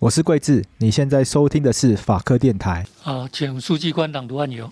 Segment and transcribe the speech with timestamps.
[0.00, 2.86] 我是桂智，你现在收听的是法科电台。
[3.02, 4.70] 啊，请书记官朗读案由。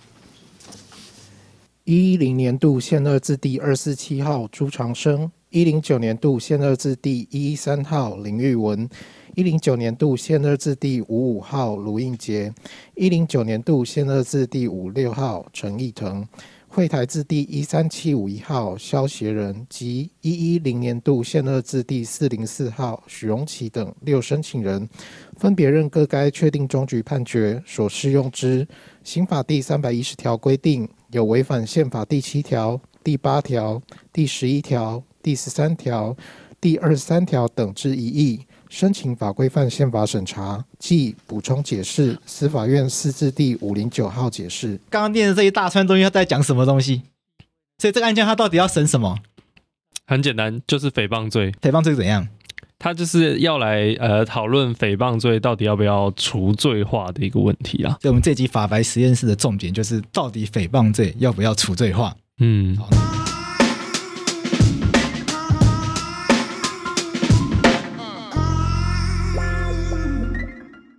[1.83, 8.89] 一一零年度宪二字第二四七号朱长生，一零九年度宪二字第一一三号林玉文，
[9.35, 12.55] 一零九年度宪二字第五五号卢应杰，
[12.95, 16.25] 一零九年度宪二字第五六号陈义腾。
[16.77, 24.87] 会台字第一三七五一号萧协仁及一一零年度宪二字第四零四号许荣奇等六申请人，
[25.39, 28.69] 分别认各该确定终局判决所适用之
[29.03, 33.81] 刑法第三百一十条规定有违反宪法第七条、第八条、
[34.13, 36.15] 第十一条、第十三条、
[36.61, 38.46] 第二十三条等之疑义。
[38.69, 44.79] 申请法规范宪法审查，即补充解释司法院释字第五零九号解释。
[44.91, 47.03] 刚刚念的这一大串东西，他在讲什么东西？
[47.79, 49.19] 所以这个案件他到底要审什么？
[50.07, 51.53] 很简单，就是诽谤罪。
[51.61, 52.27] 诽谤罪怎样？
[52.79, 57.97] 他就是要来呃讨论诽谤罪到底要不要除罪化的一个问题啊。
[58.03, 62.15] 所以我们这集法白实验室的重点就是，到底诽谤罪要不要除罪化？
[62.39, 62.77] 嗯。
[62.77, 63.16] 好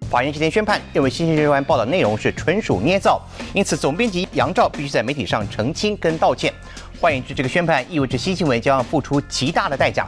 [0.09, 3.21] 法院今天宣判，认为新闻报道内容是纯属捏造，
[3.53, 6.53] 因此总编辑杨照必须在媒体上澄清跟道歉。
[7.01, 10.07] 换言之，这个宣判意味着新新闻将要付出极大的代价。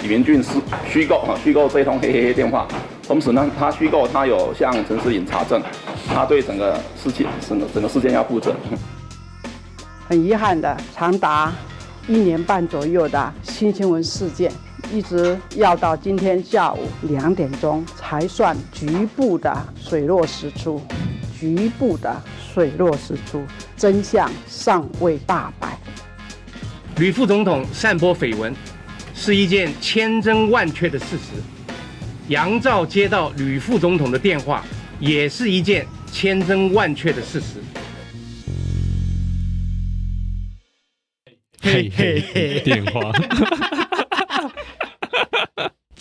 [0.00, 0.50] 李明俊是
[0.86, 2.68] 虚构啊，虚构这通黑黑黑电话，
[3.08, 5.62] 同时呢，他虚构他有向陈思颖查证，
[6.06, 8.54] 他对整个事情整个整个事件要负责。
[10.06, 11.50] 很遗憾的，长达
[12.06, 14.52] 一年半左右的新新闻事件。
[14.92, 18.86] 一直要到今天下午两点钟才算局
[19.16, 20.80] 部的水落石出，
[21.38, 22.22] 局部的
[22.52, 23.44] 水落石出，
[23.76, 25.78] 真相尚未大白。
[26.96, 28.54] 吕副总统散播绯闻
[29.14, 31.42] 是一件千真万确的事实，
[32.28, 34.64] 杨照接到吕副总统的电话
[35.00, 37.60] 也是一件千真万确的事实。
[41.60, 43.10] 嘿嘿嘿电话。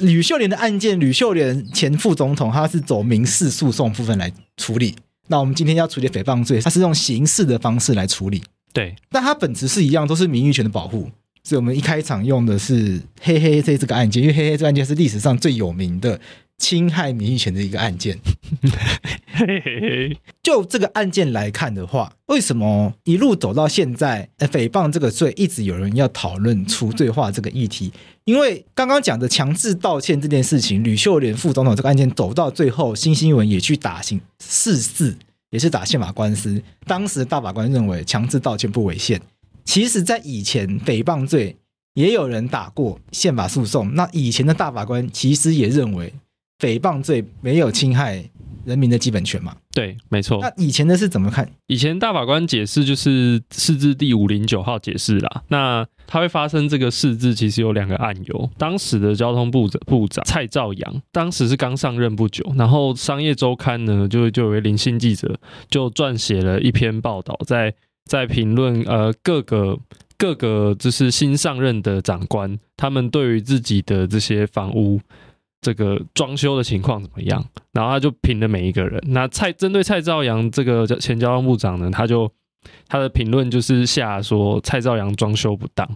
[0.04, 4.96] 吕秀莲的案件，吕秀莲前副总统，他是走民事诉讼部分来处理。
[5.28, 8.44] 那我们今天要处理诽谤罪，他是用刑事的方式来处理。
[8.74, 11.10] 对，但它本质是一样，都是名誉权的保护。
[11.44, 16.20] 所以我们一开场用的是黑黑这这个案件，因为黑黑这个案件是历史上最有名的
[16.58, 18.18] 侵害名誉权的一个案件。
[20.44, 27.92] 就这个案件来看的话，为什么一路走到现在，诽谤这个罪一直有人要讨论除罪化这个议题？
[28.26, 35.18] 因为刚刚讲的强制道歉这件事情，吕秀莲副总统这个案件走到最后，新新闻也去打刑释字，
[35.50, 36.62] 也是打宪法官司。
[36.86, 39.20] 当时大法官认为强制道歉不违宪。
[39.66, 41.58] 其实，在以前诽谤罪
[41.96, 43.96] 也有人打过宪法诉讼。
[43.96, 46.14] 那以前的大法官其实也认为
[46.64, 48.24] 诽谤罪没有侵害
[48.64, 49.54] 人民的基本权嘛？
[49.74, 50.40] 对，没错。
[50.42, 51.50] 那以前的是怎么看？
[51.68, 55.44] 以前大法官解释就是释字第五零九号解释啦。
[55.50, 58.50] 那它会发生这个释字，其实有两个案由。
[58.58, 65.38] 当时的交通部长部长蔡兆阳，当时是刚上任不久，然后商业周刊呢就就有位林姓记者
[65.70, 67.76] 就撰写了一篇报道，在。
[68.06, 69.80] 在评论呃各个
[70.18, 75.00] 各个就是新上任的长官，他们对于自己的这些房屋
[75.64, 77.44] 这个装修的情况怎么样？
[77.72, 79.02] 然后他就评了每一个人。
[79.08, 82.32] 那蔡针对蔡照阳这个前交通部长呢，他就
[82.88, 85.90] 他的评论就是下说蔡照阳装修不当。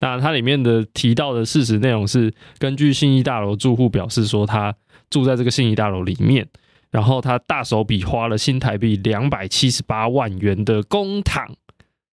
[0.00, 4.72] 那他里面的提到的事实内容是，根据信义大楼住户表示说，他
[5.08, 6.46] 住在这个信义大楼里面。
[6.92, 11.46] 然后他大手笔花了新台币两百七十八万元的公帑，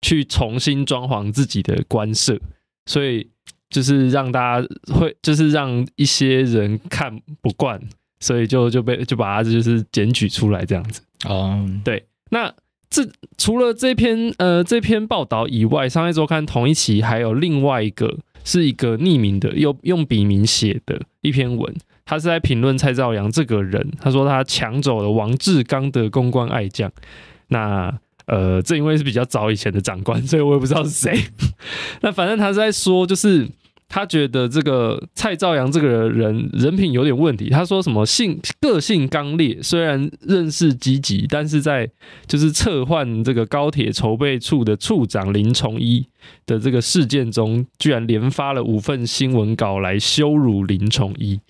[0.03, 2.39] 去重新装潢自己的官舍，
[2.87, 3.31] 所以
[3.71, 7.81] 就是让大家会，就是让一些人看不惯，
[8.21, 11.03] 所以就就被就把他就是检举出来这样子。
[11.27, 12.53] 哦，对，那
[12.89, 13.07] 这
[13.37, 21.75] 除了这篇呃这篇报道以外，商业周刊同一期还有另外一个是一个匿名的，用用笔名写的一篇文。
[22.07, 26.91] 他是在评论蔡兆阳这个人，他说他抢走了王志刚的公关爱将。
[27.49, 27.99] 那
[28.29, 31.19] 呃，这因为是比较早以前的长官， 所以我也不知道是谁。
[32.03, 33.49] 那反正他是在说，就是
[33.89, 37.49] 他觉得这个蔡照阳这个人人品有点问题。
[37.49, 41.91] 他说什么性个性刚烈，虽然认识积极，但是在
[42.27, 46.07] 就是撤换这个高铁筹备处的处长林崇一
[46.45, 51.41] 的这个事件中，居然连发了五份新闻稿来羞辱林崇一。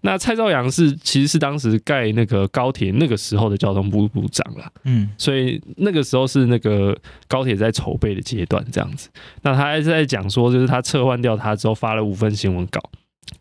[0.00, 6.96] 那蔡兆阳是其实是当时盖那个高铁那个时候的交通部部长了，嗯，所以那个时候是那个
[7.26, 9.08] 高铁在筹备的阶段这样子。
[9.42, 12.80] 那他还是在讲说，就是他撤换掉他之后发了五份新闻稿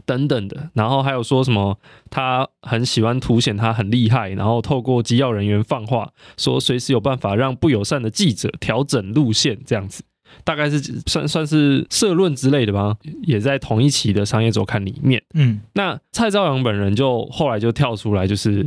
[0.06, 1.78] 等等的，然后还有说什么
[2.10, 10.04] 他很喜欢凸显他很厉害，然后透过机要人员放话说随时有办法让不友善的记者调整路线这样子。
[10.44, 15.22] 大概是算算是社论之类的吧，也在同一期的商业周刊里面。
[15.34, 18.66] 嗯，那蔡照阳本人就后来就跳出来，就是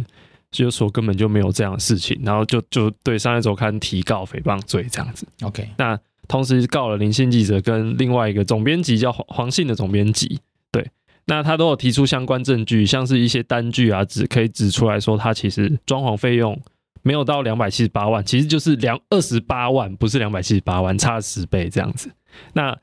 [0.51, 5.27] 就说根本就没有这样的事情，然后就就对商业周刊提告诽谤罪这样子。
[5.43, 5.99] OK，那
[6.29, 10.41] 同时告了林信记者跟另外一个总编辑叫黄黄信的总编辑。
[10.71, 10.91] 对，
[11.27, 16.61] 那他都有提出相关证据，像是一些单据啊，指可以指出来说他其实装潢费用。
[17.03, 22.11] 没有到两百七十八万，其实就是两二十八万，不是两百七十八万，差了十倍这样子。
[22.53, 22.77] 那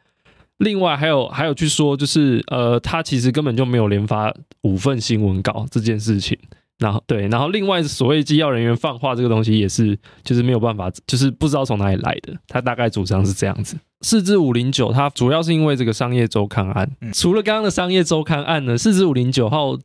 [0.58, 6.38] 另外还有还有去说，就是呃，他其实根本就没有连发五份新闻稿这件事情。
[6.80, 12.36] 然后对，然后另外所谓机要人员放话这个东西也是，就是没有办法，就是不知道从哪里来的。
[12.48, 13.78] 他大概主张是这样子。
[14.02, 16.92] 四至五零九，它主要是因为这个商业周刊案。
[17.14, 19.78] 除了刚刚的商业周刊案呢，四至五零九号。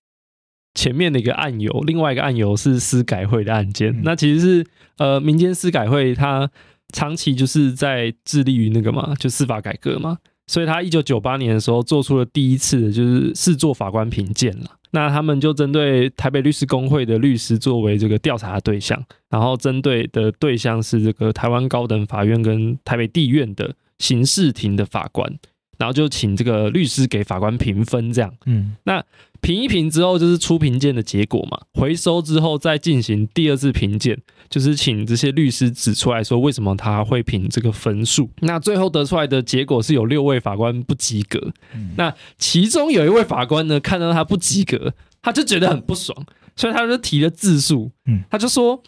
[0.74, 3.90] 前面的一个案由，另外一个案由是司改会的案件。
[3.90, 4.66] 嗯、那其实是
[4.98, 6.50] 呃，民间司改会它
[6.92, 10.18] 长期就是在致力于那个嘛，就司法改革嘛。
[10.46, 14.66] 所以他一九九八年的时候做出了第一次的就是试做法官评鉴了。
[14.90, 25.32] 那他们就针对台北律师工会的律师作为这个调查的对象，然后针对的对象是这个台湾高等法院跟台北地院的刑事庭的法官。
[25.78, 29.02] 然后就请这个律师给法官评分，这样，嗯，那
[29.42, 31.60] 评一评之后就是出评鉴的结果嘛。
[31.74, 34.18] 回收之后再进行第二次评鉴，
[34.48, 38.30] 就是请这些律师指出来说为什么他会评这个分数。
[38.40, 41.52] 那最后得出来的结果是有六位法官不及格。
[41.98, 46.24] 那其中有一位法官呢，看到他不及格，他就觉得很不爽，
[46.56, 47.90] 所以他就提了自诉。
[48.06, 48.82] 嗯，他就说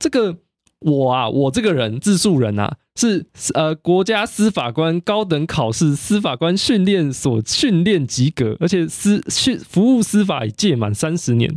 [0.00, 0.38] 这个。
[0.80, 11.54] 我啊，我这个人自述人啊，是呃国家司法官高等考试司法官训练所训练及格，而且司训服务司法已届满三十年，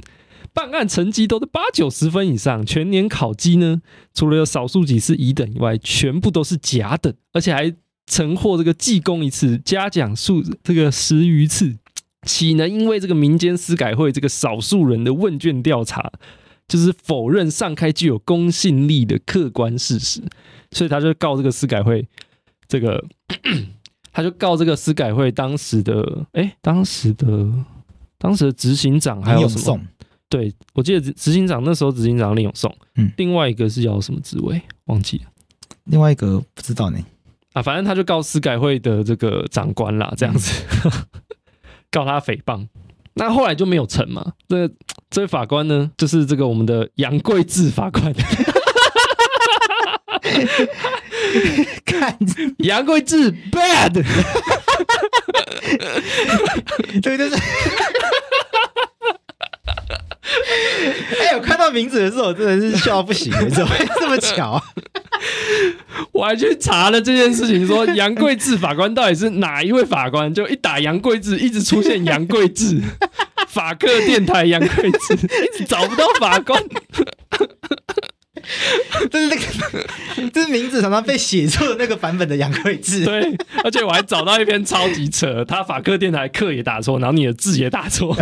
[0.54, 3.82] 办案成绩都在八九十分以上，全年考绩呢，
[4.14, 7.74] 除了有少数几次乙等以外，全部都是甲等，而且还
[8.06, 11.78] 曾获这个记功一次，嘉奖数这个十余次，
[12.28, 16.12] 岂能因为这个民间司改会这个少数人的问卷调查，
[16.68, 20.22] 就是否认上开具有公信力的客观事实？
[20.72, 22.08] 所以他就告这个司改会，
[22.68, 23.04] 这个
[24.12, 27.52] 他就告这个司改会当时的哎，当时的
[28.18, 29.80] 当时的执行长还有什么？
[30.30, 34.60] 对，我记得执行长那时候执行长林永颂，嗯，另外一个是叫什么职位？
[34.86, 35.26] 忘记了，
[35.84, 36.98] 另外一个不知道呢。
[37.54, 40.92] 啊，反正他就告司改会的这个长官啦，这样子，嗯、
[41.92, 42.68] 告他诽谤。
[43.16, 44.34] 那后来就没有成嘛。
[44.48, 44.70] 这
[45.10, 48.14] 这位法官呢，就是这个我们的杨贵志法官。
[51.86, 52.18] 看
[52.60, 53.94] 杨贵志 bad，
[57.02, 57.36] 对，就是。
[61.20, 64.64] 哎、欸，我看到名字的时候，我真的是笑到不行，怎么会这么巧啊？
[66.12, 70.34] 我还去查了这件事情，说杨贵志法官到底是哪一位法官？
[70.34, 72.82] 就一打杨贵志，一直出现杨贵志，
[73.50, 76.62] 法客电台杨贵志，一直找不到法官。
[79.10, 83.06] 这是那个，这是名字常常被写错的那个版本的杨贵志。
[83.06, 88.16] 对，而且我还找到一篇超级扯，他法客电台课也打错，然后你的字也打错。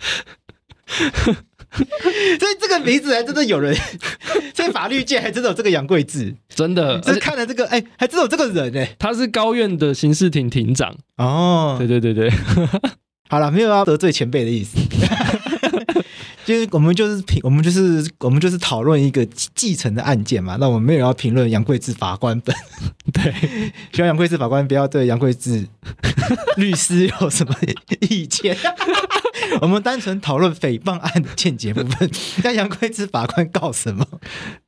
[1.70, 3.76] 所以这个名字还真的有人，
[4.52, 6.98] 在法律界还真的有这个杨贵志，真的。
[7.00, 11.76] 就是看了这个，哎、欸，还真的有这个人哎、欸，他是高院的刑事庭庭长哦。
[11.78, 12.30] 对对对对，
[13.30, 14.78] 好了，没有要得罪前辈的意思。
[16.50, 20.56] 就是我们就是评，我们就是我们就是讨论一个继承的案件嘛。
[20.58, 22.52] 那我们没有要评论杨贵智法官本，
[23.14, 23.32] 对，
[23.92, 25.64] 希望杨贵智法官不要对杨贵智
[26.58, 27.54] 律师有什么
[28.08, 28.56] 意见。
[29.62, 32.10] 我们单纯讨论诽谤案的见解部分。
[32.42, 34.04] 那杨贵智法官告什么？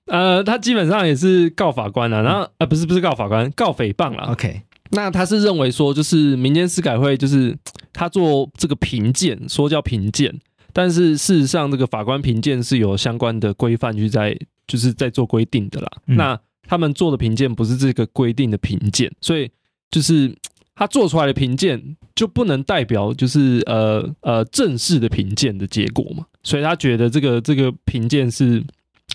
[0.07, 4.31] 呃，他基本上也是告法官啊，然后呃，不是不是告法官，告诽谤了。
[4.31, 7.59] OK，那他是认为说，就是民间司改会就是
[7.93, 10.33] 他做这个评鉴，说叫评鉴。
[10.73, 14.35] 但是事实上，这个法官评鉴是有相关的规范去在，
[14.67, 15.89] 就是在做规定的啦。
[16.07, 19.51] 嗯、那他们做的评鉴不是这个规定的评鉴，所以
[19.91, 20.35] 就是
[20.75, 26.25] 他做出来的评鉴就不能代表就是呃呃正式的评鉴的结果嘛。
[26.43, 28.65] 所以他觉得这个这个评鉴是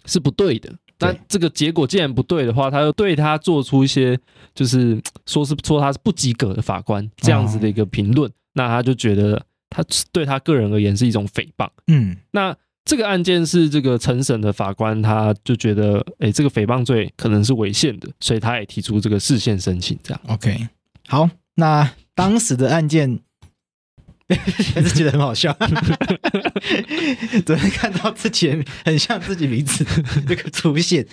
[0.06, 0.72] 是不对的。
[1.00, 4.20] 那这个结果既然不对的话，他又对他做出一些
[4.54, 9.44] 就是说是说他是不及格的法官这样子的一个评论，哦、那他就觉得。
[9.70, 11.70] 他对他个人而言是一种诽谤。
[11.88, 12.56] 嗯，那
[12.86, 20.00] 这个案件是这个陈审的法官，他就觉得，哎，这个诽谤罪可能是违宪的，所以他也提出这个释宪申请。
[20.02, 20.68] 这样，OK，
[21.08, 23.20] 好，那当时的案件
[24.74, 25.52] 还是觉得很好笑。
[27.46, 29.86] 昨天看到自己很像自己名字
[30.26, 31.06] 这个出现。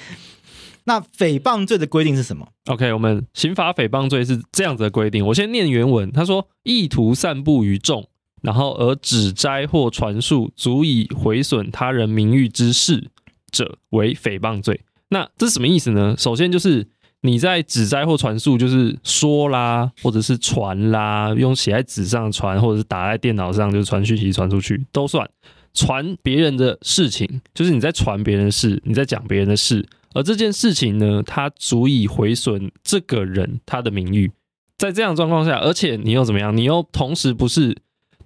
[0.87, 5.27] 那诽谤罪的规定是什么？OK，我们刑法诽谤罪是这样子的规定。
[5.27, 8.07] 我先念原文，他说：意图散布于众。
[8.45, 13.11] 然后而指摘或传述足以毁损他人名誉之事
[13.51, 14.79] 者，为诽谤罪。
[15.09, 16.15] 那这是什么意思呢？
[16.19, 16.87] 首先就是
[17.23, 25.27] 你在指摘或传述，就是说啦，或者是传啦，用写在纸上传，或者是打在电脑上，就是传讯息传出去都算。
[25.73, 34.31] 传别人的事情，就是你在传别人的事，你在讲别人的事，而这件事情呢，它足以毁损这个人他的名誉。
[34.77, 36.55] 在这样状况下，而且你又怎么样？
[36.55, 37.75] 你又同时不是。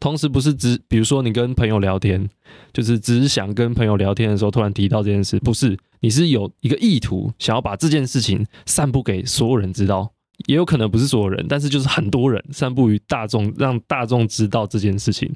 [0.00, 2.28] 同时不是只，比如说你跟朋友聊天，
[2.72, 10.12] 就是只是想跟朋友聊天的时候突然提到这件事，不是，你是有一个意图想要把这件事情散布给所有人知道，
[10.46, 15.32] 也有可能不是所有人，但是就是很多人散布于大众，让大众知道这件事情，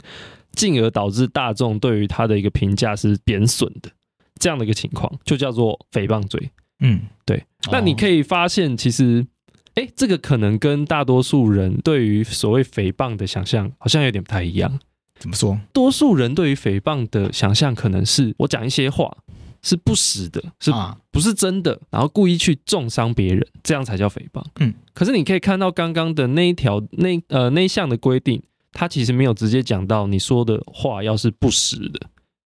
[0.52, 3.90] 进而导致大众对于他的一个评价是贬损的，
[4.38, 6.50] 这样的一个情况就叫做诽谤罪。
[6.80, 7.44] 嗯，对。
[7.70, 9.26] 那你可以发现，其实。
[9.74, 14.78] 哎，这个可能跟大多数人对于所谓诽谤的想象好像有点不太一样。
[15.18, 15.58] 怎么说？
[15.72, 19.16] 多数人对于诽谤的想象可能是我讲一些话
[19.62, 20.72] 是不实的，是
[21.10, 24.44] 不是真的，然后故意去重伤别人，这样才叫诽谤。
[24.58, 32.00] 嗯，可是你可以看到刚刚的那一条那呃那一项的规定，它其实没有直接讲到你说的话要是不实的，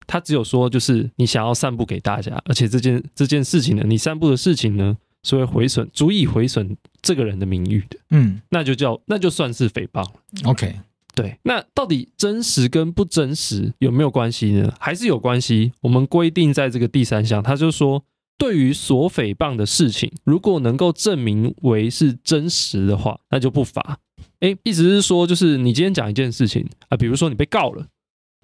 [0.05, 4.95] 它只有说就是你想要散布给大家，而且这件这件事情呢，你散布的事情呢。
[5.25, 10.07] 所以毁损，足以毁损这个人的名誉的，嗯，那就叫那就算是诽谤。
[10.43, 10.75] OK，
[11.15, 14.71] 对，那到底真实跟不真实有没有关系呢？
[14.79, 15.71] 还是有关系？
[15.81, 18.03] 我们规定在这个第三项，他就说，
[18.37, 23.97] 对于所诽谤的事情，如果能够证明为是真实的话，那就不罚。
[24.41, 27.87] 诶，意思是说，就是你今天讲一件事情啊，比如说你被告了，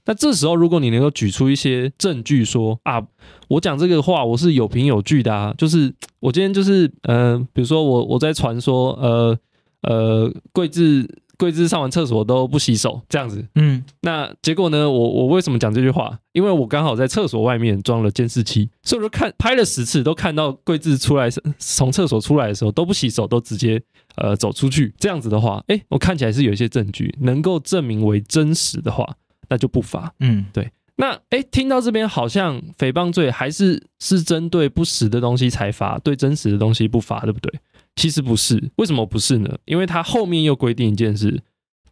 [0.05, 3.01] 那这时候，如果你能够举出一些证据说啊，
[3.47, 9.37] 我讲这个话我是有凭有据的啊，就是 我今天就是呃，比如说我我在传说呃
[9.83, 16.19] 呃桂枝桂枝上完厕所都不洗手这样子，嗯，那结果呢，我我为什么讲这句话？
[16.33, 23.81] 因为我刚好在厕所外面装了监视器，所以我就看拍了十次，都看到桂枝出来从厕所出来的时候都不洗手，都直接
[24.17, 29.15] 呃走出去，这样子的话，哎，我看起来是有一些证据能够证明为真实的话。
[29.51, 30.71] 那就不罚，嗯，对。
[30.95, 37.51] 那哎，听到这边好像诽谤罪还是是针对不实的东西才罚，对真实的东西不罚，对不对？
[37.95, 39.57] 其实不是，为什么不是呢？
[39.65, 41.41] 因为它后面又规定一件事，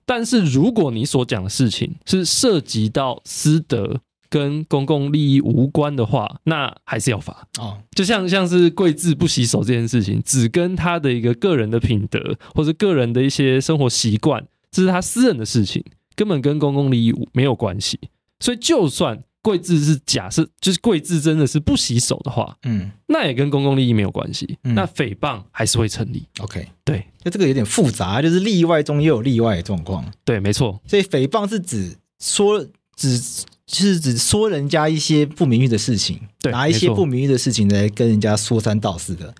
[0.05, 3.99] 但是如果你所讲的事情是涉及到私德
[4.29, 7.79] 跟公共利益无关的话，那还是要罚哦。
[7.91, 15.83] 就像像是跪字不洗手这件事情，只跟他的一个个人的品德或者个人的一些生活习惯，这是他私人的事情。
[16.19, 17.97] 根本跟公共利益没有关系，
[18.41, 26.27] 所以就算桂枝是假设，就是桂枝真的是不洗手的话，嗯，那也跟公共利益没有关系，嗯、那诽谤还是会成立。
[26.41, 30.03] OK，对，那这个有点复杂，就是例外中也有例外的状况。
[30.25, 30.77] 对，没错。
[30.85, 32.59] 所以诽谤是指说，
[32.97, 33.17] 指
[33.65, 39.33] 就是指说人家一些不名誉的事情，对，拿一些不名誉的事情来跟人家说三道四的。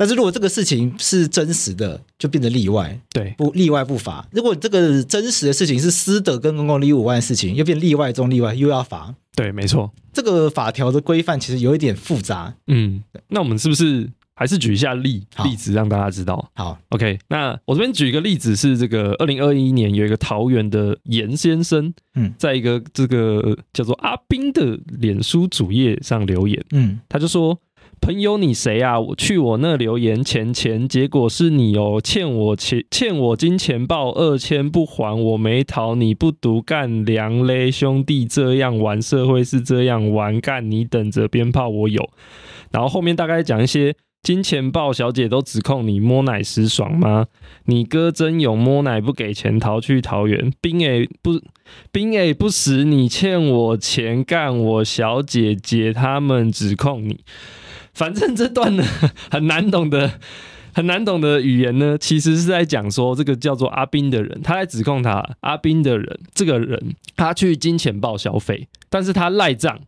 [0.00, 4.26] 但是如果这个事情是真实的，就变得例外，对，不例外不罚。
[4.32, 9.14] 如果这个真实的事情是私德跟公共利益无关的事情，又变例外中例外，又要罚。
[9.36, 9.92] 对，没错。
[10.10, 12.54] 这个法条的规范其实有一点复杂。
[12.68, 16.50] 嗯，那我们是不是还是举一下例例子，让大家知道？
[16.54, 17.18] 好，OK。
[17.28, 27.58] 那我这边举一个例子是这个二零二一年有一个桃园的严先生，嗯，在一个这个叫做阿斌的脸书主页上留言，嗯，他就说。
[28.00, 28.98] 朋友，你谁啊？
[28.98, 42.08] 我去我那留言钱钱，结果是你哦，欠我钱，欠我金钱豹二千不还，我没逃，你不读干粮嘞，兄弟这样玩社会是这样玩干，你等着鞭炮我有。
[42.72, 47.26] 然后后面大概讲一些金钱豹小姐都指控你摸奶时爽吗？
[47.66, 51.40] 你哥真勇摸奶不给钱逃去桃园，兵诶不
[51.92, 57.20] 兵诶不死你欠我钱干我小姐姐他们指控你。
[57.92, 58.84] 反正这段呢
[59.30, 60.18] 很难懂的、
[60.72, 69.80] 很难懂的语言呢，其实是在讲说这个叫做阿斌的人，他在指控他阿斌的人这个人，他去金钱豹消费，但是他赖账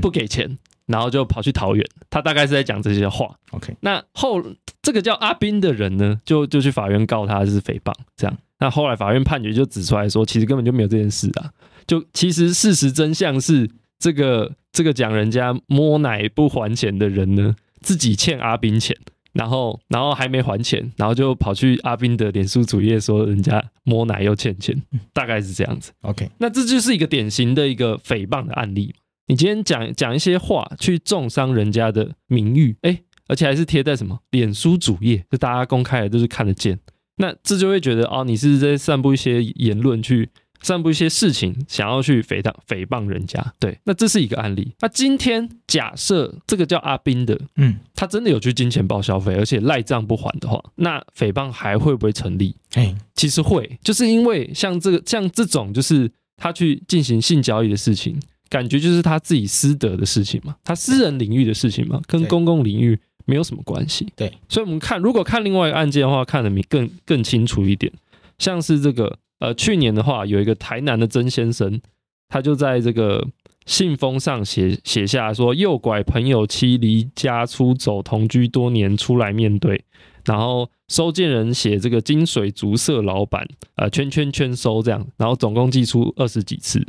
[0.00, 1.84] 不给钱，然后就跑去桃园。
[2.08, 3.36] 他大概是在讲这些话。
[3.52, 4.42] OK，那后
[4.82, 8.36] 这个叫阿斌的人呢，就就去法院告他是诽谤，这样。
[8.58, 11.50] 那后来法院判决就指出来说，其实根本就没有这件事啊，
[11.86, 13.70] 就其实事实真相是。
[14.00, 18.96] 这个这个讲人家摸奶不还钱的人呢，自己欠阿斌钱，
[19.34, 24.74] 然后然后还没还钱，然后就跑去阿斌的脸书主页说人家摸奶又欠钱，
[25.12, 25.92] 大概是这样子。
[26.00, 28.94] OK，那这就是一个典型的一个诽谤的案例。
[29.26, 36.78] 你今天讲讲一些话去重伤人家的名誉，哎，而且还是贴在什么脸书主页，就大家公开的都是看得见，
[37.18, 40.30] 那这就会觉得哦，你是在散布一些言论去。
[40.62, 44.72] 散布一些事情，想要去诽谤诽谤人家，对，那这是一个案例。
[44.80, 52.54] 那今天假设这个叫阿斌的，嗯，他真的有去金钱豹消费，而且赖账不还的话，那诽谤还会不会成立？
[52.74, 58.20] 哎，其实会，就是因为像这个像这种，就是他去进行性交易的事情，
[58.50, 64.06] 感觉就是他自己私德的事情嘛，他私人领域的事情嘛，跟公共领域没有什么关系。
[64.14, 67.90] 对，所以我们看，如果看另外一个案件的话，看得明更更清楚一点，
[68.38, 69.16] 像是这个。
[69.40, 71.80] 呃，去年的话，有一个台南的曾先生，
[72.28, 73.26] 他就在这个
[73.66, 79.82] 信封上写写下说，诱拐朋友妻离家出走，同居多年出来面对，
[80.24, 86.86] 然后收件人写这个金水竹社老板，呃，圈圈圈收这样，然后总共寄出二十几次，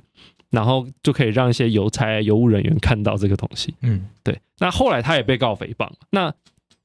[0.49, 3.73] 然后就可以让一些邮差、邮务人员看到这个东西。
[3.81, 4.37] 嗯，对。
[4.59, 6.33] 那后来他也被告诽谤，那。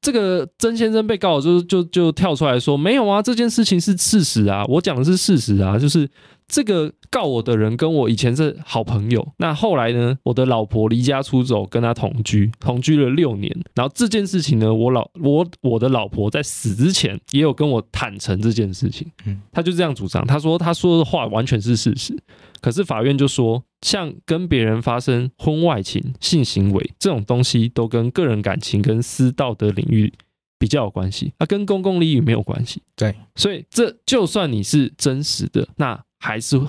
[0.06, 6.08] 这个曾先生被告就就就跳出来说，没有啊，这件事情是事实啊，我讲的是事实啊，就是
[6.46, 22.16] 这个告我的人跟我以前是好朋友，那后来呢，我的老婆离家出走，跟他同居，同居了六年，然后这件事情呢，我老我我的老婆在死之前也有跟我坦诚这件事情，嗯，他就这样主张，他说他说的话完全是事实。
[22.60, 30.12] 可是法院就说，像跟别人发生婚外情、性行为这种东西，都跟个人感情跟私道德领域
[30.58, 32.82] 比较有关系，它跟公共利益没有关系。
[32.96, 36.60] 对，所以这就算你是真实的，那还是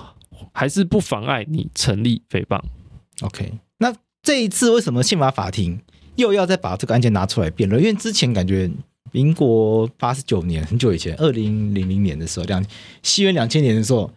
[0.52, 2.60] 还是不妨碍你成立诽谤。
[3.22, 5.80] OK，那这一次为什么宪法法庭
[6.16, 7.82] 又要再把这个案件拿出来辩论？
[7.82, 8.70] 因为之前感觉
[9.10, 12.64] 民国八十九年很久以前，二零零零年的时候，两
[13.02, 14.10] 西元两千年的时候。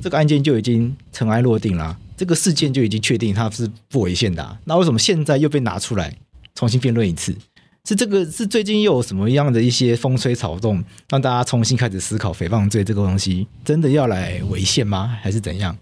[0.00, 6.16] 这个案件就已经尘埃落定了，这个事件就已经确定它是不违宪的啊，那为什么现在又被拿出来
[6.54, 7.36] 重新辩论一次？
[7.84, 15.18] 是这个是最近又有什么样的一些风吹草动，让大家重新开始思考诽谤罪这个东西真的要来违宪吗？
[15.22, 15.74] 还是怎样？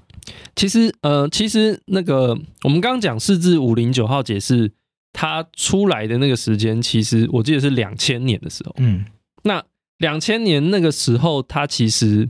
[0.54, 4.70] 其实，呃，其实那个我们刚刚讲四至五零九号解释，
[5.12, 8.74] 它出来的那个时间，其实我记得是两千年的时候。
[8.78, 9.04] 嗯，
[9.42, 9.64] 那
[9.98, 12.28] 两千年那个时候，它其实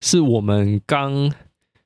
[0.00, 1.32] 是我们刚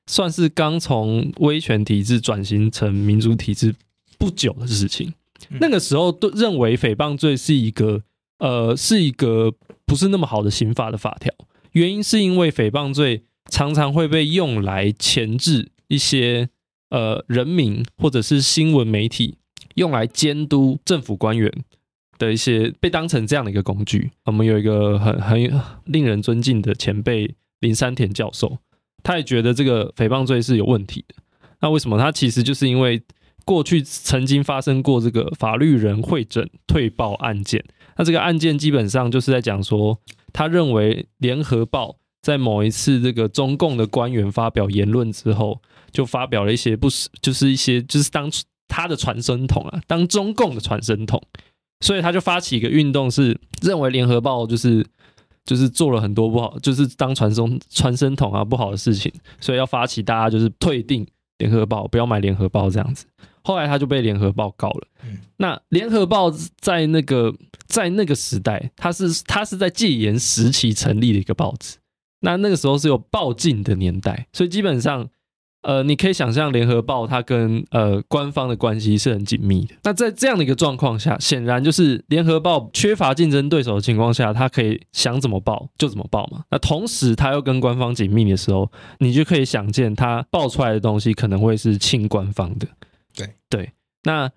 [0.07, 3.75] 算是刚从威权体制转型成民主体制
[4.17, 5.13] 不久的事情。
[5.59, 8.03] 那个时候都认为诽谤罪是一个
[8.39, 9.53] 呃是一个
[9.85, 11.33] 不是那么好的刑法的法条，
[11.71, 16.49] 原因是因为诽谤罪常常会被用来钳制一些
[16.89, 19.37] 呃人民或者是新闻媒体，
[19.75, 21.51] 用来监督政府官员
[22.17, 24.11] 的一些被当成这样的一个工具。
[24.25, 28.57] 我们有一个很很令人尊敬的前辈林山田教授，
[29.03, 31.15] 他也觉得这个诽谤罪是有问题的。
[31.61, 31.97] 那为什么？
[31.97, 33.01] 他其实就是因为。
[33.45, 37.65] 过去曾经发生过这个法律人会诊退报案件，
[37.97, 39.97] 那这个案件基本上就是在讲说，
[40.31, 45.59] 他认为联合报在某一次这个中共的官员发表言论之后，
[45.91, 48.29] 就发表了一些不是，就是一些就是当
[48.67, 51.19] 他的传声筒啊，当中共的传声筒，
[51.79, 54.85] 所以他就发起一个运动，是认为联合报就是
[55.49, 61.03] 就是做了很多不好，就是当传声传声筒啊不好的事情，所以要发起大家就是退订
[61.39, 63.07] 联合报，不要买联合报这样子。
[63.41, 64.87] 后来他就被联合报告了。
[65.37, 67.33] 那联合报在那个
[67.65, 71.77] 在那个时代，它是它是在戒严时期成立的一个报纸。
[72.19, 75.09] 那那个时候是有报禁的年代，所以基本上，
[75.61, 79.75] 呃，你可以想象联合报它跟呃官方的关系是很紧密的。
[79.83, 86.43] 那在这样的一个状况下，显然就是联合报缺乏竞争对手的情况下，它可以想怎么报就怎么报嘛。
[86.49, 92.67] 那同时，它又跟官方紧密的时候，你就可以想见，它报出来的东西可能会是亲官方的。
[93.13, 93.71] 对对，
[94.03, 94.31] 那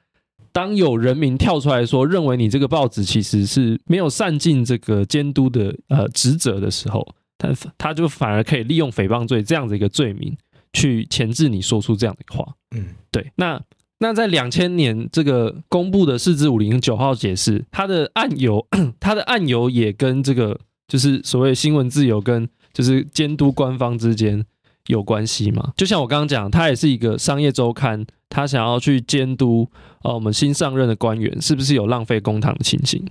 [0.51, 7.07] 当有人民跳出来说，认为你这个报纸其实是没有善尽这个监督的呃职责的时候，
[7.39, 10.37] 他他就反而可以利用诽谤罪这样的一个罪名
[10.73, 12.55] 去钳制你说出这样的话。
[12.75, 13.33] 嗯，对。
[13.37, 13.61] 那
[13.99, 18.67] 那在两千年这个公布的四至五零九号解释，它的案由，
[18.99, 20.59] 它的案由也跟这个
[20.89, 24.45] 就是所谓新闻自由跟就是监督官方之间
[24.87, 25.73] 有关系嘛？
[25.77, 28.07] 就像我刚刚讲，它也是一个商业周刊。
[28.35, 29.69] 他想要去监督，
[30.03, 33.07] 呃，我们新上任的官员是不是有浪费公帑的情形？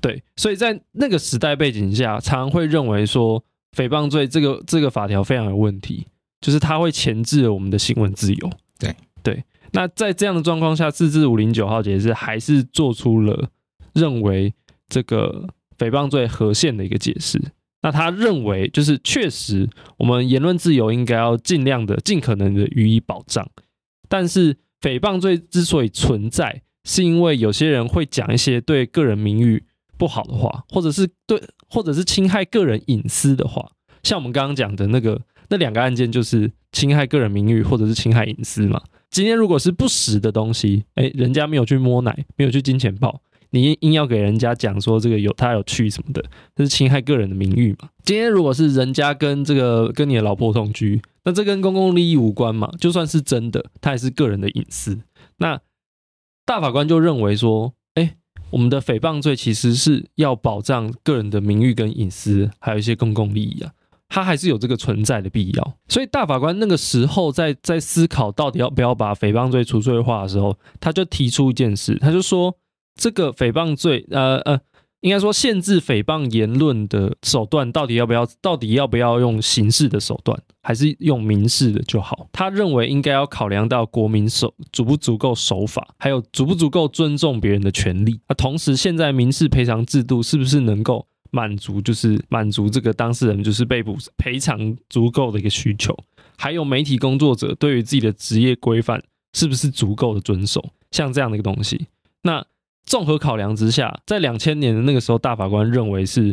[0.00, 3.40] 对，所以在那个时代背景下，常常会认为说，
[3.76, 6.08] 诽谤罪这个这个法条非常有问题，
[6.46, 8.50] 就是它会钳制了我们的新闻自由。
[8.78, 13.50] 对对，那在这样的状况下，自治五零九号解释还是做出了
[13.94, 14.54] 认为
[14.88, 17.42] 这个诽谤罪合宪的一个解释。
[17.82, 23.44] 那他认为，就是确实我们言论自由应该要尽量的、尽可能的予以保障。
[24.08, 29.64] 但是诽谤罪之所以存在，是因为有些人会讲一些对个人名誉
[29.98, 33.72] 不好的话，或者是对，或者是侵害个人隐私的话。
[34.04, 38.82] 像我们刚刚讲的那个那两个案件，就是侵害个人名誉或者是侵害隐私嘛。
[39.10, 46.22] 今天如果是不实的东西，哎，人家没有去摸奶，没有去金钱豹，你硬要给人家讲说这个有他有去什么的，
[46.54, 47.88] 这是侵害个人的名誉嘛。
[48.04, 51.00] 今天如果是人家跟这个跟你的老婆同居。
[51.28, 52.70] 那这跟公共利益无关嘛？
[52.78, 55.00] 就算是真的，它也是个人的隐私。
[55.38, 55.60] 那
[56.44, 58.14] 大法官就认为说，哎，
[58.50, 63.72] 我们的诽谤罪其实是要保障个人的名誉跟隐私，还有一些公共利益啊，
[64.16, 65.76] 它还是有这个存在的必要。
[65.88, 72.56] 所以大法官那个时候在在思考到底要不要把诽谤罪除罪化的时候，他就提出一件事，他就说
[72.98, 74.58] 这个诽谤罪，呃呃。
[75.00, 78.26] 应该说，限制诽谤言论的手段到底要不要？
[78.40, 82.26] 到底要不要用刑事的手段，还是用民事的就好？
[82.32, 88.18] 他认为应该要考量到国民守足不足够守法，还有足不足够尊重别人的权利。
[88.26, 95.96] 那同时，现在民事赔偿制度是不是能够满足，就是满足这个当事人就是被捕赔偿足够的一个需求？
[96.36, 99.02] 还有媒体工作者对于自己的职业规范
[99.34, 100.70] 是不是足够的遵守？
[100.90, 101.86] 像这样的一个东西，
[102.22, 102.44] 那。
[102.88, 106.32] 综合考量之下，在两千年的那个时候，大法官认为是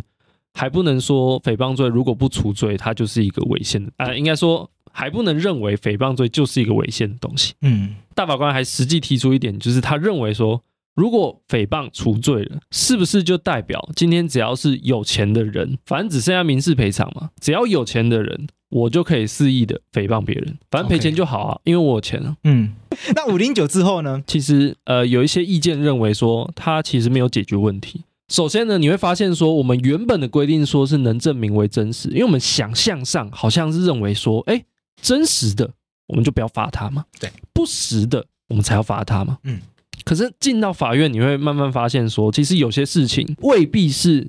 [0.53, 7.55] 还不能说诽谤罪如果不除罪，它就是一个违宪的啊、呃，应该说还不能认为诽谤罪就是一个违宪的东西。
[7.61, 10.61] 嗯，大法官还实际提出一点，就是他认为说，
[10.95, 18.47] 如果诽谤除罪了，是不是就代表今天只要是有钱的人，反正只剩下民事赔偿嘛，只要有钱的人。
[18.69, 22.35] 我就可以肆意的诽谤别人，反正赔钱就好啊.因为我有钱啊。
[22.43, 22.73] 嗯，
[23.13, 24.23] 那五零九之后呢？
[24.25, 28.01] 其实呃，有一些意见认为说，它其实没有解决问题。
[28.29, 34.65] 首先呢，你会发现说，我们原本的规定说是能证明为真实，因为我们想象上好像是认为说，哎，
[34.99, 35.69] 真实的。
[36.07, 37.05] 我们就不要罚他嘛。
[37.19, 39.37] 对，不实的我们才要罚他嘛。
[39.43, 39.61] 嗯，
[40.03, 44.27] 可是进到法院，你会慢慢发现说，其实有些事情未必是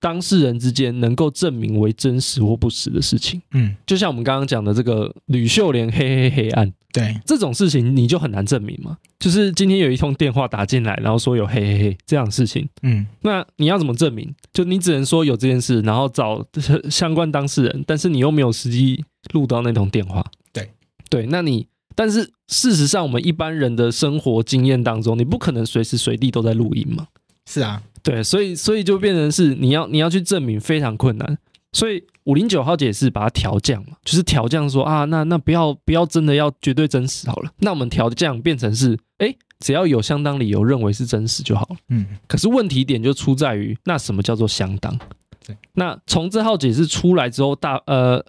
[0.00, 3.40] 当事人之间能够证明为真实或不实的事情。
[3.52, 6.72] 嗯，就像我们刚刚讲的这个吕秀莲黑黑黑案。
[6.92, 8.96] 对这种事情，你就很难证明嘛。
[9.18, 14.34] 就是今天有一通电话打进来，然后说有嘿嘿嘿这样的事情，嗯，那你要怎么证明？
[14.50, 16.42] 就你只能说有这件事，然后找
[16.88, 20.24] 相关当事人，但是你又没有实际录到那通电话。
[20.54, 20.70] 对
[21.10, 27.08] 对，那你但是事实上，我们一般人的生活经验当中，你不可能随时随地都在录音嘛。
[27.46, 31.38] 是啊，对，所以所以就变成是你要你要去证明非常困难。
[31.72, 41.76] 所以五零九号解释把它调降嘛，就是调降说啊，那那不要不要真的要绝对真实好了，那我们调降变成是，哎，只要有相当理由认为是真实就好了。
[41.90, 44.98] 嗯，可是问题点就出在于，那什么叫做相当？
[45.46, 48.24] 对，那从这号解释出来之后，大呃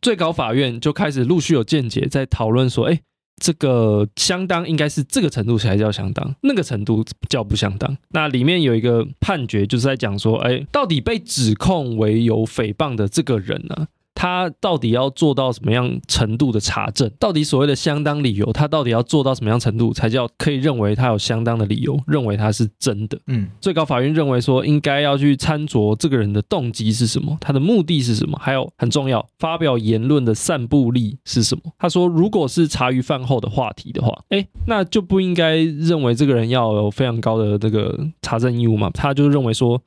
[0.00, 3.00] 最高法院就开始陆续有见解在讨论说，哎。
[3.42, 7.98] 这个相当应该是这个程度才叫相当，那个程度叫不相当。
[8.10, 17.10] 那里面有一个判决，就是在讲说，哎，到底被指控为有诽谤的这个人呢、他到底要做到什么样程度的查证？
[17.18, 23.18] 到底所谓的相当理由，他到底要做到什么样程度才叫可以认为他有相当的理由，认为他是真的？
[23.26, 31.72] 嗯，最高法院认为说，应该要去参酌这个人的动机是什么，他的目的是什么，还有很重要，发表言论的散布力是什么？
[31.78, 38.90] 他说，如果是茶余饭后的话题的话，哎，那就不应该认为这个人要有非常高的这个查证义务嘛？
[38.94, 39.80] 他就认为说。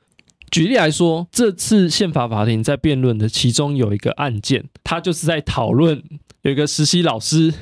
[0.50, 6.02] 举例来说，这次宪法法庭在辩论的其中有一个案件，他就是在讨论
[6.42, 7.54] 有一个实习老师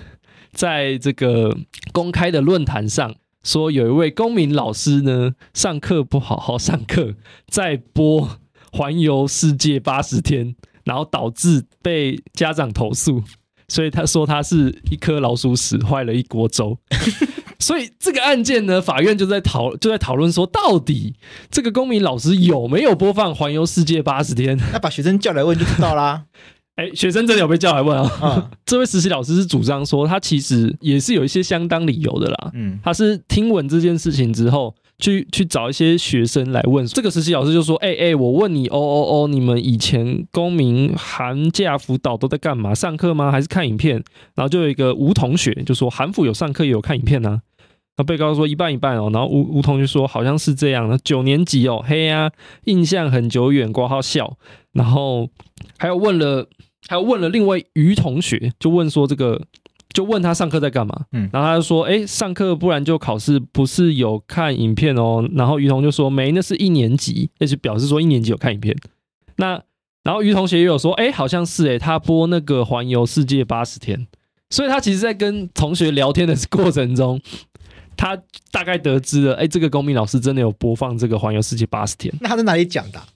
[0.54, 1.58] 在这个
[1.92, 7.16] 公开的论坛上说，有一位公民老师呢上课不好好上课，
[7.48, 8.38] 在播
[8.72, 13.24] 环游世界八十天，然后导致被家长投诉，
[13.68, 16.78] 所以他说他是一颗老鼠屎坏了一锅粥。
[17.66, 21.16] 所以这个案件呢，法院就在讨就在讨论说，到底
[21.50, 24.56] 这个公民老师有没有播放《环游世界八十天》？
[24.72, 26.26] 那把学生叫来问就知道啦。
[26.78, 28.12] 哎，学生真的有被叫来问啊？
[28.22, 32.52] 嗯、这位实习老师是主张说，他其实也是有一些相当理由的啦。
[32.54, 36.86] 嗯，他是听闻这件事情之后，去去找一些学生来问。
[36.86, 42.76] 这个实习老师就说：“哎哎，我问你，哦哦哦，你们以前公民寒假辅导都在干嘛？
[42.76, 43.32] 上课吗？
[43.32, 44.04] 还是看影片？”
[44.36, 47.40] 然后就有一个吴同学就说：“寒辅有上课，也有看影片呢、啊。”
[47.98, 52.32] 那被告说一半一半哦，然后吴吴桐就说好像是这样的，九年级哦，嘿呀、啊，
[52.66, 54.38] 印象很久远，挂号笑，
[54.74, 55.30] 然后
[55.78, 56.50] 还有问了，
[56.90, 59.42] 还有问了另外于同学，就问说这个，
[59.94, 68.76] 就问他上课在干嘛，嗯，然后他就说，哎，上课不然就考试，不是有看影片哦，然后于同就说没，那是一年级，那就表示说一年级有看影片，
[69.38, 69.64] 那
[70.04, 74.06] 然后于同学也有说，哎，好像是哎，他播那个环游世界八十天，
[74.50, 77.22] 所以他其实在跟同学聊天的过程中。
[77.98, 78.18] 他
[78.52, 82.14] 大概得知了，哎、欸，这个公民老师真的有播放这个《环游世界八十天》。
[82.22, 83.08] 那他在哪里讲的、啊？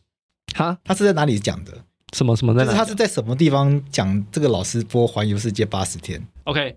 [0.56, 1.72] 哈，他是在哪里讲的？
[2.13, 2.78] 什么什么在哪里？
[2.78, 6.76] 他是在什么地方讲这个老师播《环游世界八十天》？OK，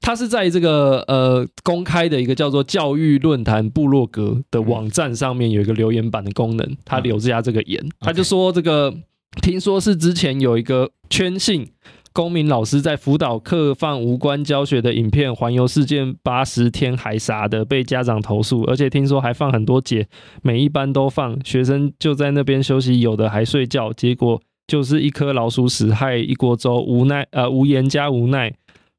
[0.00, 8.92] 他是在这个呃公开的一个叫做教育论坛部落格的网站上面有一个留言板的功能，他留下这个言，嗯、他就说这个
[9.40, 11.70] 听说是之前有一个圈信。
[12.16, 20.08] 公民老师在辅导课放无关教学的影片，环游世界八十天还啥的，被家长投诉，而且听说还放很多节，
[20.40, 28.50] 每一班都放，学生就在那边休息，有的还睡觉，结果就是一颗老鼠屎害一锅粥，无奈呃无言加无奈，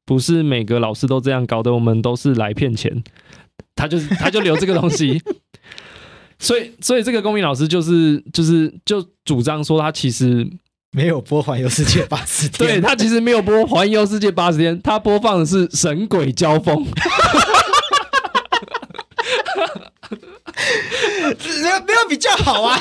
[0.06, 3.02] 不是每个老师都这样搞得，我们都是来骗钱，
[3.74, 5.20] 他就是他就留这个东西，
[6.38, 10.48] 所以所以这个公民老师就是就是就主张说他其实。
[10.90, 16.76] 没有播《环游世界八十天》，对，他其实没有播《环游世界八十天》，他播放的是《神鬼交锋》，
[21.62, 22.80] 没有没有比较好啊，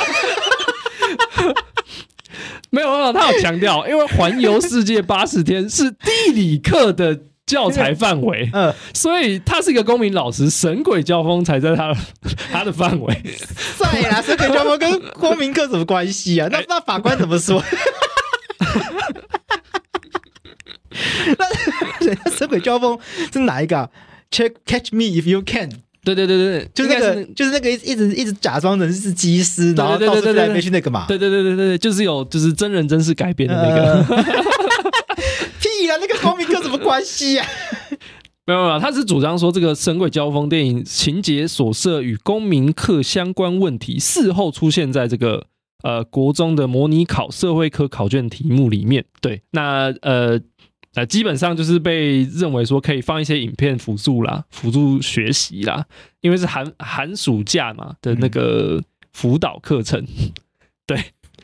[2.69, 7.26] 没 有没有，他有强调，因为《环游世界八十天》是地理课的。
[7.47, 11.95] 教材范围，嗯，所以他是一个公民老师，神鬼交锋才在他
[12.51, 13.23] 他的范围。
[13.79, 16.49] 对啊，神鬼交锋跟公民课什么关系啊？
[16.51, 17.63] 那那法官怎么说？
[21.37, 22.99] 那神鬼交锋
[23.31, 23.89] 是哪一个
[24.29, 25.69] ？Check catch me if you can。
[26.03, 31.05] 对对对对，就是那个，是就是那个一直一直假装成是机师，然后到处飞来飞去那个嘛。
[31.07, 34.03] 对对对对对，就是有就是真人真事改编的那个。
[34.15, 34.23] 呃
[35.59, 35.97] 屁啊！
[35.99, 37.49] 那个公民课什么关系呀、啊？
[38.45, 45.47] 没有没有，他是主张说这个《神鬼交锋》电影情节所涉与公民课相关问题，事后出现在这个
[45.83, 49.03] 呃国中的模拟考社会科考卷题目里面。
[49.19, 50.39] 对，那呃
[50.93, 55.85] 呃，基本上就是被认为说可以放一些影片辅助啦，辅助学习啦，
[56.21, 60.05] 因为是寒寒暑假嘛的那个辅导课程，
[60.87, 60.97] 对。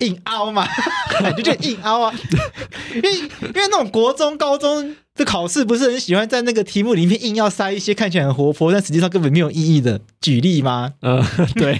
[0.06, 0.68] 硬凹嘛，
[1.20, 2.14] 感觉就硬凹啊，
[2.96, 10.94] 因为因为那种国中、高中的考试不是很喜欢在那个题目里面硬要塞一些看起来很活泼，但实际上根本没有意义的举例吗？
[11.02, 11.24] 嗯，
[11.56, 11.80] 对，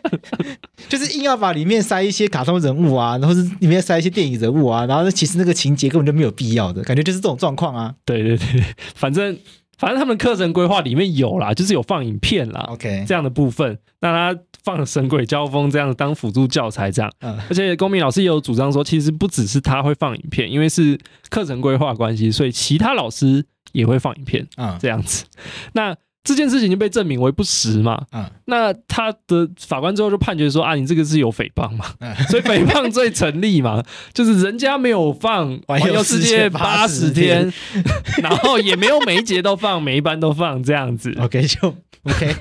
[0.88, 7.94] 就是硬要把里面塞一些卡通人物啊，然后是里面塞一些电影人物啊，然后其实那个情节根本就没有必要的感觉，就是这种状况啊。
[8.04, 9.36] 对对对，反正。
[9.82, 20.96] 反正他们课程规划里面有啦，就是有放影片啦，OK，这样的部分，那他放《神鬼交锋》这样当辅助教材这样，嗯，而且公民老师也有主张说，其实不只是他会放影片，因为是
[21.30, 25.24] 课程规划关系，所以其他老师也会放影片，嗯，这样子，
[25.72, 25.96] 那。
[26.24, 28.00] 这件事情就被证明为不实嘛？
[28.12, 31.84] 嗯，那他的法官最后就判决说啊，你这个是有诽谤嘛？
[32.00, 33.82] 嗯， 所以诽谤罪成立嘛？
[34.14, 37.52] 就是人家没有放环游世界八十天，
[38.22, 41.12] 然后也没有每一节都放，每一班都放这样子。
[41.20, 42.36] OK，就 OK。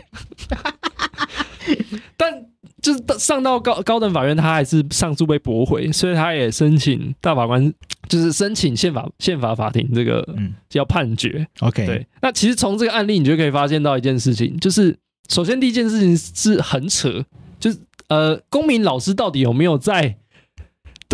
[2.17, 2.45] 但
[2.81, 7.73] 就是上到高高等法院，他还是上诉被驳回，所以他也申请大法官。
[8.09, 10.27] 就是申请宪法宪法法庭这个
[10.67, 12.05] 叫判决、嗯、，OK，对。
[12.21, 14.97] 那其实从这个案例，你就可以发现到一件事情，就是
[15.29, 17.23] 首先第一件事情是很扯，
[17.57, 17.77] 就是
[18.09, 20.17] 呃，公民老师到底有没有在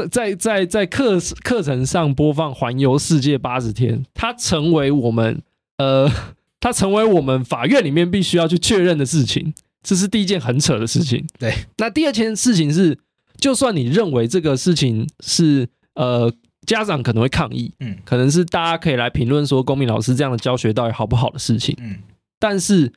[0.09, 4.03] 在在在课课程上播放环游世界八十天？
[4.15, 5.39] 它成为我们
[5.77, 6.09] 呃，
[6.59, 11.25] 它成为我们法院里面必须要去确认的事情，这是第一件很扯的事情。
[11.39, 11.53] 对。
[11.77, 12.97] 那第二件事情是，
[13.37, 16.33] 就算你认为这个事情是呃。
[16.65, 21.95] 家长可能会抗议，嗯，可能是大家可以来评论说，公民老师这样的教学到底好不好的事情，嗯，
[22.39, 22.91] 但是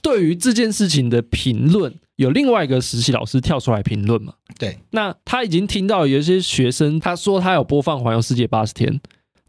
[0.00, 4.34] 对于这件事情的评论，有另外一个实习老师跳出来评论嘛？
[4.60, 9.00] 对，那他已经听到有一些学生他说他有播放环游世界八十天，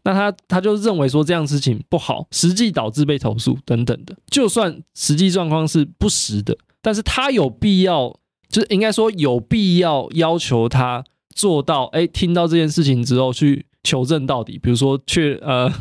[0.02, 13.66] 那他他就认为说这样事情不好，实际导致被投诉等等的，就算实际状况是不实的，但是他有必要，就是应该说有必要要求他做到，哎，听到这件事情之后去。
[13.84, 15.72] 求证到底，比如说去呃，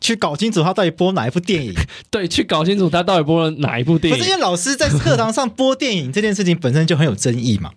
[0.00, 1.74] 去搞清楚他到底播哪一部电影。
[2.08, 4.16] 对，去搞清楚他到底播了哪一部电影。
[4.16, 7.72] 可是因为老师在课堂上播电影这件事情本身就很有争议嘛，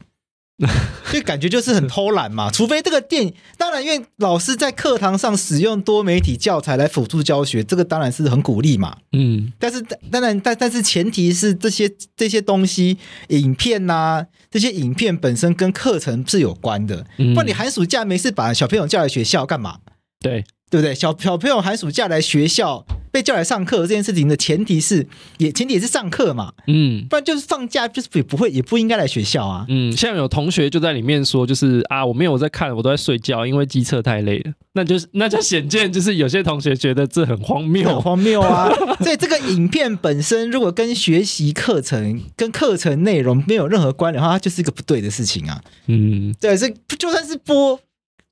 [1.05, 2.49] 所以感觉就是很偷懒嘛。
[2.53, 8.97] 除非这个电影，当然因为老师在课堂上使用多媒体教材来辅助教学，这个当然是很鼓励嘛。
[9.13, 12.97] 嗯，但是当然，但但是前提是这些这些东西，
[13.29, 14.25] 影片呐、啊。
[14.51, 19.77] 这些影片本身跟课程是有关的，不然你寒暑假没事把小朋友叫来学校干嘛？
[20.19, 20.93] 对对不对？
[20.93, 38.69] 小小朋友寒暑假来学校被叫来上课这件事情的前提是，也前提也是上课嘛，嗯，不然就是放假就是也不会也不应该来学校啊，嗯，像有同学就在里面说，就是啊，我没有在看，我都在睡觉，因为机测太累了，那就是那就显见就是有些同学觉得这很荒谬，很荒谬啊。
[39.01, 45.59] 所以这个影片本身如果跟学习课程跟课程内容没有任何关联的话，它就是一个不对的事情啊。
[45.87, 47.79] 嗯，对，这就算是播。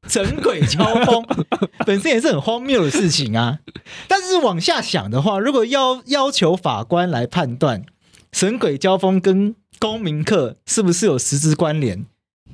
[0.07, 1.25] 神鬼交锋
[1.85, 3.59] 本身也是很荒谬的事情啊，
[4.07, 7.85] 但是往下想的话，如果要要求法官来判断
[8.31, 12.05] 神鬼交锋跟公民课是不是有实质关联，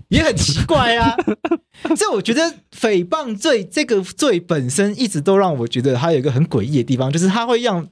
[0.09, 1.15] 也很奇怪啊。
[1.95, 7.87] 所以我觉得诽谤罪这个罪本身一直都让我觉得它有一个很诡异的地方，就是它会让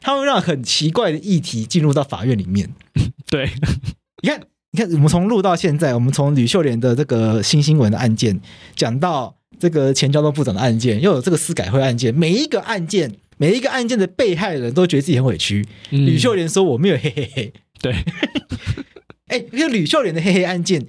[0.00, 2.74] 它会让很奇怪的议题进入到法院里面。
[3.28, 3.50] 对，
[4.22, 4.42] 你看。
[4.74, 8.40] 你看，我们从录到现在，我们从吕秀莲的这个新新闻的案件
[8.74, 15.66] 讲到这个前交通部长的案件，又有这个司改会案件，每一个案件，每一个案件的被害人都觉得自己很委屈。
[15.90, 17.94] 嗯、吕秀莲说：“我没有嘿嘿嘿。”对，
[19.28, 20.86] 哎，因为吕秀莲的嘿嘿案件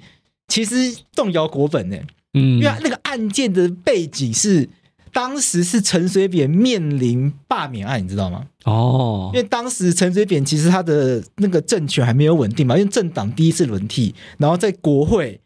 [0.47, 1.97] 其实动摇国本呢，
[2.33, 4.69] 嗯，因为那个案件的背景是。
[5.13, 8.45] 当时是陈水扁面临罢免案，你知道吗？
[8.65, 15.39] 哦，因为当时陈水扁其实他的那个政权还没有稳定嘛，因为政党第一次轮替，然后在国会，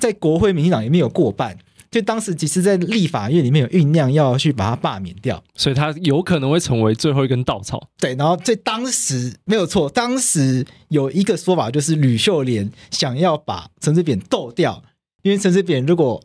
[0.00, 1.56] 在国会民进党也没有过半，
[1.88, 7.88] 就当时其实，在立法院里面有酝酿要去把他罢免掉，所以他有可能会成为最后一根稻草。
[7.98, 14.82] 对，然后在当时没有错，当时有一个说法就是吕秀莲想要把陈水扁斗掉，
[15.22, 16.20] 因为陈水扁如果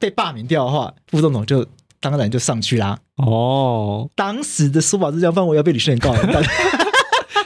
[0.00, 1.64] 被罢免掉的话，副总统就。
[2.10, 2.98] 当然就上去啦。
[3.16, 6.20] 哦，当时的说法是这样，不然我要被李秀莲告了。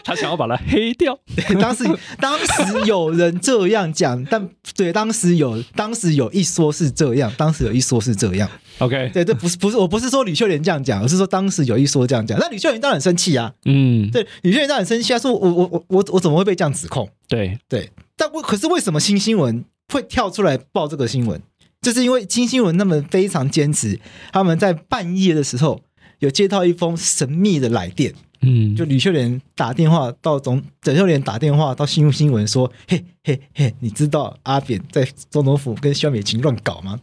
[0.04, 1.18] 他想要把他黑掉。
[1.36, 1.84] 对，当时
[2.18, 8.48] 当时有人这样讲，但对，当时有当时有一说是这样，当时有一说是这样。
[8.78, 12.38] OK，对，这不是不是，我不是说吕秀莲这样讲，而是说当时有一说这样讲。
[12.38, 13.52] 那吕秀莲当然很生气啊。
[13.66, 17.06] 嗯，对，吕秀莲当然很生气啊，说我我我我我怎么会被这样指控？
[17.28, 21.38] 对对，但为可是为什么新新闻会跳出来报这个新闻？
[21.80, 24.00] 就是因为新新闻他们非常坚持，
[24.32, 25.80] 他们在半夜的时候
[26.18, 36.98] 有接到一封神秘的来电，嗯，就吕秀莲打电话到总，吕秀莲打电话到新新闻说，嘿嘿嘿，你知道阿扁在总统府跟萧美琴乱搞吗？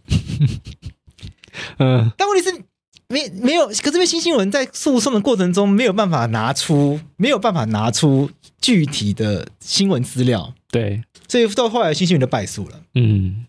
[1.77, 2.63] 嗯， 但问题是
[3.07, 13.45] 没没有，可是因为新新闻在诉讼的过程中没有办法拿出，没有办法拿出具体的新闻资料，对，所以到后来新新闻就败诉了，嗯。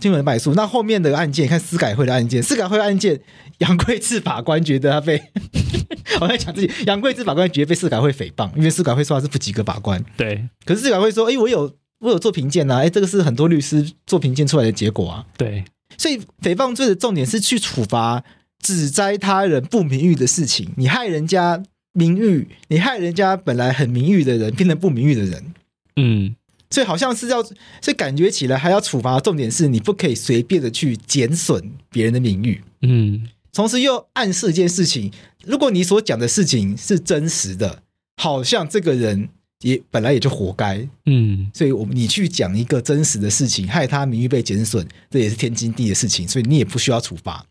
[0.00, 3.20] 新闻败诉，那后面的案件，看司改会的案件，司改会的案件，
[3.58, 5.22] 杨贵志法官觉得他被，
[6.20, 15.64] 我在讲自己，杨贵志法官觉得被司改会诽谤，因为司改会说他是不及格法官，对，可是司改会说，哎，我有我有做评鉴呐，哎，这个是很多律师做评鉴出来的结果啊，对，
[15.98, 18.24] 所以诽谤罪的重点是去处罚
[18.60, 25.54] 指摘他人不名誉的事情，你害人家名誉，你害人家本来很名誉的人变成不名誉的人，
[25.96, 26.34] 嗯。
[26.70, 27.54] 所以好像是要，所
[27.88, 35.12] 以感觉起来还要处罚重点是你不可以随便的去减损别人的名誉，嗯，同时又暗示一件事情：
[35.44, 37.82] 如果你所讲的事情是真实的，
[38.16, 39.28] 好像这个人
[39.62, 47.44] 也本来也就活该，嗯，所以我们你去讲一个真实的事情，害他名誉被减损，这也是天经地义的事情，所以你也不需要处罚，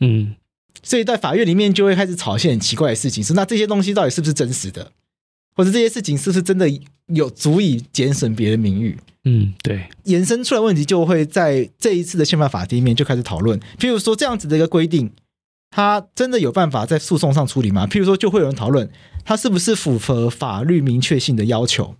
[0.00, 0.34] 嗯，
[0.82, 4.92] 所以在法院里面就会开始吵一些很奇怪的事情，说那这些东西到底是不是真实的？
[5.56, 6.70] 或者这些事情是不是真的
[7.06, 8.96] 有足以减损别人名誉？
[9.24, 13.58] 嗯，对，延伸出来问题就会在这一次的宪法法庭里面就开始讨论。
[13.76, 15.10] 譬如说这样子的一个规定，
[15.70, 17.88] 它真的有办法在诉讼上处理吗？
[17.88, 18.88] 譬如说，就会有人讨论
[19.24, 21.96] 它是不是符合法律明确性的要求。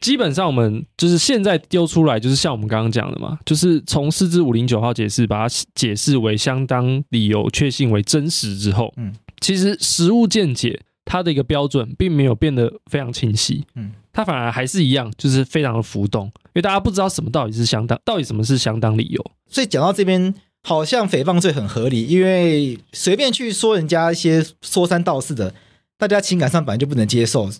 [0.00, 10.80] 基本上，我们就是现在丢出来，就是像我们刚刚讲的嘛，就是从四至五零九号解释，把它解释为相当理由确信为真实之后，嗯，其实实物见解。
[11.04, 19.30] 它的一个标准并没有变得非常清晰，嗯，它反而还是一样，就是非常的浮动，因为大家不知道什么到底是相当，到底什么是相当理由。
[19.48, 25.54] 所以讲到这边，好像诽谤罪很合理，因为随便去说人家一些说三道四的，
[25.98, 27.50] 大家情感上本来就不能接受。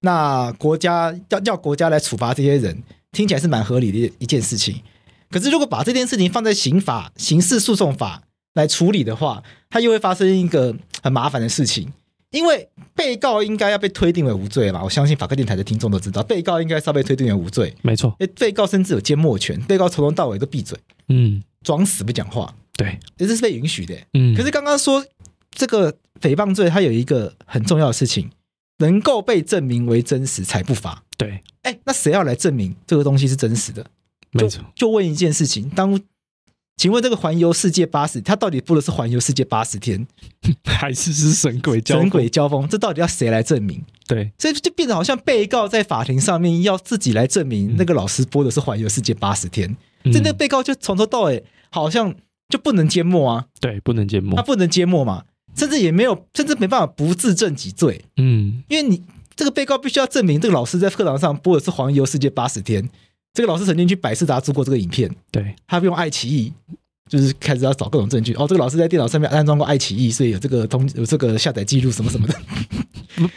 [0.00, 2.82] 那国家要要国家来处罚这些人，
[3.12, 4.80] 听起来是蛮合理的一件事情。
[5.30, 8.22] 可是如果把这件事情放在刑法、刑事诉讼法
[8.54, 11.92] 来处理的话，它又会发生一个很麻烦的事情。
[12.34, 17.72] 因为被告应该要被推定为无罪嘛，我相信法科电台的听众都知道，被告应该是要被推定为无罪。
[17.82, 20.76] 没错，诶，被告甚至有缄默权，被告从头到尾都闭嘴，
[21.08, 23.94] 嗯，装死不讲话，对，这是被允许的。
[24.14, 25.06] 嗯，可是刚刚说
[25.52, 28.28] 这个诽谤罪，它有一个很重要的事情，
[28.78, 31.04] 能够被证明为真实才不罚。
[31.16, 33.86] 对，哎，那谁要来证明这个东西是真实的？
[34.32, 36.00] 没错，就问一件事情，当。
[36.76, 40.06] 请问这个环游世界八十，他到底播的是环游世界八十天，
[40.64, 42.68] 还是是神鬼交神鬼交锋？
[42.68, 43.82] 这到底要谁来证明？
[44.06, 52.14] 对，所以就变得好像被告在法庭上面要自己来证明那个老师播的是环游世界八十天，这、嗯、那个被告就从头到尾好像
[52.48, 55.24] 就不能缄默啊，对，不能缄默，他不能缄默嘛，
[55.56, 59.02] 甚至也没有，甚至没办法不自证己罪，嗯，因为你
[59.36, 62.90] 这个被告必须要证明这个老师在课堂上播的是环游世界八十天。
[63.34, 66.52] 这个老师曾经去百事达租过这个影片，对，他用爱奇艺，
[67.10, 68.32] 就是开始要找各种证据。
[68.34, 72.34] 哦，这个老师在电脑上面安装过爱奇艺，所以有这个通有这个下载记录什么什么的，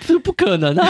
[0.07, 0.87] 这不可能啊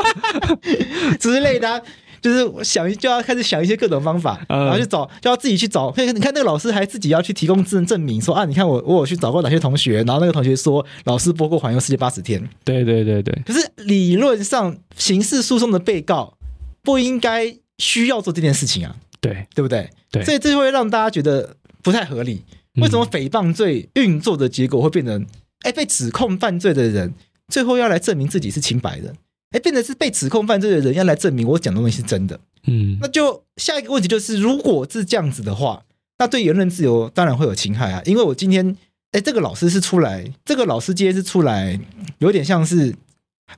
[1.18, 1.80] 之类的、啊。
[2.20, 5.94] 就是想就要开始想一些各种方法，然后去找，就要自己去找。
[5.96, 12.40] 你看那个老师还自己要去提供证证明，说啊，你看我我有去找过哪些同学，然后那个同学说老师播过《环游世界八十天》。
[12.64, 13.40] 对对对对。
[13.46, 16.34] 可是理论上，刑事诉讼的被告
[16.82, 17.56] 不应该。
[17.78, 19.88] 需要做这件事情啊，对对不对？
[20.10, 22.44] 对，所以这会让大家觉得不太合理。
[22.76, 25.26] 为什么诽谤罪运作的结果会变成，
[25.60, 27.12] 哎，被指控犯罪的人
[27.48, 29.14] 最后要来证明自己是清白的，
[29.50, 32.38] 哎，变成是被指控犯罪的人要来证明我讲的东西是真的。
[32.66, 35.82] 嗯，那就下一个问题就是，如果是这样子的话，
[36.18, 38.02] 那对言论自由当然会有侵害啊。
[38.04, 38.76] 因为我今天，
[39.12, 41.78] 哎，这个老师是出来，这个老师今天是出来，
[42.18, 42.94] 有点像是。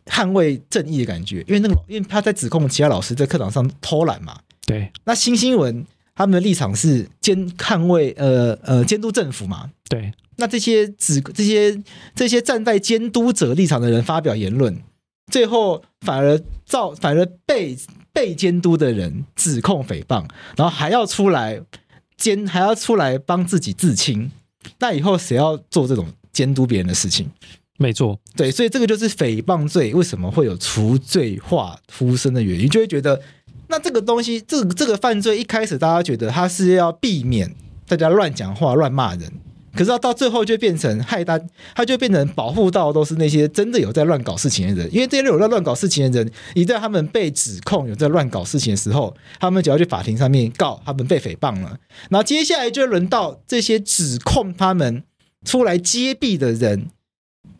[0.06, 4.38] 捍卫正义的感觉，因为那个，因为他在指控其他老师在课堂上偷懒嘛。
[4.66, 4.90] 对。
[5.04, 5.84] 那新新闻
[6.14, 9.70] 他们的立场是监捍卫，呃呃，监督政府嘛。
[9.88, 10.12] 对。
[10.36, 11.82] 那这些指这些
[12.14, 14.82] 这些站在监督者立场的人发表言论，
[15.30, 17.76] 最后反而造反而被
[18.12, 20.24] 被监督的人指控诽谤，
[20.56, 21.60] 然后还要出来
[22.16, 24.30] 监还要出来帮自己自清，
[24.78, 27.30] 那以后谁要做这种监督别人的事情？
[27.82, 33.18] 没错，对，所以这个就是诽谤罪为什么会有除罪化呼声的原因，就会觉得
[33.68, 37.54] 那这个东西，这个这个犯罪一开始大家觉得他是要避免
[37.88, 39.32] 大家乱讲话、乱骂人，
[39.72, 41.40] 可是到到最后就变成害他，
[41.74, 51.78] 他就变成保护到都是那些真的有在乱搞事情的人，因为这些有在乱搞事情的人，一旦他们被指控有在乱搞事情的时候，他们就要去法庭上面告他们被诽谤了，
[52.10, 55.02] 然后接下来就轮到这些指控他们
[55.46, 56.88] 出来揭弊的人。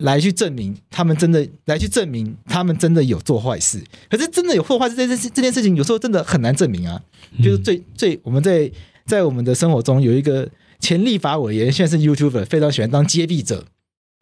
[0.01, 7.01] 来去证明他们真的来去证明他们真的有做坏事，可是真的有做坏事这件事这件事情有时候真的很难证明啊。
[7.41, 8.69] 就是最最我们在
[9.05, 10.49] 在我们的生活中有一个
[10.79, 13.65] 前立法委员，现在是 YouTuber，非常喜欢当揭弊者。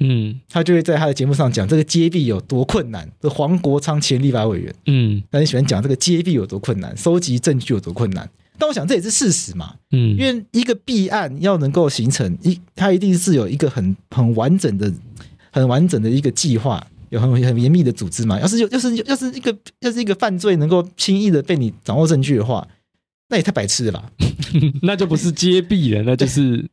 [0.01, 3.11] 嗯，他就会在他的节目上讲这个揭弊有多困难。
[3.19, 8.29] 这黄国昌前立法委员，嗯，他很喜欢讲这个揭弊有多困难，收集证据有多困难。
[8.57, 14.93] 但我想这也是事实嘛，嗯，因为一个弊案要能够形成一，它一定是有一个很很完整的。
[15.59, 18.39] 很完整的一个计划，有很很严密的组织嘛。
[18.39, 22.67] 要是有，要是要是一个要是一个犯罪能够轻易的被你掌握证据的话，
[23.29, 24.11] 那也太白痴了吧？
[24.81, 26.65] 那就不是揭弊了，那就是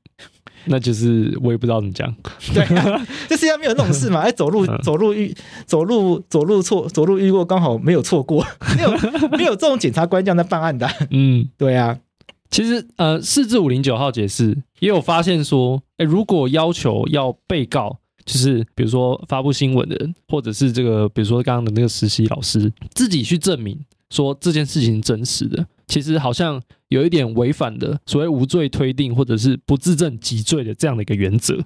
[0.67, 2.15] 那就是我也不知道怎么讲。
[2.55, 4.21] 对、啊，这世界上没有那种事嘛？
[4.25, 5.35] 哎，走路走路遇
[5.67, 8.91] 走路走路错走路遇过，刚好没有错过， 没有
[9.37, 10.89] 没有这种检察官这样在办案的。
[11.11, 11.99] 嗯，对啊。
[12.49, 17.99] 其实呃，四至五零九号解释也有发现说，哎，如果要求要被告。
[18.27, 23.79] 就是比如说发布新闻的人，或者是这个，比如说刚刚的那个实习老师，自己去证明
[24.11, 31.65] 说这件事情真实的，其实好像有一点违反的所谓无罪推定，或者是不自证即罪的这样的一个原则。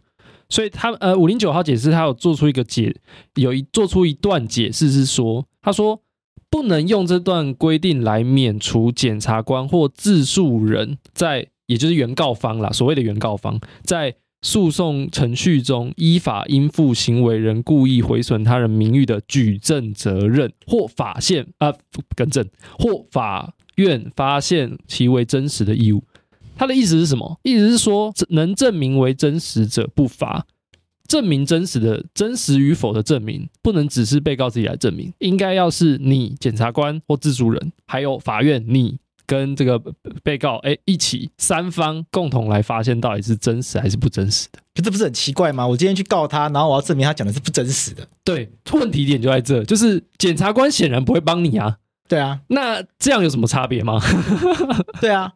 [0.51, 2.95] 所以他呃五零九号解释，他有做出一个解，
[3.37, 6.03] 有一做出一段解释是说，他说
[6.51, 14.17] 不能用这段规定来免除检察官或自诉人在，也就是原告方啦，所谓的原告方在。
[14.43, 21.73] 诉讼程序中，依法应负行为人故意毁损他人名誉的举证责任，或法现啊，
[22.17, 22.47] 更正，
[22.79, 26.03] 或法院发现其为真实的义务。
[26.57, 27.39] 他的意思是什么？
[27.43, 30.47] 意思是说，能证明为真实者不罚。
[31.09, 38.99] 证明真实的真实与否的证明，不能只是被告自己来证明，应该要是你检察官或自诉人，还有法院你。
[39.31, 39.79] 跟这个
[40.25, 45.65] 被告哎一起三方共同来发现到底是真实还是不真实的，可这不是很奇怪吗？
[45.65, 48.05] 我今天去告他，然后我要证明他讲的是不真实的。
[48.25, 51.77] 对，问题点就在这，就是检察官显然不会帮你啊。
[52.09, 54.01] 对啊，那这样有什么差别吗？
[55.01, 55.33] 对啊。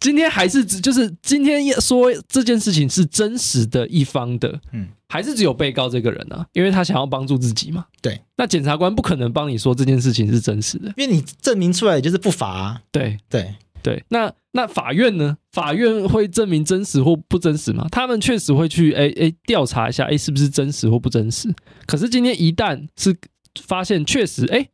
[0.00, 6.46] 今天还是只就是今天说这件事情是真实的一方的，嗯，还是只有被告这个人呢、啊？
[6.52, 7.84] 因为他想要帮助自己嘛。
[8.02, 12.82] 对，那检察官不可能帮你说这件事情是真实的，因为你证明出来就是不罚、啊。
[12.90, 15.36] 对对对，那那法院呢？
[15.52, 17.86] 法院会证明真实或不真实吗？
[17.90, 21.54] 他们确实会去哎哎调查一下，哎是不是真实或不真实？
[21.86, 23.16] 可是今天一旦是
[23.62, 24.68] 发现确实哎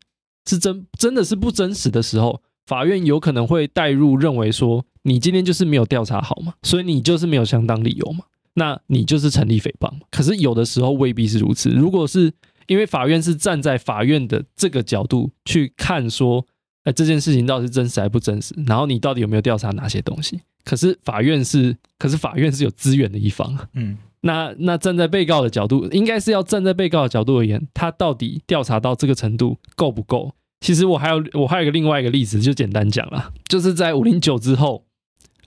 [0.49, 4.85] 是真真的是不真实的时候，法院有可能会带入认为说。
[5.03, 8.23] 你今天就是没有调查好嘛，所以你就是没有相当理由嘛，
[8.55, 9.93] 那你就是成立诽谤。
[10.11, 11.71] 可是有的时候未必是如此。
[11.71, 12.33] 如果是
[12.67, 16.45] 因为法院是站在法院的这个角度去看，说，
[16.85, 18.55] 哎，这件事情到底是真实还不真实？
[18.67, 20.41] 然后你到底有没有调查哪些东西？
[20.65, 23.57] 可是法院是，可是法院是有资源的一方。
[23.75, 30.35] 嗯，那那站在被告的角度，应该是要站在被告的角度而言，他到底调查到这个程度够不够？
[30.61, 34.85] 其实我还有我还有一个另外一个例子，就简单讲了，就是在五零九之后。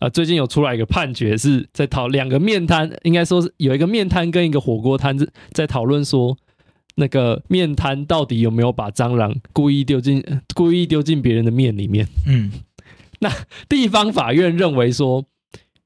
[0.04, 6.38] 啊，最近有出来一个判决，是在讨两个面摊，应该说是有一个面摊跟一个火锅摊子在讨论说，
[6.96, 10.22] 那个面摊到底有没有把蟑螂故意丢进
[10.54, 12.06] 故意丢进别人的面里面？
[12.28, 12.52] 嗯，
[13.20, 13.32] 那
[13.70, 15.24] 地方法院认为说，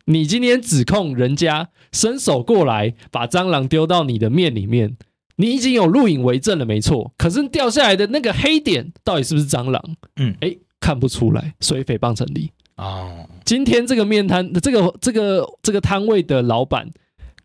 [0.05, 4.97] 你今天指控人家伸手过来把蟑螂丢到你的面里面，
[5.35, 7.13] 你已经有录影为证了，没错。
[7.19, 9.95] 可是掉下来的那个黑点到底是不是蟑螂？
[10.15, 12.49] 嗯，哎，看不出来，所以诽谤成立。
[12.77, 16.89] 哦，今天这个面摊这个这个这个摊位的老板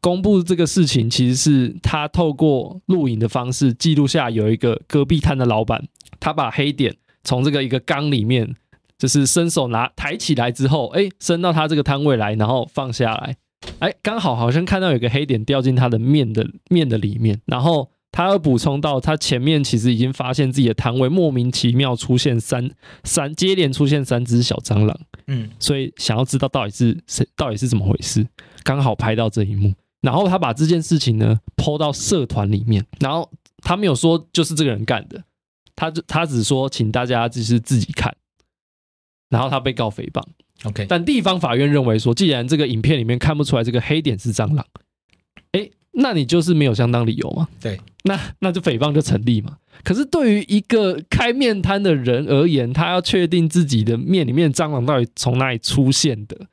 [0.00, 5.86] 公布这个事情，其实是他透过录影的方式记录下有一个隔壁摊的老板，
[6.20, 8.54] 他把黑点从这个一个缸里面，
[8.98, 13.36] 就是伸手拿抬起来之后，哎，伸到他这个摊位来，然后放下来，
[13.78, 17.91] 哎，刚好好像看到有个黑点掉进他的面的面的里面，然后。
[18.12, 22.70] 他要补充到，他前面其实已经发现自己的摊位莫名其妙出现三
[23.04, 28.28] 三接连出现三只小蟑螂，嗯，所以想要知道到底是谁，到底是怎么回事，
[28.62, 33.30] 刚好拍到这一幕，然后他把这件事情呢 PO 到社团里面，然后
[33.62, 35.24] 他没有说就是这个人干的，
[35.74, 38.14] 他就他只说请大家就是自己看，
[39.30, 40.22] 然后他被告诽谤
[40.64, 44.82] ，OK，但地方法院认为说，既然这个影片里面看不出来这个黑点是蟑螂，哎。
[45.92, 47.46] 那你就是没有相当理由嘛？
[47.60, 49.58] 对，那那就诽谤就成立嘛。
[49.84, 56.46] 可是对于一个开面摊的人而言，他要确定自己的面里面蟑螂到底从哪里出现的，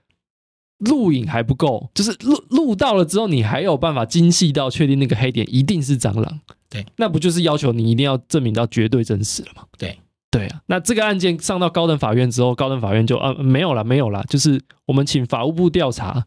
[0.80, 6.40] 录影还不够，就是录录到了之后，你还有办法精细到确定那个黑点一定是蟑螂。
[6.70, 9.64] 对，那不就是要求你一定要证明到绝对真实了吗？
[9.78, 9.98] 对，
[10.30, 10.62] 对啊。
[10.68, 16.26] 那这个案件上到高等法院之后，高等法院就啊没有了，没有了，就是我们请法务部调查。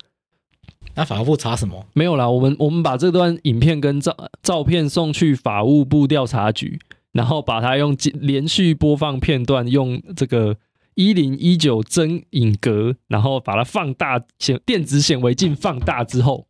[0.94, 1.86] 那法务部查什么？
[1.94, 6.78] 没有啦，我们我们把这段影片跟照照片送去法务部调查局，
[7.12, 10.56] 然后把它用连续播放片段，用这个。
[10.94, 16.46] 一零一九真影格，然后把它放大显电子显微镜放大之后，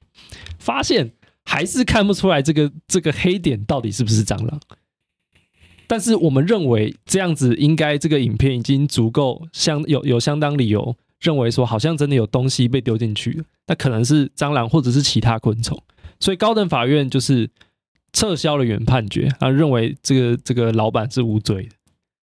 [0.58, 1.12] 发现
[1.44, 4.60] 还是看不出来这个这个黑点到底是不是蟑螂。
[5.86, 15.80] 但是我们认为这样子应该这个影片已经足够相有有相当理由认为说好像真的有东西被丢进去了，那可能是蟑螂或者是其他昆虫。
[16.20, 17.48] 所以高等法院就是
[18.12, 21.70] 撤销了原判决，啊，认为这个这个老板是无罪的。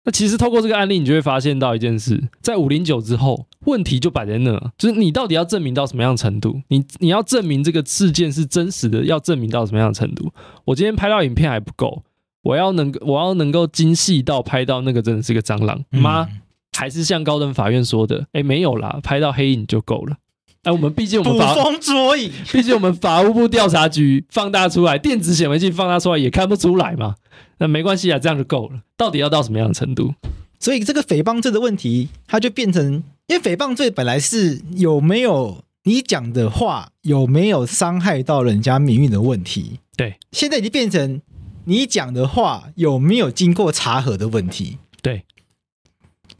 [0.07, 6.61] 那其实透过这个案例，你就会发现到一件事，在五零九之后，问题就摆在那，就是你到底要证明到什么样的程度？
[6.67, 10.31] 你你要证明这个事件是真实的，要证明到什么样的程度？
[10.65, 12.03] 我今天拍到影片还不够，
[12.43, 16.27] 我要能我要能够精细到拍到那个真的是个蟑螂吗？
[16.29, 16.41] 嗯、
[16.75, 20.17] 还是像高等法院说的，哎，没有啦，拍到黑影就够了。
[20.63, 27.15] 哎，我们毕竟我们法捕风捉影， 毕竟我们法务部调查局放大出来，电子显微镜放大出来也看不出来嘛。
[27.59, 28.81] 那没关系啊，这样就够了。
[28.97, 30.13] 到底要到什么样的程度？
[30.59, 39.79] 所以这个诽谤罪的问题，它就变成，因为诽谤罪本来是有没有你讲的话有没有伤害到人家名誉的问题。
[39.95, 41.21] 对，现在已经变成
[41.65, 44.79] 你讲的话有没有经过查核的问题。
[45.03, 45.23] 对，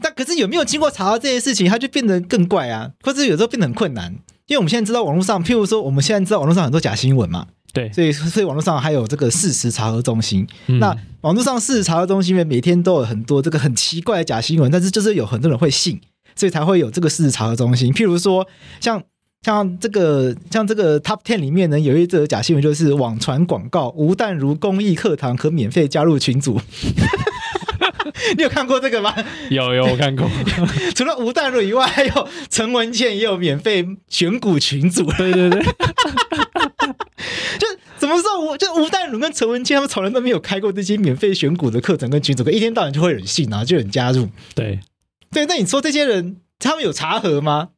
[0.01, 4.11] 但可是有没有经过查核这件事情，它就变得更怪啊，或者有时候变得很困难，
[4.47, 7.47] 因为我们现在知道网络上，譬如说我们现在知道网络上很多假新闻嘛。
[7.73, 10.47] 对，所以所以网络上还有这个事实查核中心。
[10.67, 15.99] 嗯、那网络上事实查核中心每天都有很多这个很奇怪的假新闻，但是就是有很多人会信，
[16.37, 17.91] 所以才会有这个事实查核中心。
[17.91, 18.47] 譬如说
[18.79, 18.97] 像，
[19.43, 26.61] 像像这个像这个 Top Ten 里面呢，有一则假新闻，就是网传广告吴淡如公益课堂可免费加入群组。
[28.35, 29.13] 你有看过这个吗？
[29.49, 30.29] 有有，我看过。
[30.95, 35.03] 除了吴淡如以外，还有陈文茜也有免费选股群组。
[35.17, 35.63] 对对对。
[37.59, 37.67] 就
[37.97, 38.39] 怎么说？
[38.39, 44.27] 我就吴淡如跟陈文茜他们从来都没有开过这些免费选股的课程跟群组，可一天到晚就会有人信，然后就有人加入。
[44.53, 44.79] 对
[45.31, 47.69] 对，那你说这些人他们有查核吗？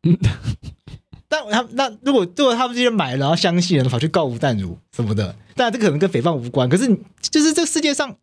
[1.29, 6.69] 但他那如果如果他们这些人买了然后相信，然后跑去告吴淡如什么的，当然这可能跟诽谤无关。
[6.69, 6.87] 可是
[7.21, 8.15] 就是这个世界上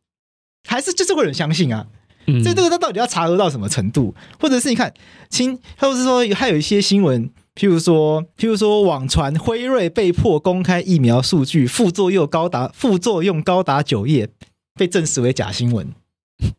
[0.66, 1.86] 还是就是会有人相信啊。
[2.26, 4.14] 嗯、所以这个他到底要查核到什么程度？
[4.38, 4.92] 或者是你看，
[5.28, 7.30] 亲，或者是说还有一些新闻。
[7.54, 14.28] 譬如说，譬如说，网传辉瑞被迫公开疫苗数据，副作用高达副作用高达九页，
[14.74, 15.86] 被证实为假新闻。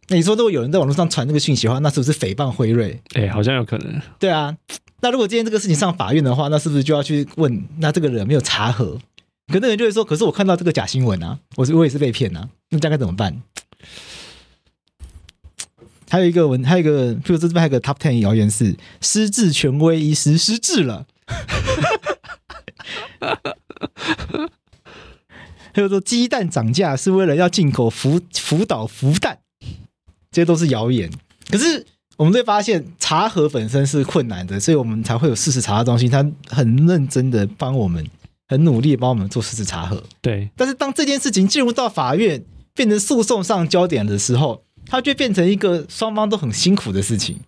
[0.07, 2.97] 那你说，如果有人在网络上传这个讯息的话，那是不是诽谤辉瑞？
[3.13, 4.01] 哎、欸，好像有可能。
[4.17, 4.55] 对啊，
[5.01, 7.65] 那如果今天这个事情上法院的话，那是不是就要去问？
[7.79, 8.97] 那这个人没有查核，
[9.51, 13.35] 可那人就会说：“可是我看到这个假新闻啊，我是我也是被骗啊，那这样该怎么办？”
[16.15, 21.05] 还有一个文，还有一个，譬如这边还有个 top ten 谣言是失智权威医师失智了，
[25.73, 29.39] 还有说鸡蛋涨价是为了要进口福福岛福蛋，
[30.31, 31.11] 这些都是谣言。
[31.49, 31.85] 可是
[32.15, 38.07] 我们会发现茶盒本身是困难的，所以我们才会有事实查核中心，他很认真的帮我们，
[38.47, 40.01] 很努力帮我们做事实查核。
[40.21, 42.41] 对，但是当这件事情进入到法院，
[42.73, 44.61] 变成诉讼上焦点的时候。
[44.87, 47.39] 它就变成一个双方都很辛苦的事情，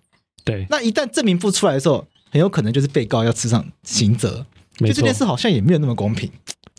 [0.43, 0.65] 对。
[0.69, 4.45] 那一旦证明不出来的时候，很有可能就是被告要吃上刑责。
[4.79, 6.31] 就这件事好像也没有那么公平。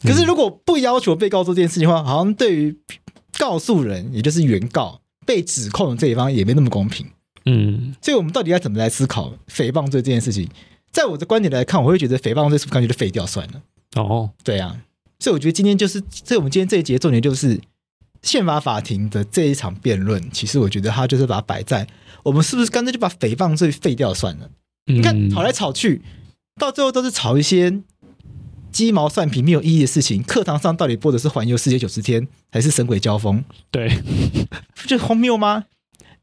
[0.02, 2.76] 可是如果不要求被告做这件事情的话，好像对于
[3.38, 7.06] 告诉人，也就是原告被指控的这一方也没那么公平。
[7.44, 7.94] 嗯。
[8.00, 10.48] 所以我们到底要怎么来思考诽谤罪这件事情？
[10.92, 13.62] 在我的观点来看，我会觉得诽谤罪是不是干脆就废掉算了？
[13.96, 14.80] 哦，对啊。
[15.18, 17.60] 所以我觉得今天就是，所以我们今天这一节重点就是。
[18.22, 21.86] 宪法法庭的这一场辩论，其实我觉得他就是把它摆在
[22.22, 24.50] 我们是不是干脆就把诽谤罪废掉算了？
[24.86, 26.02] 嗯、你看吵来吵去，
[26.56, 27.80] 到最后都是吵一些
[28.72, 30.22] 鸡毛蒜皮、没有意义的事情。
[30.22, 33.38] 课堂上到底播的是《环游世界九十天》还是《神鬼交锋》？
[33.70, 33.88] 对，
[34.74, 35.64] 不就荒谬吗？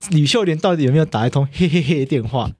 [0.09, 2.51] 吕秀莲到底有没有打一通嘿嘿嘿的电话？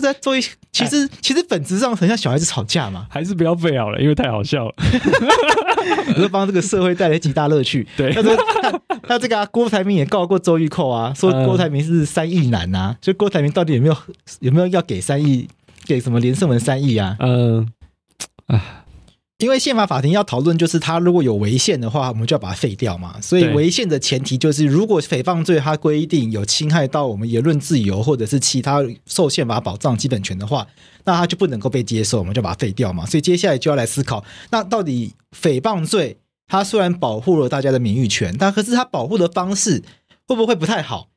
[0.00, 0.40] 在做一，
[0.72, 3.06] 其实其实本质上很像小孩子吵架嘛。
[3.10, 4.74] 还是不要废好了，因为太好笑了。
[6.16, 7.86] 我就帮这个社会带来极大乐趣。
[7.96, 13.96] 对，他说他，他这个、啊、郭台铭也告过周玉蔻啊，说郭台铭是三亿男啊，就、嗯、郭台铭到底有没有
[14.40, 15.48] 有没有要给三亿，
[15.86, 17.16] 给什么连胜文三亿啊？
[17.20, 17.68] 嗯，
[18.46, 18.84] 啊，
[19.40, 23.18] 因为宪法法庭要讨论，就是他如果有违宪的话，我们就要把它废掉嘛。
[23.20, 30.66] 所以违宪的前提就是，如果诽谤罪它规定有侵害到我们言论自由或者是其他受宪法保障基本权的话，
[31.04, 33.06] 那它就不能够被接受，我们就把它废掉嘛。
[33.06, 39.82] 所以接下来就要来思考，那到底诽谤罪它虽然保护了大家的名誉权，但可是它保护的方式
[40.26, 41.08] 会不会不太好？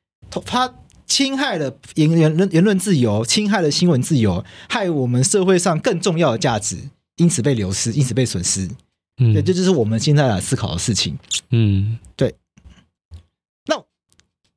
[0.46, 0.74] 它
[1.06, 6.78] 侵害了言言论言论自由，侵害了新闻自由，害我们社会上更重要的价值。
[7.18, 8.68] 因此被流失，因此被损失，
[9.18, 11.18] 嗯，对，这就是我们现在来思考的事情，
[11.52, 12.34] 嗯，对。
[13.68, 13.84] 那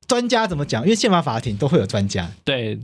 [0.07, 0.83] 专家怎么讲？
[0.83, 2.79] 因为宪法法庭都会有专家，对，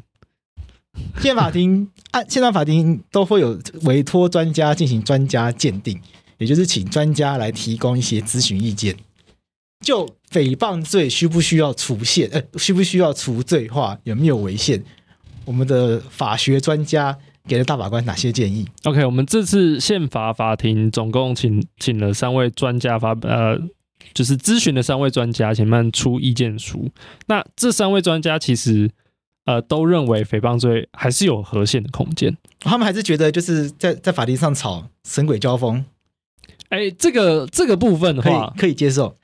[1.19, 5.99] 宪法庭按宪法法庭都会有委托专家进行专家鉴定，
[6.37, 8.95] 也就是请专家来提供一些咨询意见。
[9.83, 12.29] 就诽谤罪需不需要除限？
[12.29, 13.97] 呃，需不需要除罪化？
[14.03, 14.83] 有没有违宪？
[15.45, 17.17] 我们的法学专家。
[17.47, 23.59] 给了大法官哪些建议？OK，我们这次宪法法庭总共请请了三位专家发呃，
[24.13, 26.89] 就是咨询的三位专家，前面出意见书。
[27.27, 28.89] 那这三位专家其实
[29.45, 35.83] 呃都认为诽谤罪还是有和宪的空间，他们还是觉得就是在在法庭上吵神鬼交锋。
[36.69, 39.15] 哎，这个这个部分的话可以可以接受。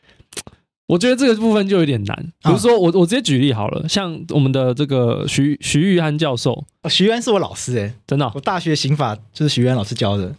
[0.90, 10.34] 我觉得这个部分就有点难，比如说我我直接举例好了，像我们的这个徐徐玉安教授，徐玉安是我老师哎，真的，我大学刑法就是徐玉安老师教的。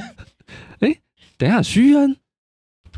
[0.80, 0.96] 哎，
[1.36, 2.16] 等一下，徐玉安，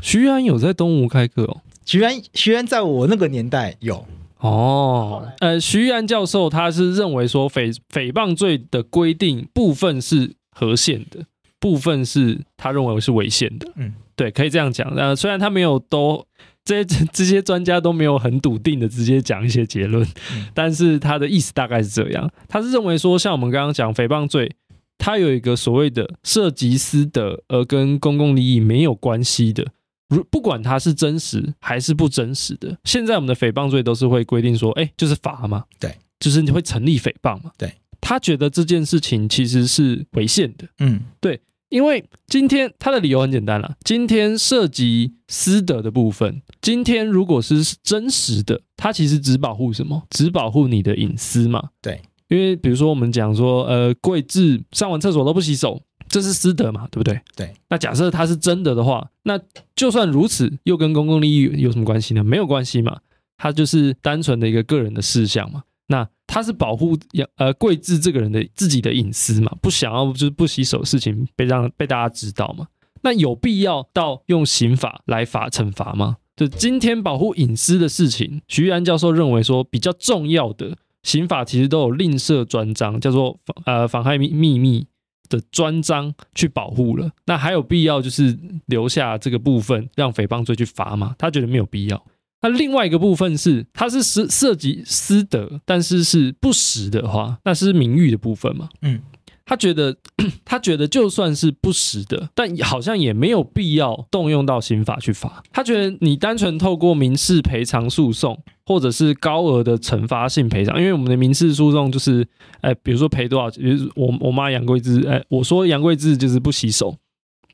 [0.01, 1.59] 徐玉安有在东吴开课哦。
[1.85, 4.05] 徐安徐安在我那个年代有
[4.39, 11.25] 哦，呃，徐玉安教授他是认为说诽诽谤罪的规定部分是合宪的，
[11.59, 13.69] 部分是他认为是违宪的。
[13.75, 14.89] 嗯，对，可以这样讲。
[14.95, 16.25] 呃，虽然他没有都。
[16.67, 20.05] 这些这些专家都没有很笃定的直接讲一些结论，
[20.53, 24.53] 但是他的意思大概是这样，他是认为说，像我们刚刚讲诽谤罪，
[24.97, 29.65] 他有一个所谓的涉及私德而跟公共利益没有关系的，
[30.09, 41.39] 如不管它是真实还是不真实的，现在我们的诽谤罪都是会规定说，哎，就是罚嘛，对，就是你会成立诽谤嘛，对，他觉得这件事情其实是违宪的，嗯，对。
[41.69, 50.03] 因为今天他的理由很简单了，今天涉及私德的部分，今天如果是真实的，它其实只保护什么？
[50.09, 51.69] 只保护你的隐私嘛。
[51.81, 57.19] 对，因为比如说我们讲说，呃，贵志上完厕所都不洗手，这是私德嘛，对不对？
[57.35, 57.53] 对。
[57.69, 59.37] 那假设它是真的的话，那
[59.75, 62.23] 就算如此，又跟公共利益有什么关系呢？
[62.23, 62.99] 没有关系嘛，
[63.37, 65.63] 它就是单纯的一个个人的事项嘛。
[65.87, 66.97] 那他是保护
[67.37, 72.67] 呃桂志这个人的自己的隐私嘛，不想要就是不洗手事情被让被大家知道嘛。
[73.01, 76.17] 那有必要到用刑法来罚惩罚吗？
[76.35, 84.87] 就今天保护隐私的事情，徐玉安教授认为说比较重要的刑法其实都有另设专章，叫做呃妨害秘秘密
[85.29, 87.11] 的专章去保护了。
[87.25, 91.15] 那还有必要就是留下这个部分让诽谤罪去罚吗？
[91.17, 92.05] 他觉得没有必要。
[92.41, 98.69] 那另外一个部分是，它是涉涉及私德，但是是不实的话，那是名誉的部分嘛？
[98.83, 99.01] 嗯，
[99.43, 99.97] 他觉得，
[100.45, 105.41] 他觉得就算是不实的，但好像也没有必要动用到刑法去罚。
[105.51, 112.27] 他觉得你单纯透过民事赔偿诉讼，或者是高额的惩罚性赔偿，因为我们的民事诉讼就是，
[112.61, 116.95] 哎，比如说赔多少，比如我我妈杨贵枝，哎，我说杨贵枝就是不洗手，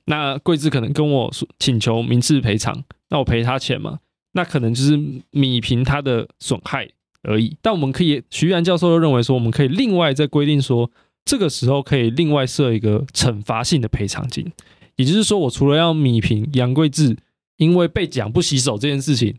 [0.08, 4.00] 那贵枝可能跟我说请求民事赔偿，那我赔他钱嘛？
[4.34, 5.00] 那可能就是
[5.32, 6.90] 米平他的损害
[7.24, 10.92] 而已，但我们可以，徐然教授又认为说，我们可以另外再规定说，
[11.24, 14.52] 这个时候可以另外设一个惩罚性的赔偿金，
[14.98, 17.16] 也就是说，我除了要米平杨贵志
[17.58, 19.36] 因为被讲不洗手这件事情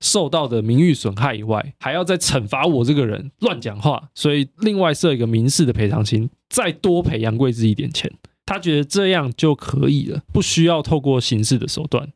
[0.00, 8.12] 受到的名誉损害以外，还要再惩罚我这个人乱讲话，所以另外设一个民事的赔偿金，再多赔杨贵志一点钱，
[8.44, 12.12] 他觉得这样就可以了，不需要透过刑事的手段。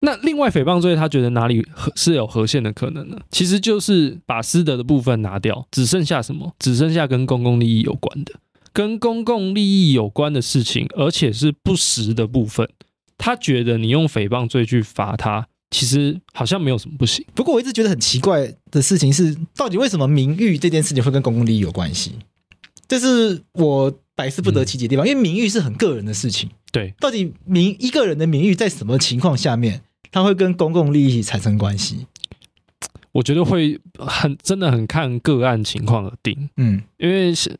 [0.00, 3.18] 那另外诽谤罪，他觉得哪里是有合宪的可能呢？
[3.30, 6.54] 其实就是把私德的部分拿掉，只剩下什么？
[6.58, 8.34] 只剩下跟公共利益有关的，
[8.72, 12.68] 跟公共利益有关的事情，而且是不实的部分。
[13.16, 17.26] 他觉得你用诽谤罪去罚他，其实好像没有什么不行。
[17.34, 22.12] 不过我一直觉得很奇怪的事情是，到底为什么名誉这件事情会跟公共利益有关系？
[22.86, 25.04] 这是我百思不得其解的地方。
[25.04, 29.82] 嗯、因为名誉是很个人的事情，对，到底名一个人的名誉在什么情况下面？
[30.10, 32.06] 它会跟公共利益产生关系，
[33.12, 36.48] 我觉得会很真的很看个案情况而定。
[36.56, 37.54] 嗯，因为像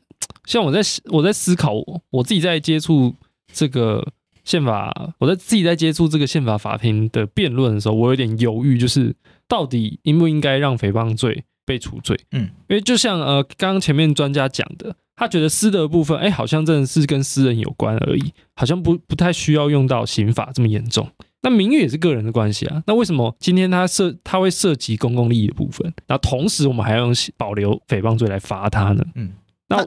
[0.45, 3.15] 像我在我在思考我我自己在接触
[3.53, 4.11] 这个
[4.43, 9.15] 宪法，我在自己在接触这个宪法法庭的辩论的时候，我有点犹豫，就是
[9.47, 12.19] 到底应不应该让诽谤罪被除罪？
[12.31, 21.07] 嗯，因为就像呃刚刚前面专家讲的，他觉得私德的部分，哎，好像真的是跟私人有关而已，好像不不太需要用到刑法这么严重。
[21.41, 25.93] 那名誉也是个人的关系啊，那为什么今天他涉他会涉及公共利益的部分？
[26.07, 29.03] 那同时我们还要用保留诽谤罪来罚他呢？
[29.15, 29.31] 嗯，
[29.67, 29.85] 那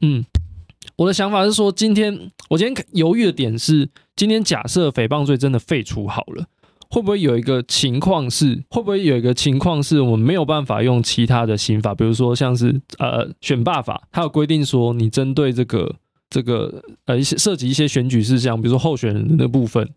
[0.00, 0.24] 嗯，
[0.96, 6.46] 我的想法是说，今天我今天犹豫的点是，今天假设诽谤罪真的废除好了。
[6.90, 15.92] 会不会有一个情况是，会不会有一个情况是我们没有办法用其他的刑法，比如说像是呃选罢法，它有规定说你针对这个
[16.30, 19.90] 这个呃一些涉及一些选举事项，比如说候选人的那部分，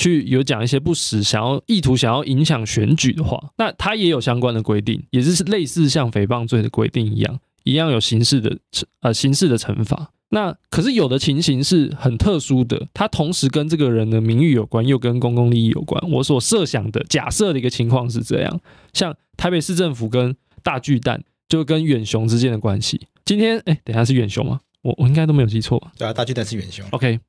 [0.00, 8.56] 去有讲一些不实，想要意图想要影响选举的话，那它也有相关的规定，也是类似像诽谤罪的规定一样，一样有刑事的
[9.02, 10.10] 呃刑事的惩罚。
[10.30, 16.02] 那可是有的情形是很特殊的，它同时跟这个人的名誉有关，又跟公共利益有关。
[16.10, 18.60] 我所设想的假设的一个情况是这样，
[18.94, 23.08] 像台北市政府跟大巨蛋，就跟远雄之间的关系。
[23.26, 24.60] 今天哎，等一下是远雄吗？
[24.82, 25.78] 我我应该都没有记错。
[25.98, 26.86] 对啊，大巨蛋是远雄。
[26.92, 27.20] OK，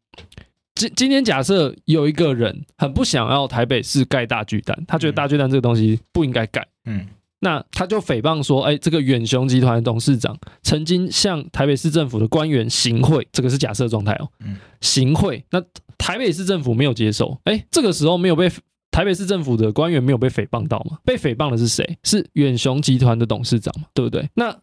[0.75, 6.67] 今今天假设有一个人很不想要台北市盖大巨蛋，他觉得大巨蛋这个东西不应该盖。
[6.85, 7.05] 嗯。
[7.43, 14.29] 那他就诽谤说，哎，这个远雄集团的董事长曾经向台北市政府的官员行贿，这个是假设状态哦。
[14.45, 15.43] 嗯，行贿。
[15.49, 15.59] 那
[15.97, 18.47] 台北市政府没有接受，哎，这个时候没有被
[18.91, 20.99] 台北市政府的官员没有被诽谤到吗？
[21.03, 21.97] 被诽谤的是谁？
[22.03, 23.87] 是远雄集团的董事长嘛？
[23.95, 24.29] 对不对？
[24.35, 24.55] 那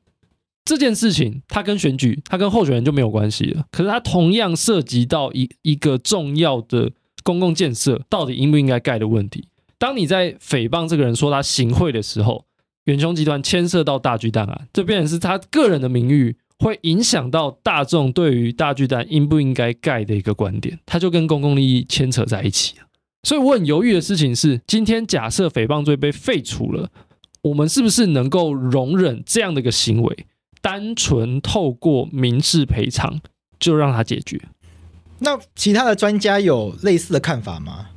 [0.69, 3.65] 这件事情，他跟选举，他跟候选人就没有关系了。
[3.73, 6.93] 可是他同样涉及到一一个重要的
[7.23, 9.49] 公共建设，到底应不应该盖的问题。
[9.79, 12.45] 当你在诽谤这个人说他行贿的时候，
[12.85, 22.85] 远雄集团牵涉到大巨蛋啊，这变成是他个人的名誉，会影响到大众对于大巨蛋应不应该盖的一个观点，他就跟公共利益牵扯在一起了。
[23.23, 26.91] 所以我很犹豫的事情是，今天假设诽谤罪被废除了，
[27.41, 30.27] 我们是不是能够容忍这样的一个行为，
[30.61, 33.21] 单纯透过民事赔偿
[33.59, 34.41] 就让他解决？
[35.21, 37.91] 那其他的专家有类似的看法吗？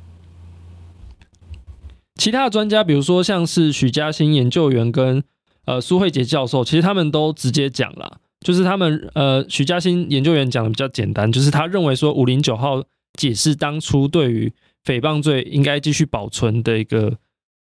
[2.16, 5.22] 其他的专家，比如说像是许嘉欣研究员跟
[5.64, 12.82] 呃苏慧杰教授，其实他们都直接讲了，就是他们呃许嘉欣研究员讲的比较简单，就是他认为说五零九号
[13.18, 14.52] 解释当初对于
[14.84, 17.18] 诽谤罪应该继续保存的一个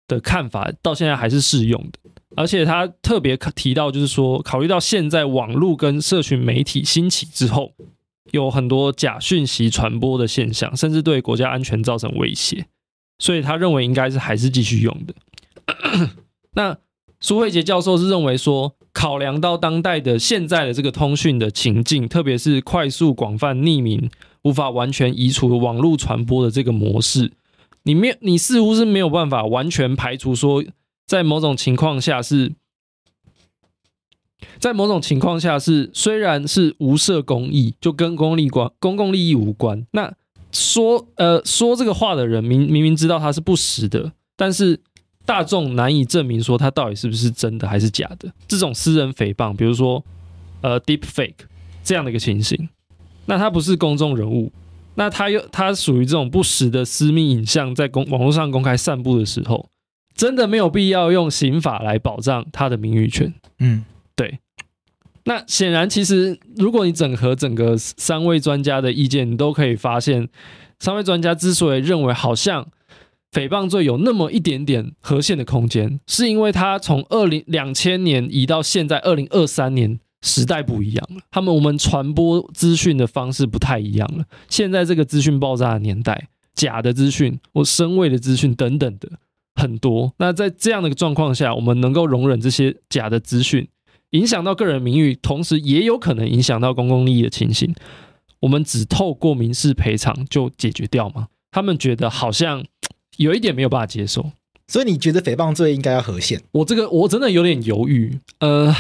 [0.08, 2.00] 的看法，到现在还是适用的。
[2.36, 7.74] 而且他特别提到，就是说考虑到现在网络跟社群媒体兴起之后，
[8.32, 12.68] 有很多假讯息传播的现象，甚至对国家安全造成威胁。
[13.18, 15.14] 所以他认为应该是还是继续用的。
[16.54, 16.78] 那
[17.20, 24.10] 苏慧杰教授是认为说，考量到当代的现在的这个通讯的情境，特别是快速、广泛、匿名、
[24.44, 27.34] 无法完全移除网络传播的这个模式，
[27.84, 30.64] 你没你似乎是没有办法完全排除说，
[31.10, 32.54] 在某种情况下是，
[34.60, 39.88] 在某种情况下是虽然是无涉公益，就跟公利关公共利益无关。
[39.94, 40.14] 那
[40.52, 44.80] 说呃说这个话的人明明明知道他是不实的，但是
[45.26, 48.32] 大众难以证明说他到底是不是真的还是假的。
[48.48, 50.06] 这种私人诽谤，比如说
[50.62, 51.48] 呃 deep fake
[51.84, 52.70] 这样的一个情形，
[53.26, 54.52] 那他不是公众人物，
[54.94, 59.70] 那他又他属于这种不实的私密影像在公网络上公开散布的时候，
[60.20, 63.34] 真的没有必要用刑法来保障他的名誉权。
[63.60, 63.86] 嗯，
[64.18, 64.40] 对。
[65.24, 70.28] 那显然，其实如果你整合整个三位专家的意见，你都可以发现，
[70.78, 72.68] 三位专家之所以认为好像
[73.32, 84.26] 诽谤罪有那么一点点合宪的空间，是因为他从二零两千年移到现在二零二三年，时代不一样了，他们我们传播资讯的方式不太一样了。
[84.50, 89.10] 现在这个资讯爆炸的年代，假的资讯或深位的资讯等等的
[89.60, 90.14] 很多。
[90.18, 93.68] 那在这样的一个状况下，我们能够容忍这些假的资讯？
[94.12, 97.76] 影响到个人名誉，同时也有可能影响到公共利益的情形，
[98.40, 101.28] 我们只透过民事赔偿就解决掉吗？
[101.52, 102.66] 他们觉得好像
[103.18, 104.32] 有一点没有办法接受，
[104.68, 106.42] 所以你觉得诽谤罪应该要合宪？
[106.52, 108.18] 我这个我真的有点犹豫。
[108.40, 108.74] 呃，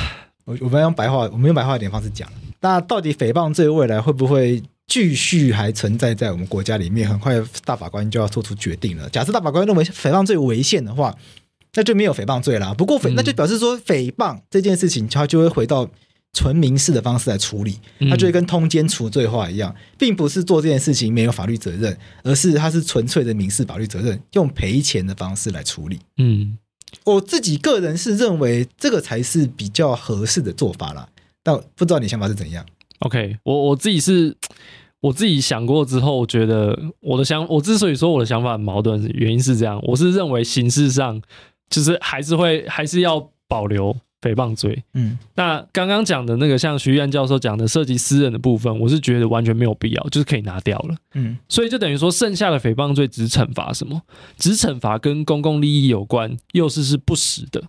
[0.46, 2.28] 我我们用白话，我们用白话一点方式讲，
[2.62, 7.08] 那到底诽谤罪未来会不会继续还存在在我们国家里面？
[7.08, 9.08] 很快大法官就要做出决定了。
[9.10, 11.16] 假设大法官认为诽谤罪违宪的话。
[11.76, 12.74] 那就没有诽谤罪啦。
[12.74, 15.88] 不过诽，那就表示说诽谤这件事情，它就会回到
[16.34, 17.80] 纯民事的方式来处理，
[18.10, 26.00] 它就会跟通奸除罪化一样，并不是做这件事情没有法律责任，而是它是纯粹的民事法律责任，用赔钱的方式来处理。
[26.18, 26.58] 嗯，
[27.06, 31.08] 我自己个人是认为这个才是比较合适的做法啦。
[31.44, 32.66] 但不知道你想法是怎样
[33.02, 34.36] ？OK，我我自己是
[35.02, 41.22] 我自己想过之后，我觉得我的想，我之所以说我的想法很矛盾，原因是这样，我是认为形式上。
[41.70, 44.84] 就是还是会还是要保留诽谤罪。
[44.96, 50.96] 嗯，那刚刚讲的那个，像徐玉安教授讲的涉及私人的部分，我是觉得完全没有必要，就是可以拿掉了。
[51.14, 54.02] 嗯，所以就等于说，剩下的诽谤罪只惩罚什么？
[54.36, 57.64] 只惩罚跟公共利益有关，又是是不实的、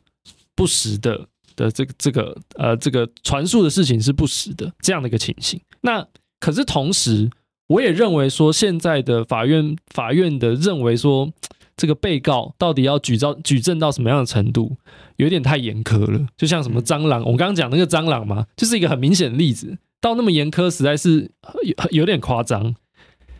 [0.54, 5.60] 不实的的这个这个呃这个传述的事情是不实的这样的一个情形。
[5.82, 6.02] 那
[6.40, 7.30] 可是同时，
[7.68, 11.32] 我也认为说，现在的法院法院的认为说。
[11.76, 14.76] 这个被告到底要举证举证到什么样的程度，
[15.16, 16.26] 有点太严苛了。
[16.36, 19.78] 就像什么蟑螂，我刚刚讲那个蟑螂嘛，就是一个很明显的例子。
[19.98, 21.30] 到那么严苛，实在是
[21.62, 22.74] 有有点夸张。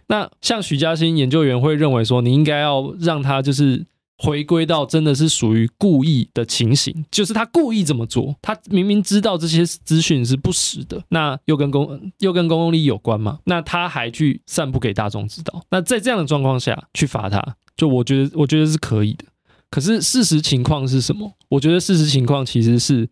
[0.07, 3.85] 那像许嘉欣研究员会认为说，你应该要让他就是
[4.23, 17.57] 回归到真的是属于故意的情形，就是他故意这么做，他明明知道这些资讯是不实的，那又跟公又跟公共利益有关嘛，那他还去散布给大众知道，那在这样的状况下去罚他。
[17.77, 19.25] 就我觉得，我觉得是可以的。
[19.71, 21.33] 可是事实情况是什么？
[21.49, 23.09] 我觉得事实情况其实是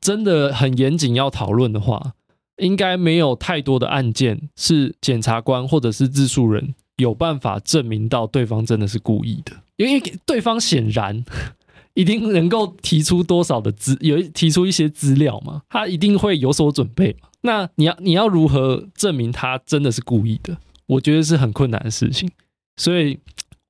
[0.00, 1.14] 真的很严谨。
[1.14, 2.14] 要讨论的话，
[2.56, 9.52] 应该没有太多的案件是检察官或者是自诉人有办法证明到对方真的是故意的，
[9.86, 11.24] 因为对方显然
[11.94, 17.28] 一定能够提出多少的资，有提出一些资料嘛，他一定会有所准备嘛。
[17.42, 20.56] 那你要你要如何证明他真的是故意的？
[20.86, 22.30] 我觉得是很困难的事情，
[22.76, 23.18] 所以。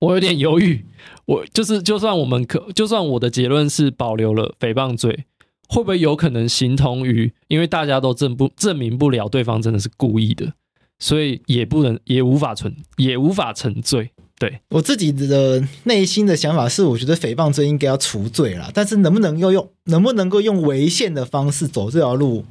[0.02, 0.84] 我有点犹豫，
[1.26, 5.26] 我就是就算我们可，就算我的结论是保留了诽谤罪，
[5.68, 10.54] 会不会有可能形同于，因为大家都证不证明不了对方真的是故意的，
[10.98, 14.10] 所以也不能也无法存也无法成罪。
[14.42, 22.44] 对，我自己的内心的想法是，我觉得诽谤罪应该要除罪了，但是能不能够用能不能够用违宪的方式走这条路？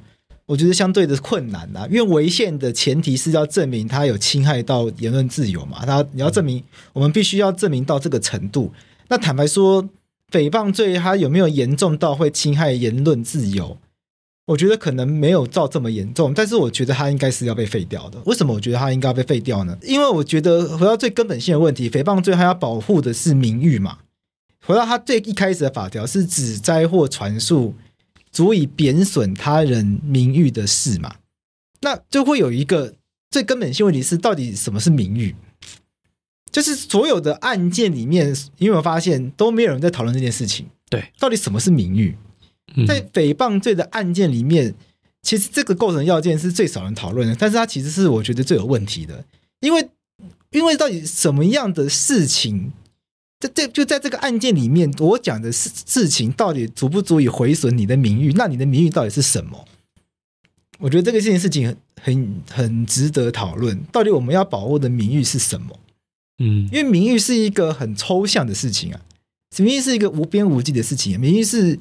[0.45, 6.63] 我觉得相对的困难呐，因为违宪的前提是要证明他有侵害到言论自由嘛，他你要证明，
[6.93, 8.71] 我们必须要证明到这个程度。
[9.09, 9.83] 那坦白说，
[10.31, 13.77] 诽谤罪它有没有严重到会侵害言论自由？
[14.45, 18.21] 我觉得可能没有造这么严重，但是我觉得它应该是要被废掉的。
[18.25, 19.77] 为什么我觉得它应该要被废掉呢？
[19.83, 23.99] 因为我觉得回到最根本性的问题，诽谤罪它要保护的是名誉嘛。
[24.65, 27.75] 回到它最一开始的法条是指灾或传述。
[28.33, 31.15] 足以贬损他人名誉的事嘛，
[31.81, 32.93] 那就会有一个
[33.29, 35.35] 最根本性问题是，到底什么是名誉？
[36.49, 40.67] 就是所有的案件里面，你有没有发现都没有人在讨论这件事情？
[40.89, 42.15] 对，到底什么是名誉？
[42.87, 44.73] 在诽谤罪的案件里面，
[45.21, 49.23] 其实这个构成要件是最少人讨论的，但是它其实是我觉得最有问题的，
[49.59, 49.89] 因为
[50.51, 52.71] 因为到底什么样的事情？
[53.39, 58.31] 在这就在这个案件里面，我讲的事事情到底足不足以毁损你的名誉？
[58.33, 59.65] 那你的名誉到底是什么？
[60.77, 63.83] 我觉得这个件事情很很很值得讨论。
[63.91, 65.79] 到底我们要保护的名誉是什么？
[66.37, 69.01] 嗯，因为名誉是一个很抽象的事情啊，
[69.57, 71.19] 名誉是一个无边无际的事情。
[71.19, 71.79] 名誉是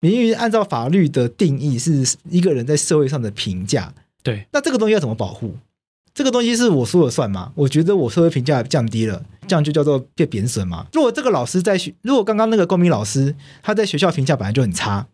[0.00, 3.92] 名誉，按照法律的定义，是一个人在社会上的评价。
[4.22, 5.54] 对，那这个东西要怎么保护？
[6.14, 7.52] 这个东西是我说了算吗？
[7.54, 10.86] 我觉得我社会评价降低了，这样就叫做被贬损吗？
[10.92, 15.06] 如果这个老师在学，如果刚刚那个公民老师他在学校评价本来就很差，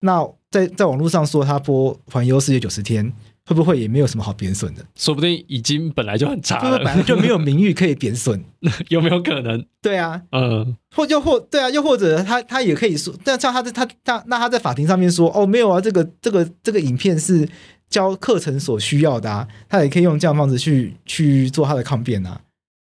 [0.00, 3.12] 那在在网络上说他播环游世界九十天，
[3.46, 4.84] 会不会也没有什么好贬损的？
[4.96, 8.44] 说不定已经本来就很差了，本来就没有名誉可以贬损，
[8.88, 9.64] 有没有可能？
[9.80, 17.48] 对啊，嗯，或又或对啊，又或者他他也可以说，但像他在他他那他在法庭上面说，哦，没有啊，这个这个这个影片是。
[17.92, 22.40] 教课程所需要的啊，他也可以用这样方式去去做他的抗辩啊。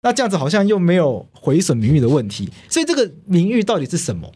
[0.04, 4.32] 那这样子好像又没有毁损名誉的问题，所以这个名誉到底是什么？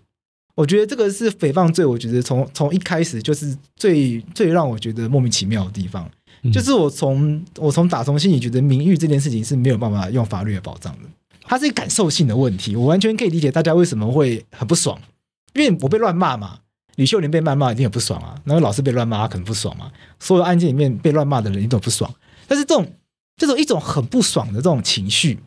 [0.56, 1.86] 我觉得这个是诽谤罪。
[1.86, 6.10] 我觉得从从一开始就是最最让我觉得莫名其妙的地方，
[6.54, 11.10] 就是我从我从打从心里觉得名誉这件事情是没有办法用法律来保障的，
[11.44, 12.76] 它是一个感受性的问题。
[12.76, 15.00] 我完全可以理解大家为什么会很不爽，
[15.54, 16.60] 因为我被乱骂嘛。
[16.96, 19.90] 李秀莲被谩骂一定很不爽啊，那个老师被乱骂他可能不爽嘛。
[20.20, 22.14] 所有案件里面被乱骂的人一定都不爽，
[22.46, 22.86] 但是这种
[23.38, 25.40] 这种一种很不爽的这种情绪，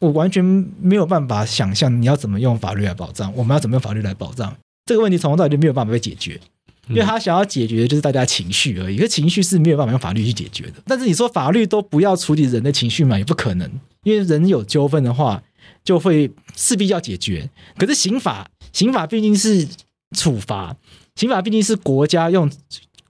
[0.00, 0.44] 我完全
[0.80, 4.52] 没有办法想象你要怎么用法律来保障，我们要怎么用法律来保障
[4.86, 6.40] 这个问题，从头到尾就没有办法被解决，
[6.88, 10.74] 因为他想要解决的就是大家情绪而已，可情绪是没有办法用法律去解决的。
[10.86, 13.70] 但是你说法律都不要处理人的情绪嘛，也不可能，
[14.02, 15.42] 因为人有纠纷的话，
[15.84, 17.48] 就会势必要解决。
[17.78, 19.68] 可是刑法，刑法毕竟是。
[20.16, 20.76] 处罚，
[21.14, 22.50] 刑法毕竟是国家用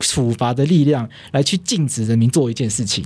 [0.00, 3.02] 处罚的力量来去禁止人民做一件事情，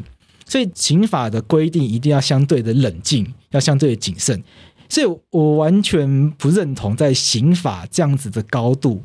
[0.46, 4.42] 所以刑法的规定一定要相对的冷静，要相对的谨慎。
[4.88, 9.02] 所以我完全不认同在刑法这样子的高度，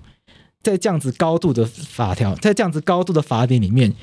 [0.61, 3.93] 在这样子高度的法条，在这样子高度的法典里面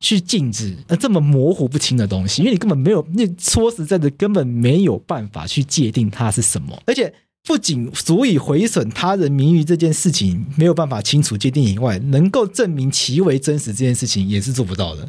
[0.00, 7.12] 去禁止呃这么模糊不清的东西，因为你根本没有，你说实在的根本没有办法去界定它是什么，而且。
[7.44, 15.08] 不仅足以毁损他人名誉这件事情没有办法清楚界定以外，能够证明其为真实这件事情也是做不到的。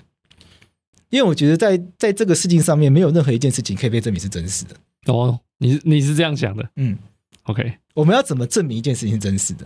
[1.09, 4.75] 因为我觉得在在这个事情上面，没有任何一件事情可以被证明是真实的。
[5.11, 6.69] 哦，你你是这样想的？
[6.75, 6.97] 嗯
[7.43, 7.73] ，OK。
[7.93, 9.65] 我们要怎么证明一件事情是真实的？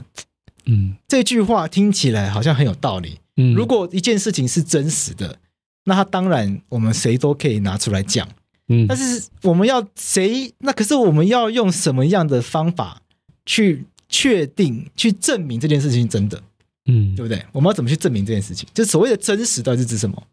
[0.66, 3.20] 嗯，这句话听起来好像很有道理。
[3.38, 5.38] 嗯，如果一件事情是真实的，
[5.84, 8.28] 那它当然我们谁都可以拿出来讲。
[8.70, 10.54] 嗯，但是我们要谁？
[10.60, 13.02] 那可是我们要用什么样的方法
[13.46, 16.41] 去确定、去证明这件事情是真的？
[16.86, 17.44] 嗯，对不对？
[17.52, 18.68] 我们要怎么去证明这件事情？
[18.74, 20.24] 就所谓的真实到底是指什么？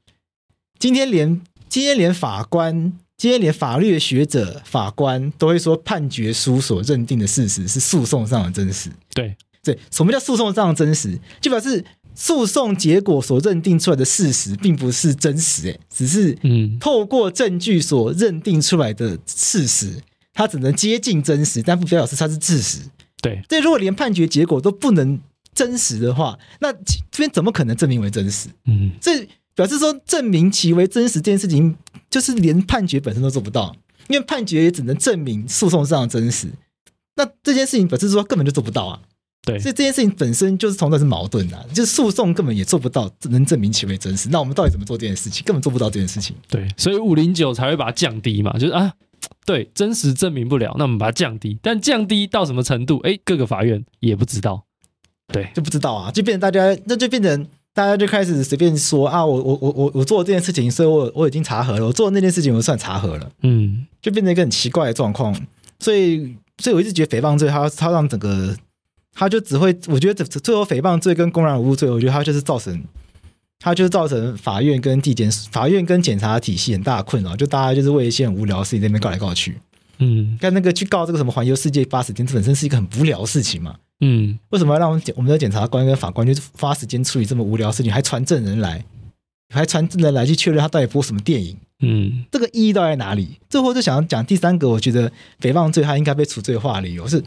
[0.81, 8.91] 今天连今天连法官、今天连法律的学者、法官都会说，判决书所认定的事实是诉讼上的真实。
[9.13, 11.21] 对对，什么叫诉讼上的真实？
[11.39, 20.01] 就表示诉讼结果所认定出来的事实并不是真实，哎，只是嗯，透过证据所认定出来的事实，
[20.33, 22.79] 它只能接近真实，但不表示它是事实。
[23.21, 25.21] 对，这如果连判决结果都不能
[25.55, 28.49] 真实的话，那这边怎么可能证明为真实？
[28.65, 29.29] 嗯，这。
[29.55, 31.77] 表示说，证明其为真实这件事情，
[32.09, 33.75] 就是连判决本身都做不到，
[34.09, 36.49] 因为判决也只能证明诉讼上的真实。
[37.17, 39.01] 那这件事情表示说根本就做不到啊。
[39.43, 44.29] 对，所以这件事情本身就是从来是矛盾的啊，就是诉讼根本也做不到能证明其为真实。
[44.31, 45.43] 那我们到底怎么做这件事情？
[45.47, 46.37] 根本做不到这件事情。
[46.49, 48.93] 对，所以五零九才会把它降低嘛，就是啊，
[49.47, 51.59] 对，真实证明不了，那我们把它降低。
[51.63, 52.99] 但降低到什么程度？
[52.99, 54.65] 哎，各个法院也不知道，
[55.33, 57.47] 对，就不知道啊，就变成大家，那就变成。
[57.73, 65.35] 大家就开始随便说啊，我我我我我做了这件事情，所以我我已经查核了，我做的那件事情我算查核了，嗯，就变成一个很奇怪的状况。
[65.79, 68.55] 所以，所以我一直觉得诽谤罪，它它让整个，
[69.15, 72.83] 它就只会，我觉得最最后诽谤罪跟公然侮辱罪，我觉得它就是造成，
[73.61, 79.59] 它就是造成法院跟地检法院跟检察体系很大的困扰，就大家就是为一些很无聊的事情在那边告来告去，
[80.01, 83.77] 嗯，看那个去告这个什么环游世界八十天，这本身是一个很无聊的事情嘛。
[84.01, 88.85] 嗯，为什么要让我们检我们的检察官跟法官就花时间处理这么无聊的事情，还传证人来，
[89.55, 91.57] 还传证人来去确认他到底播什么电影？
[91.83, 93.39] 嗯，这个意义到底在哪里？
[93.49, 97.23] 最后就想要讲第三个，我觉得诽谤罪他应该被除罪化的理由是，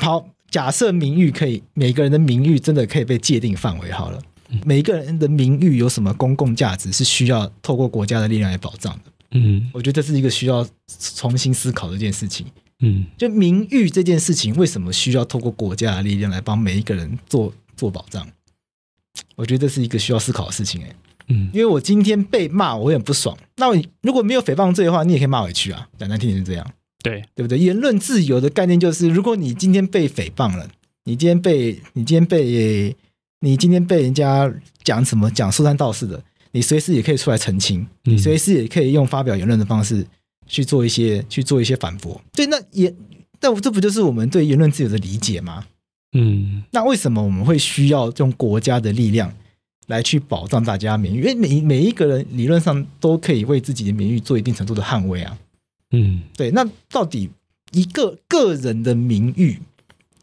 [0.00, 4.18] 好，假设名誉可以，每个人的名誉真的可以被界定范围好了，
[4.64, 9.12] 每一个人的名誉有什么公共价值是需要透过国家的力量来保障的？
[9.32, 10.66] 嗯，我觉得这是一个需要
[11.14, 12.46] 重新思考的一件事情。
[12.84, 18.26] 嗯，就名誉这件事情，为什么需要透过国家的力量来帮每一个人做做保障？
[19.36, 20.96] 我觉得这是一个需要思考的事情，哎，
[21.28, 23.38] 嗯，因为我今天被骂，我也很不爽。
[23.56, 25.88] 那我如果没有诽谤罪的话，你也可以骂回去啊。
[25.96, 26.66] 讲难听点是这样，
[27.04, 27.56] 对对不对？
[27.58, 30.68] 言论自由的概念就是，如果你今天被诽谤了，
[31.04, 32.96] 你今天被你今天被
[33.40, 34.52] 你今天被人家
[34.82, 36.20] 讲什么讲说三道四的，
[36.50, 40.04] 你随时也可以出来澄清，你随时也可以用发表言论的方式。
[40.46, 42.94] 去做一些去做一些反驳，对，那也，
[43.40, 45.64] 那这不就是我们对言论自由的理解吗？
[46.12, 49.32] 嗯，那为什么我们会需要用国家的力量
[49.86, 51.20] 来去保障大家名誉？
[51.20, 55.38] 因为每每一个人理论上都可以为自己的名誉做一定程度的捍卫啊。
[55.92, 57.30] 嗯，对，那到底
[57.72, 59.58] 一个个人的名誉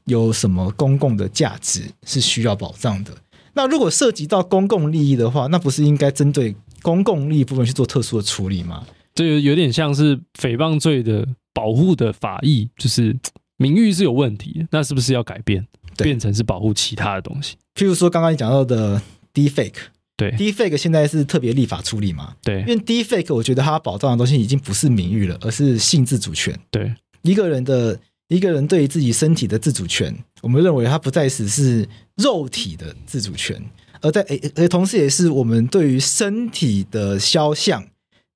[0.06, 3.12] 有什么公共的价值是需要保障的？
[3.54, 8.86] 那如果涉及到公共利益的话，那不是应该针对公共利益部分去做特殊的处理吗？
[9.20, 13.14] 这有点像是诽谤罪的保护的法益，就是
[13.58, 15.68] 名誉是有问题，那是不是要改变，
[15.98, 17.58] 变成是保护其他的东西？
[17.76, 19.02] 譬如说刚刚你讲到的
[19.34, 19.74] Deepfake，
[20.16, 22.38] 对，Deepfake 现在是特别立法处理嘛？
[22.42, 26.58] 对，因为 Deepfake 我觉得它保障的东西已经不是名誉了，而是性自主权。
[26.72, 28.00] 对，一个人的
[28.30, 33.62] 一个人对于自己身体的自主权，我们认为它不再只是肉体的自主权，
[34.00, 37.86] 而在诶，而同时也是我们对于身体的肖像。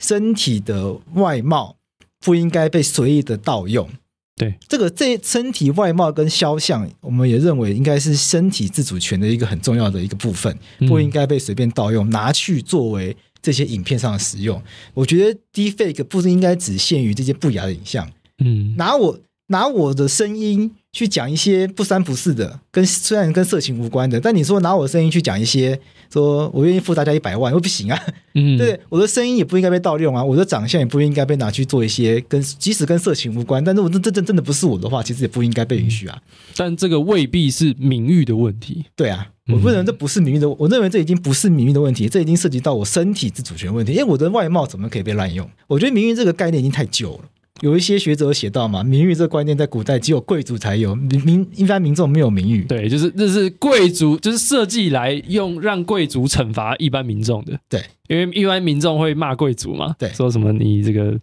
[0.06, 1.78] 身体的外貌
[2.20, 3.90] 不应该被随意的盗用。
[4.36, 14.62] 对，这个这身体外貌跟肖像，我们也认为应该是身体自主权的一个很重要的一个部分，不应该被随便盗用，拿去作为这些影片上的使用。
[14.94, 18.12] 我觉得 Deepfake 不是应该只限于这些不雅的影像。
[18.44, 25.80] 嗯，拿我拿我的声音去讲一些不三不四的，跟虽然跟色情无关的，但你说拿我的声音去讲一些。
[26.14, 28.00] 说我愿意付大家一百万，又不行啊！
[28.36, 36.22] 嗯， 对，我的声音也不应该被盗用啊，我的长相也不应该被拿去做一些跟即使跟色情无关，但是我这这这真的不是我的话，其实也不应该被允许啊。
[36.56, 38.86] 但这个未必是名誉的问题。
[38.96, 45.50] 对啊，我不能这不是名誉的，我认为这已经不是名誉的问题，这已经涉及到我身体自主权问题，因为我的外貌怎么可以被滥用？
[45.68, 47.24] 我觉得名誉这个概念已经太旧了。
[47.62, 52.64] 有一些学者写到嘛，名誉这个观念在古代只有贵族才有，民一般民众没有名誉。
[52.64, 57.58] 对，就是这是贵族，就是设计来用让贵族惩罚一般民众的。
[57.70, 61.18] 对，因为一般民众会骂贵族嘛，对，说什么你这个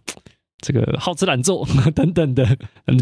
[0.59, 2.57] 这个好吃懒做 等等的，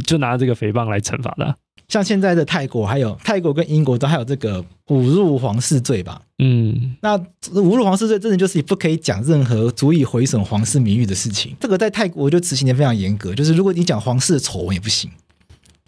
[0.05, 1.55] 就拿这个诽谤来惩罚他。
[1.89, 6.21] 像现在的泰国，还有泰国跟英国都还有这个侮辱皇室罪吧？
[6.37, 11.55] 嗯，那侮辱皇室罪真的就是不可以讲任何足以毁损皇室名誉的事情。
[11.59, 15.09] 这个在泰国就执行的非常严格，就是如果你讲皇室的丑闻也不行，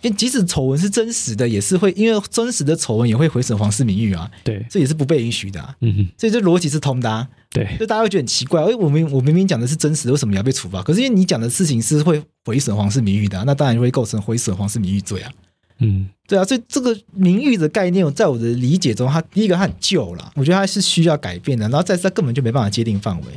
[0.01, 4.29] 因为即使丑闻是真实的，也是会因为真实的丑闻也会毁损皇室名誉啊。
[4.43, 5.75] 对，这也是不被允许的、啊。
[5.81, 7.27] 嗯哼，所以这逻辑是通的、啊。
[7.51, 10.81] 对，就大家会觉得很奇怪，哎，我明我明明讲的是真实的，为什么要被处罚？
[10.81, 15.31] 可是因为你讲的事情是会毁损皇室名誉的、啊，那当然会构成毁损皇室名誉罪啊。
[15.81, 21.67] 嗯，对啊，所以这个名誉的概念，在我的理解中，它第一个它很旧了，我觉得它是需要改变的。
[21.67, 23.27] 然后再是它根本就没办法界定范围。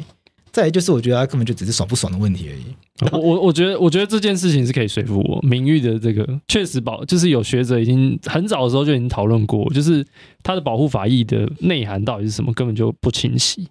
[0.52, 2.64] 再来就是我觉得它根本就只是爽不爽的问题而已。
[3.10, 10.06] 我我我觉得我觉得这件事情是可以说服我，名誉的这个确实保，就是有学者已经很早的时候就已经讨论过，就是
[10.44, 13.66] 它的保护法益的内涵到底是什么，根本就不清晰，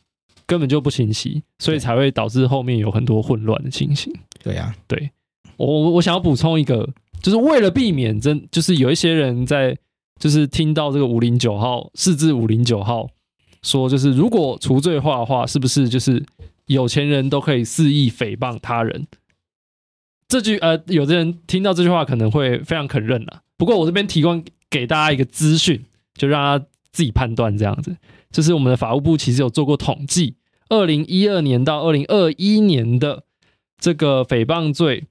[0.46, 4.14] 根本就不清晰，所以才会导致后面有很多混乱的情形。
[4.44, 5.10] 对啊，对
[5.58, 6.90] 我我想要补充一个。
[7.22, 9.78] 就是为了避免真，就是有一些人在，
[10.20, 13.08] 就是听到这个五零九号，四至五零九号
[13.62, 16.22] 说，就是如果除罪化的话，是不是就是
[16.66, 19.08] 有钱人都可以肆意诽谤他人？
[20.28, 23.44] 这句呃，有的人听到这句话可能会非常肯认了。
[23.58, 25.82] 不过我这边提供给大家一个资讯，
[26.16, 27.96] 就让他自己判断这样子。
[28.32, 30.36] 就是我们的法务部其实有做过统计，
[30.68, 33.24] 二零一二年到二零二一年的
[33.78, 35.06] 这个诽谤罪。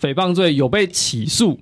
[0.00, 1.58] 诽谤罪有被起诉，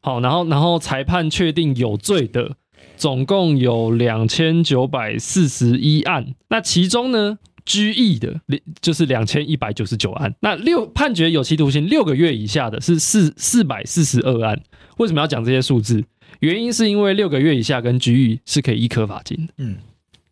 [0.00, 2.56] 好，然后然后裁判确定有罪的，
[2.96, 6.34] 总共有两千九百四十一案。
[6.48, 8.40] 那其中呢，拘役的
[8.80, 10.34] 就是两千一百九十九案。
[10.40, 14.60] 那六判决有期徒刑六个月以下的是四四百四十二案。
[14.98, 16.04] 为什么要讲这些数字？
[16.40, 19.52] 原因是因为六个月以下跟拘役是可以一科罚金的。
[19.58, 19.76] 嗯，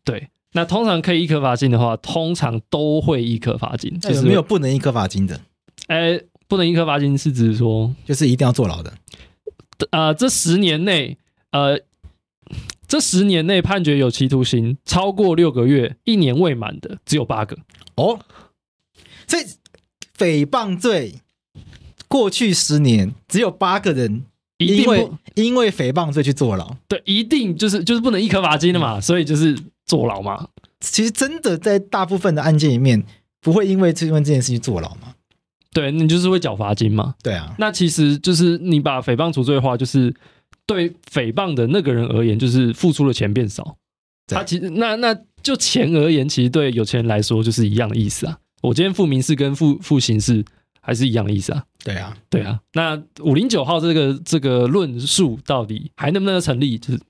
[0.05, 0.29] 对。
[0.53, 3.99] 那通常可以易科罚金的话，通常都会易科罚金。
[4.15, 5.41] 有没有不能易科罚金的？
[5.89, 6.21] 哎。
[6.49, 8.93] 不能一颗罚金是指说，就是一定要坐牢的。
[9.91, 11.19] 呃，这十年内，
[11.51, 11.81] 呃，
[12.87, 17.59] 这十年内判决有期徒刑超过六个月、一年未满的只有八个。
[17.97, 18.21] 哦，
[19.27, 19.45] 所以
[20.17, 21.17] 诽谤罪
[22.09, 24.25] 过去十年只有八个人
[24.59, 26.77] 因为因为诽谤罪去坐牢。
[26.89, 30.49] 对，一定就是就是不能一颗罚金的嘛，所以就是坐牢嘛。
[30.81, 33.05] 其实真的在大部分的案件里面，
[33.41, 35.15] 不会因为因为这件事情坐牢嘛。
[35.77, 37.15] 对，你就是会缴罚金嘛？
[37.23, 40.15] 对啊，那其实就是你把诽谤除罪化，就是
[40.65, 43.77] 对诽谤的那个人而言，就是付出的钱变少。
[44.27, 48.39] 他其实那那就钱而言，其实对有钱人来说就是一样的意思啊。
[48.63, 50.43] 我今天付民事跟付付刑事
[50.81, 51.63] 还是一样的意思啊。
[51.85, 52.59] 对啊，对啊。
[52.73, 56.79] 那五零九号这个这个论述到底还能不能成立？
[56.79, 57.01] 就是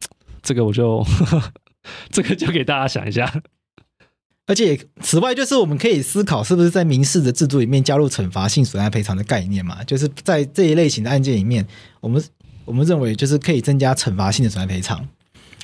[0.42, 1.06] 这个我就
[2.10, 3.32] 这个就给大家想一下。
[4.46, 9.82] 而且，此外，就是我们可以思考，是不是在民事的制度里面加入惩罚性损害赔偿的概念嘛？
[9.82, 11.66] 就是在这一类型的案件里面，
[12.00, 12.22] 我们
[12.64, 15.06] 我们认为就是可以增加惩罚性的损害赔偿。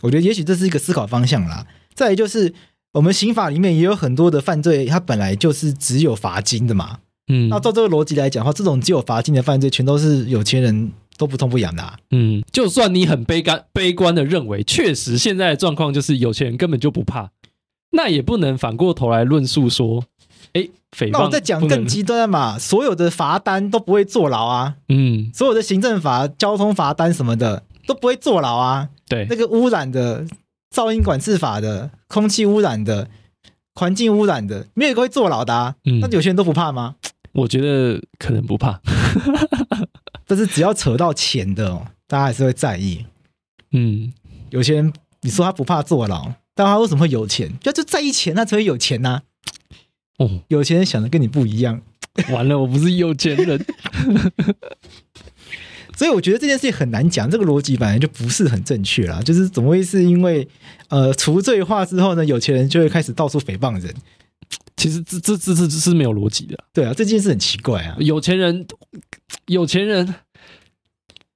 [0.00, 1.64] 我觉得也许这是一个思考方向啦。
[1.94, 2.52] 再来就是，
[2.92, 6.98] 我们刑法里面也有很多的犯罪，它本来就是只有罚金的嘛。
[7.28, 11.96] 嗯，那照这个逻辑来讲的话，这种只有罚金的犯罪，全都是有钱人都不痛不痒的啊。
[12.10, 17.30] 嗯，就算你很悲观悲观的认为，确实现在的状况就是有钱人根本就不怕。
[17.92, 20.02] 那也不能反过头来论述说，
[20.54, 21.10] 哎，诽谤。
[21.12, 28.88] 那我再讲更极端的嘛，所有的罚单都不会坐牢啊，嗯，所有的行政罚、交通罚单什么的都不会坐牢啊。
[29.08, 30.26] 对，那个污染的、
[30.74, 33.08] 噪音管制法的、空气污染的、
[33.74, 35.74] 环境污染的，没有一个会坐牢的啊。
[35.84, 36.96] 嗯，那有些人都不怕吗？
[37.32, 38.80] 我觉得可能不怕，
[40.26, 43.04] 但是只要扯到钱的哦，大家还是会在意。
[43.72, 44.12] 嗯，
[44.50, 44.92] 有些人
[45.22, 46.32] 你说他不怕坐牢。
[46.54, 47.50] 但他为什么会有钱？
[47.60, 49.22] 就就在意钱，他才会有钱呐、啊。
[50.18, 51.80] 哦，有钱人想的跟你不一样。
[52.30, 53.64] 完了，我不是有钱人。
[55.96, 59.22] 所以我觉得这件事情很难讲，这个逻辑本来就不是很正确啦。
[59.22, 60.46] 就是怎么会是因为
[60.88, 63.94] 呃除罪化之后呢，有钱人就会开始到处诽谤人？
[64.76, 66.58] 其实这这这这这是没有逻辑的。
[66.72, 67.96] 对啊，这件事很奇怪啊。
[67.98, 68.66] 有钱人，
[69.46, 70.14] 有钱人。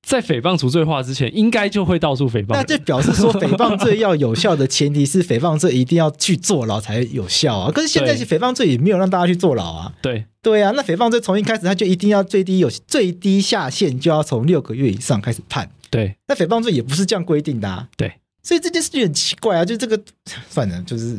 [0.07, 2.55] 在诽谤除罪化之前，应该就会到处诽谤。
[2.55, 7.73] 那就表示说，诽谤罪要有效的前提是，诽谤罪一定要去坐牢才有效啊。
[7.73, 9.93] 可是现在是诽谤罪也没有让大家去坐牢啊。
[10.01, 15.69] 对对啊，那诽谤罪从一开始他就一定要最低有最低下限就要从六个月以上开始判。
[15.91, 17.89] 对，那诽谤罪也不是这样规定的啊。
[17.97, 18.13] 对，
[18.45, 19.65] 所以这件事情很奇怪啊。
[19.65, 20.01] 就这个，
[20.49, 21.19] 算了，就是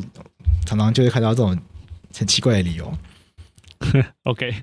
[0.64, 1.54] 常常就会看到这种
[2.16, 2.90] 很奇怪的理由。
[4.24, 4.54] OK，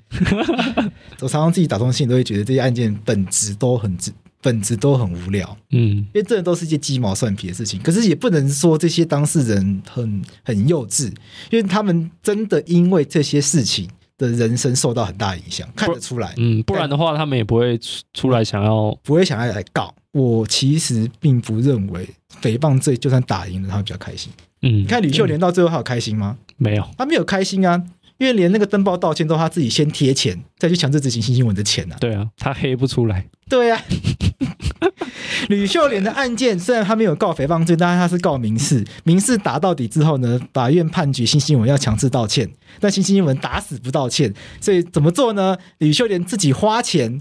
[1.20, 3.96] 我常常自己打通信都会觉得这些案件本质都很
[4.42, 7.80] 本质都很无聊，嗯，因为这都是一些鸡毛蒜皮的事情。
[7.82, 11.06] 可是也不能说这些当事人很很幼稚，
[11.50, 13.88] 因为他们真的因为这些事情
[14.18, 16.32] 的人生受到很大影响，看得出来。
[16.36, 19.92] 嗯，不然的话，他们也不会出出来想要，不会想要来告。
[20.12, 22.08] 我其实并不认为
[22.40, 24.32] 诽谤罪就算打赢了，他会比较开心。
[24.62, 26.38] 嗯，你看吕秀莲到最后还有开心吗？
[26.56, 27.82] 没有，他没有开心啊。
[28.18, 31.96] 因为连那个登报道歉都他自己先贴钱，再去强制执行新新闻的钱啊。
[32.00, 33.26] 对啊，他黑不出来。
[33.48, 33.80] 对啊，
[35.48, 38.84] 吕秀莲的案件虽然他没有告诽谤罪，但是他是告民事。
[39.04, 44.32] 民事打到底之后呢，法院判决新新闻要强制道歉，但新新闻打死不道歉。
[44.60, 45.56] 所以怎么做呢？
[45.78, 47.20] 吕秀莲自己花钱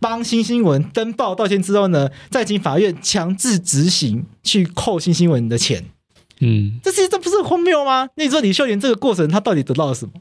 [0.00, 5.84] 帮新新闻登报道歉之后呢，再请法院强制执行去扣新新闻的钱。
[6.40, 8.08] 嗯，这是这不是荒谬吗？
[8.16, 10.12] 那你说李秀莲这个过程，她到底得到了什么？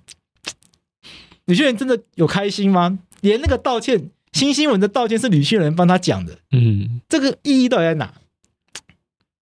[1.45, 2.97] 李秀莲真的有开心吗？
[3.21, 8.13] 连那个道歉，新新闻的道歉是李秀莲帮他讲的，嗯，这个意义到底在哪？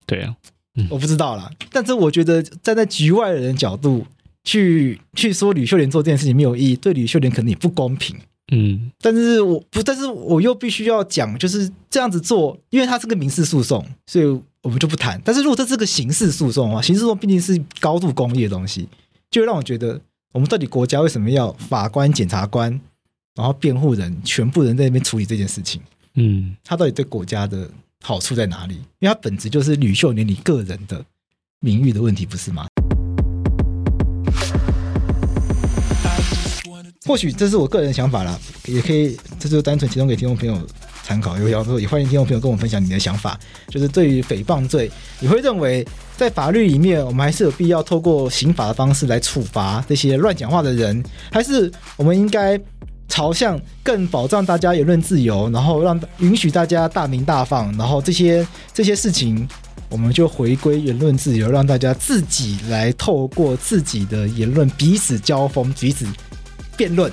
[0.07, 0.37] 对啊，
[0.75, 1.51] 嗯、我不知道啦。
[1.71, 4.07] 但是我觉得站在局外人的角度
[4.45, 8.17] 去去说吕秀莲做这件事情没有意义，对吕秀莲可能也不公平。
[8.51, 14.27] 嗯，但是我不，但是我又必须要讲，就是这样子做，因为它是个民事诉讼，所以
[14.63, 15.21] 我们就不谈。
[15.25, 18.89] 但是如果这是个刑事诉讼的话，刑事诉讼毕竟是高度公益的东西，
[19.31, 19.99] 就让我觉得，
[20.33, 22.71] 我们到底国家为什么要法官、检察官，
[23.35, 25.81] 然后辩护人，全部人在那边处理这件事情？
[26.15, 27.71] 嗯，他到底对国家的
[28.03, 28.75] 好处在哪里？
[28.99, 31.03] 因为它本质就是吕秀莲你个人的
[31.61, 32.67] 名誉的问题，不是吗？
[37.05, 40.57] 或许这是我个人的想法啦，也可以，这就单纯提供给听众朋友
[41.03, 41.37] 参考。
[41.37, 43.39] 有要说，也欢迎听众朋友跟我分享你的想法。
[43.69, 44.89] 就是对于诽谤罪，
[45.19, 45.85] 你会认为
[46.17, 51.03] 在法律里面，我们还是有必要透过刑法的方式来处罚这些乱讲话的人，
[51.33, 52.59] 还是我们应该
[53.09, 59.49] 朝向更保障大家言论自由，然后让允许大家大鸣大放，然后这些这些事情，
[59.89, 66.07] 我们就回归言论自由，让大家自己来透过自己的言论彼此交锋，彼此。
[66.83, 67.13] 辩论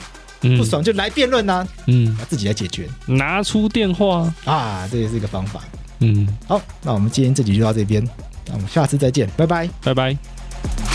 [0.57, 4.33] 不爽就来辩论呐，嗯，自己来解决，拿出电话。
[4.45, 5.61] 啊，这也是一个方法，
[5.99, 8.03] 嗯，好，那我们今天这集就到这边，
[8.47, 10.88] 那我们下次再见，拜拜，拜拜。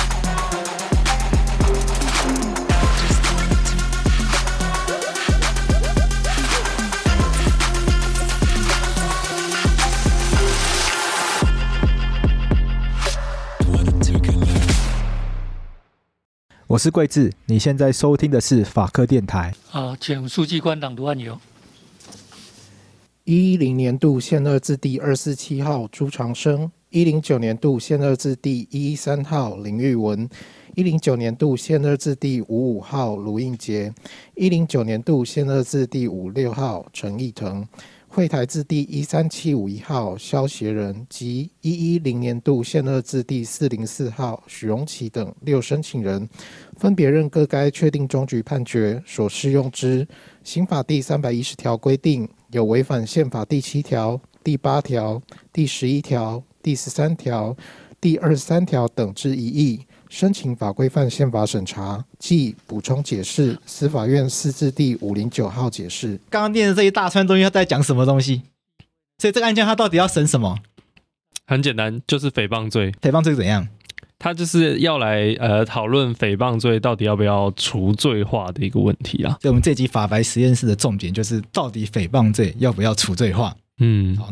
[16.74, 19.54] 我是桂智，你现在收听的是法科电台。
[19.70, 21.38] 啊，请书记官朗读案由。
[23.22, 30.28] 一一零年度宪二字第二四七号朱长生，一零九年度宪二字第一一三号林玉文，
[30.74, 33.94] 一零九年度宪二字第五五号卢应杰，
[34.34, 37.64] 一零九年度宪二字第五六号陈义腾。
[38.08, 46.28] 会台字第一三七五一号萧协仁及一一零年度宪二字第四零四号许荣奇等六申请人，
[46.78, 50.06] 分别认各该确定终局判决所适用之
[50.42, 55.20] 刑法第三百一十条规定有违反宪法第七条、第八条、
[55.52, 57.56] 第十一条、第十三条、
[58.00, 59.80] 第二十三条等之疑义。
[60.10, 66.20] 申请法规范宪法审查，即补充解释司法院释字第五零九号解释。
[66.30, 68.42] 刚刚念的这一大串东西，他在讲什么东西？
[69.18, 70.58] 所以这个案件他到底要审什么？
[71.48, 72.92] 很简单，就是诽谤罪。
[73.02, 73.66] 诽谤罪怎样？
[74.24, 79.36] 他就是要来呃讨论诽谤罪到底要不要除罪化的一个问题啊。
[79.38, 83.54] 所以我们这集法白实验室的重点就是，到底诽谤罪要不要除罪化？
[83.80, 84.16] 嗯。
[84.16, 84.30] 好。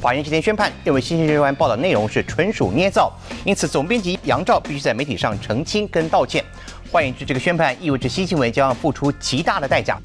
[0.00, 3.12] 法院今天宣判，认为新新闻报道内容是纯属捏造，
[3.44, 6.42] 因此总编辑杨照必须在媒体上澄清跟道歉。
[6.90, 10.00] 换言之，这个宣判意味着新新闻将要付出极大的代价。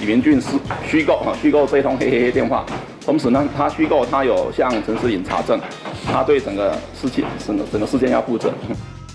[0.00, 0.48] 李明俊是
[0.88, 2.64] 虚构啊，虚构这一通黑黑黑电话，
[3.04, 5.60] 同时呢，他虚构他有向陈思颖查证，
[6.06, 8.50] 他对整个事情整个整个事件要负责。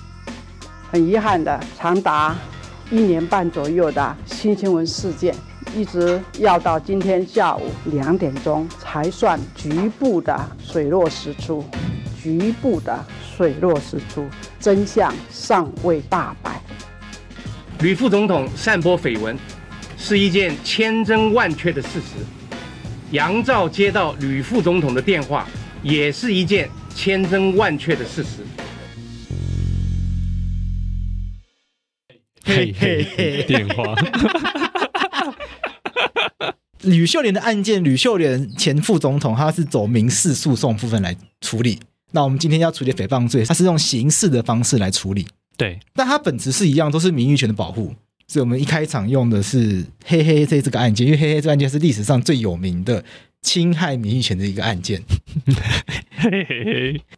[0.91, 2.36] 很遗憾的，长达
[2.91, 5.34] 一年半左右的新新闻事件。
[5.76, 11.66] 一直要到今天下午两点钟才算局部的水落石出，
[12.22, 12.98] 局部的
[13.36, 14.26] 水落石出，
[14.60, 16.62] 真相尚未大白。
[17.80, 19.36] 吕副总统散播绯闻
[19.97, 22.23] 是一件千真万确的事实，
[23.11, 25.47] 杨照接到吕副总统的电话
[25.81, 28.45] 也是一件千真万确的事实。
[32.43, 33.95] 嘿嘿嘿，电话。
[36.84, 41.80] 吕秀莲的案件，吕秀莲前副总统，他是走民事诉讼部分来处理。
[42.11, 45.26] 那我们今天要处理诽谤罪，他是用刑事的方式来处理。
[45.57, 47.95] 对，但它本质是一样，都是名誉权的保护。
[48.27, 53.03] 所以我们一开场用的是“嘿嘿”这这个案件，因为“嘿嘿”这个案件是历史上最有名的
[53.41, 55.02] 侵害名誉权的一个案件。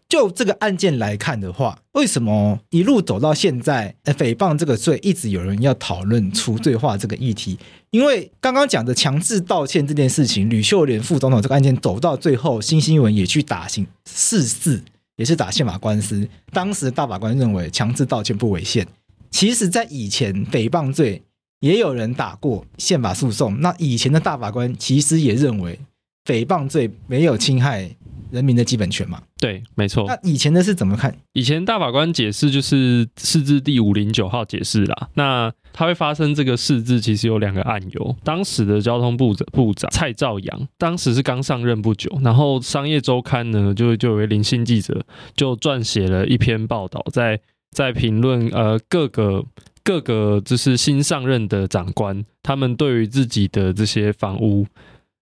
[0.09, 7.57] 就这个案件来看的话，为什么一路走到现在，诽谤这个罪一直有人要讨论除罪化这个议题？
[7.91, 14.84] 因为刚刚讲的强制道歉这件事情，吕秀莲副总统这个案件走到最后，新新闻也去打刑四四，
[15.15, 16.27] 也是打宪法官司。
[16.51, 18.85] 当时大法官认为强制道歉不违宪。
[19.31, 21.23] 其实，在以前诽谤罪
[21.59, 25.79] 也有人打过宪法诉讼，那以前的大法官其实也认为
[26.25, 27.89] 诽谤罪没有侵害
[28.31, 29.21] 人民的基本权嘛？
[29.37, 30.05] 对，没错。
[30.07, 31.15] 那以前的是怎么看？
[31.33, 35.09] 以前大法官解释就是释字第五零九号解释啦。
[35.13, 38.15] 那它会发生这个释字，其实有两个案由。
[38.23, 45.05] 当时的交通部长部长蔡兆阳，当时是刚上任不久，然后商业周刊呢，就就有位林姓记者
[45.35, 47.39] 就撰写了一篇报道，在
[47.72, 49.44] 在评论呃各个
[49.84, 54.65] 各个就是新上任的长官，他们对于自己的这些房屋。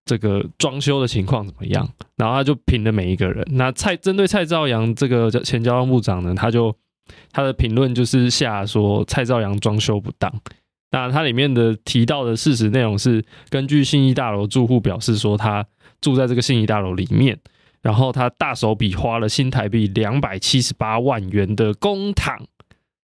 [0.08, 1.90] 这个装修的情况怎么样？
[2.16, 3.44] 然后他就评了每一个人。
[3.54, 6.72] 那蔡针对蔡照阳这个前交通部长呢，他就
[7.32, 10.32] 他的评论就是下说蔡照阳装修不当。
[10.92, 15.66] 那他里面的提到的事实内容是，根据信义大楼住户表示说，他
[16.00, 17.40] 住在这个信义大楼里面，
[17.86, 22.36] 然后他大手笔花了新台币两百七十八万元的公帑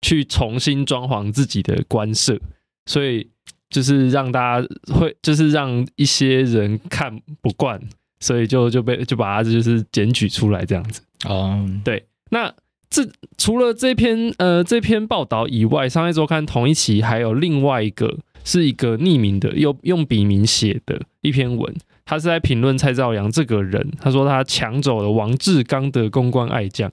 [0.03, 2.39] 去重新装潢自己的官舍，
[2.85, 3.31] 所以。
[3.69, 7.78] 就是让大家会，就是让一些人看不惯，
[8.20, 11.03] 所以就就被就把他就是检举出来这样子。
[11.24, 12.55] 哦、um，对，那
[12.89, 13.03] 这
[13.36, 21.74] 除了这篇呃这篇报道以外，商业周刊同一期还有另外一个是一个匿名的，用用笔名写的一篇文，
[22.07, 26.91] 他是在评论蔡照阳这个人，他说他抢走了王志刚的公关爱将。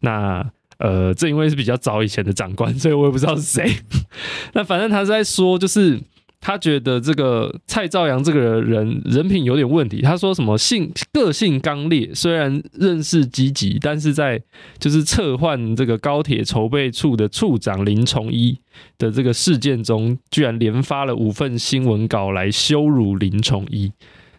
[0.00, 0.44] 那
[0.78, 3.72] 呃，这因为是比较早以前的长官，所以我也不知道是谁。
[4.54, 5.98] 那反正他是在说，就是
[6.40, 10.02] 他觉得这个蔡照阳这个人人品有点问题。
[10.02, 14.40] 他说什么性个性刚烈，虽然认识积极，但是在
[14.78, 18.56] 就是撤换这个高铁筹备处的处长林崇一
[18.98, 23.92] 的这个事件中，居然连发了五份新闻稿来羞辱林崇一。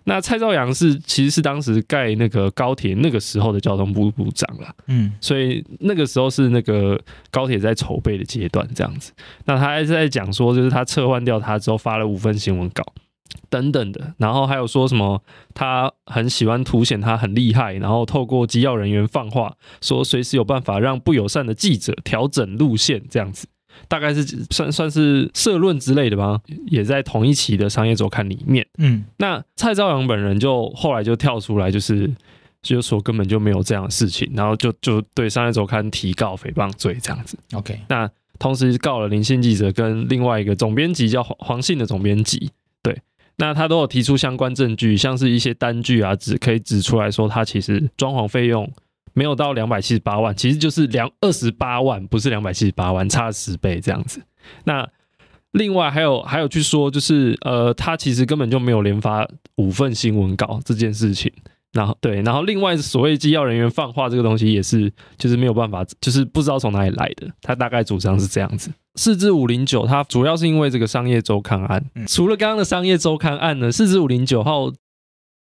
[0.10, 7.00] 那蔡兆阳是其实是当时盖那个高铁那个时候的交通部部长了，嗯，所以那个时候是那个
[7.30, 9.14] 高铁在筹备的阶段这样子。
[9.46, 12.84] 那他还是在讲说，就是他撤换掉他之后发了五份新闻稿
[13.52, 15.22] 等等的，然后还有说什么
[15.54, 23.48] 他很喜欢凸显他很厉害，然后透过机要人员放话说随时有办法让不友善的记者调整路线这样子。
[23.88, 28.66] 大概是算算是社论之类的吧，也在同一期的商业周刊里面。
[28.78, 32.10] 嗯，那蔡照阳本人就后来就跳出来，就是
[32.62, 37.38] 就说根本就没有这样的事情，然后就就对商业周刊提告诽谤罪这样子。
[37.54, 42.52] OK，那同时告了林姓记者跟另外一个总编辑叫黄黄信的总编辑。
[42.82, 43.02] 对，
[43.38, 48.70] 那他都有提出相关证据，像是一些单据啊，指可以指出来说他其实装潢费用。
[49.20, 54.22] 没有到两百七十八万，其实就是两二十八万，不是两百七十八万，差了十倍这样子。
[54.64, 54.88] 那
[55.52, 59.28] 另外还有还有去说，就是呃，他其实根本就没有连发
[59.58, 61.30] 五份新闻稿这件事情。
[61.74, 67.28] 然后对，然后另外所谓机要人员放话这个东西也是，就是没有办法，就是不知道从哪里来的。
[67.42, 68.72] 他大概主张是这样子。
[68.96, 71.84] 四至五零九，它主要是因为这个商业周刊案。
[72.08, 74.72] 除了刚刚的商业周刊案呢，四至五零九号。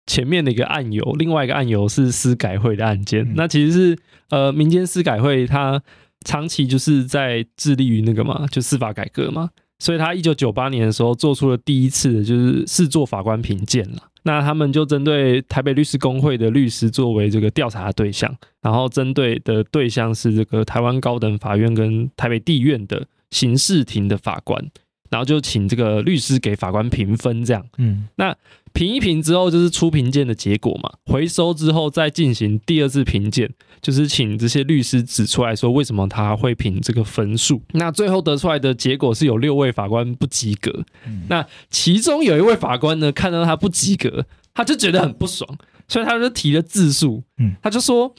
[0.06, 3.22] 前面的一个案由，另外一个案由是司改会的案件。
[3.22, 3.98] 嗯、那其实是
[4.30, 5.80] 呃，民间司改会它
[6.24, 9.50] 长期就是在致力于那个嘛，就司法改革嘛。
[9.78, 13.98] 所以他一九九八年的时候做出了第一次的就是试做法官评鉴了。
[14.22, 24.64] 那他们就针对台北律师工会的律师作为这个调查的对象，然后针对的对象是这个台湾高等法院跟台北地院的刑事庭的法官。
[25.10, 28.34] 然后就请这个律师给法官评分，这样，嗯，那
[28.72, 33.50] 评一评之后就是出评鉴的结果嘛，回收之后再进行第二次评鉴，
[33.80, 37.62] 就是请这些律师指出来说为什么他会评这个分数。
[37.72, 40.84] 那最后得出来的结果是有六位法官不及格，
[41.28, 45.48] 那其中有一位法官呢，看到他不及格，他就觉得很不爽，
[45.88, 48.14] 所以他就提了自诉，嗯，他就说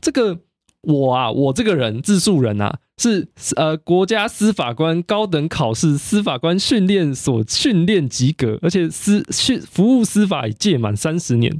[0.00, 0.40] 这个。
[0.82, 11.58] 我啊，我这个人自诉人啊，是呃国家司法官高等考试司法官训练所训练及格，而且司训服务司法已届满三十年，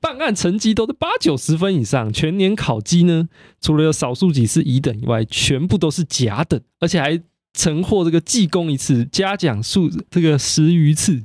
[0.00, 3.28] 办案成绩都是八九十分以上，全年考绩呢，
[3.60, 7.20] 除了有少数几次乙等以外，全部都是甲等，而且还
[7.52, 11.22] 曾获这个记功一次，嘉奖数这个十余次，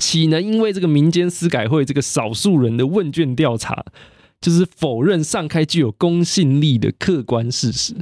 [0.00, 3.84] 岂能因为这个民间司改会这个少数人的问卷调查？
[4.40, 7.94] 就是否认上开具有公信力的客观事实，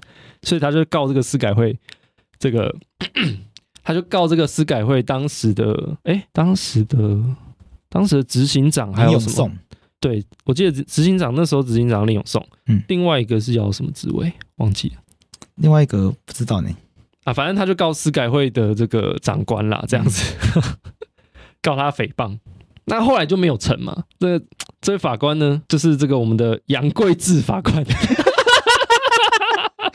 [0.43, 1.79] 所以他就告这个司改会，
[2.39, 2.75] 这个
[3.83, 7.21] 他就告这个司改会当时的哎、欸，当时的
[7.89, 9.51] 当时的执行长还有什么？
[10.01, 14.97] 对，我记得执执行长那时候执行长另有送，嗯，另外一个是叫什么职位忘记了，
[15.57, 16.71] 另外一个不知道呢。
[17.25, 20.63] 啊，反正他就告司改会的这个长官啦，这样子、嗯、
[21.63, 22.37] 告他诽谤。
[22.87, 23.97] 那后来就没有成嘛。
[24.19, 24.37] 这
[24.81, 27.85] 这位法官呢，就是这个我们的杨贵志法官。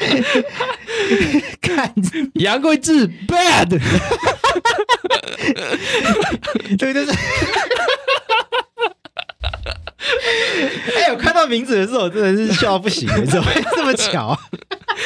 [1.61, 1.93] 看
[2.35, 3.69] 杨贵志 bad，
[6.77, 7.11] 对，就是。
[10.95, 14.39] 哎、欸，我看到名字的时候，我真的是笑到不行，怎么会这么巧啊？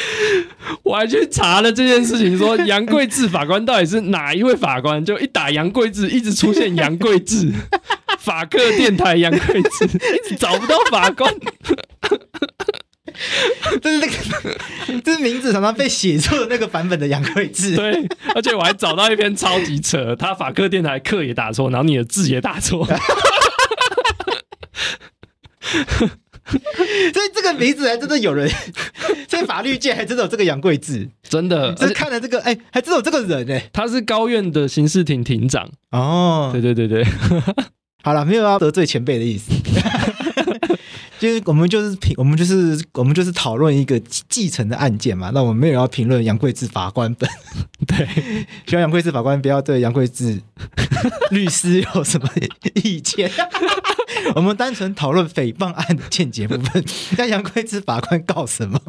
[0.84, 5.04] 我还去查了这件事情，说杨贵志法官到底是哪一位法官？
[5.04, 7.50] 就一打杨贵志，一直出现杨贵志，
[8.20, 11.34] 法客电台杨贵志，一直找不到法官。
[13.80, 17.74] 就是那个，就是名字常常被写错的那个版本的杨贵志。
[17.76, 22.86] 对，而且我还找到一篇超级扯，他法科电台课也打错，然后你的字也打错。
[25.72, 28.50] 所以这个名字还真的有人，
[29.26, 31.72] 在法律界还真的有这个杨贵志，真的。
[31.74, 36.50] 就是看了这个，哎、欸，还真的有这个人哎、欸，他是高院的刑事庭庭长哦。
[36.52, 37.06] 对对对对，
[38.02, 39.50] 好了，没有要得罪前辈的意思。
[41.22, 43.96] 就是我们就是评，我们就是我们就是讨论一个
[44.28, 45.30] 继承的案件嘛。
[45.32, 47.30] 那我们没有要评论杨贵志法官本，
[47.86, 48.04] 对，
[48.66, 50.42] 希望杨贵志法官不要对杨贵志
[51.30, 52.28] 律师有什么
[52.82, 53.30] 意见。
[54.34, 56.84] 我们单纯讨论诽谤案的见解部分。
[57.16, 58.80] 那杨贵志法官告什么？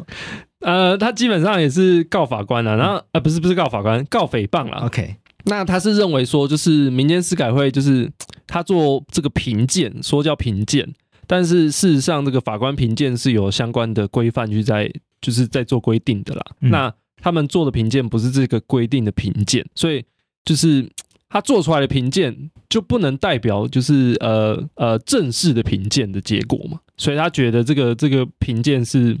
[0.58, 4.84] 呃，他基本上也是告法官啊，然后呃，不是不是告法官，告诽谤了。
[4.86, 8.10] OK，那他是认为说，就是民间司改会就是
[8.44, 10.92] 他做这个评鉴，说叫评鉴。
[11.26, 14.90] 但是事实上，这个法官评鉴是有相关的规范去在，
[15.20, 16.42] 就是在做规定的啦。
[16.60, 20.04] 嗯、那他们做的评鉴不是这个规定的评鉴，所以
[20.44, 20.88] 就是
[21.28, 26.78] 他做出来的评鉴就不能代表就是呃呃正式的评鉴的结果嘛。
[26.96, 29.16] 所以他觉得这个这个评鉴是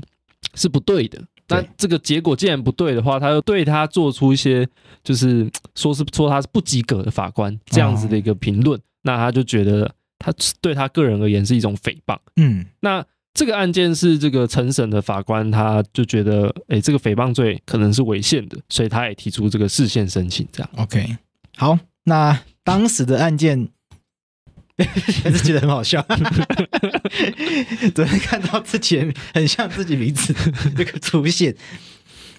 [0.54, 1.20] 是不对的。
[1.48, 4.66] 那这个结果既然不对的话，他又对他做出一些
[5.02, 9.94] 就是说是说他是不及格的法官这样子的一个评论，哦、那他就觉得。
[10.24, 10.32] 他
[10.62, 12.16] 对他个人而言是一种诽谤。
[12.36, 20.46] 嗯，那这个案件是这个陈审的法官，他就觉得，哎，这个诽谤罪可能是违宪的，所以他也提出这个释宪申请。
[20.50, 21.18] 这样，OK，
[21.56, 23.68] 好，那当时的案件
[25.22, 26.00] 还是觉得很好笑，
[27.94, 30.32] 昨天看到自己很像自己名字
[30.74, 31.54] 这个出现。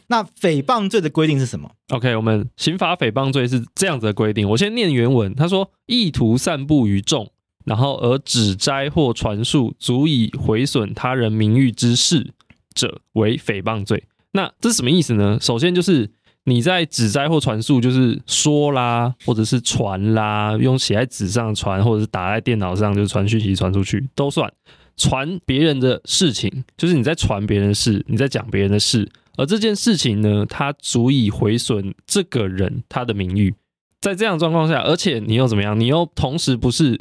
[0.08, 7.32] 那诽谤罪的规定是什么？OK，我们刑法诽谤罪是这样子的规定，我先念原文，他说，意图散布于众。
[7.66, 12.32] 然后而指摘或传述足以毁损他人名誉之事
[12.74, 14.04] 者，为诽谤罪。
[14.32, 15.38] 那这是什么意思呢？
[15.42, 16.10] 首先就是
[16.44, 24.52] 你在指摘或传述，就是说啦，或者是传啦，用写在纸上传，或者是打在电脑上，就是传讯息传出去都算。
[24.98, 33.56] 传别人的事情，就是你在传别人的事，你在讲别人的事，而这件事情呢，它足以毁损这个人他的名誉。
[34.00, 35.80] 在这样状况下，而且你又怎么样？
[35.80, 37.00] 你又同时不是。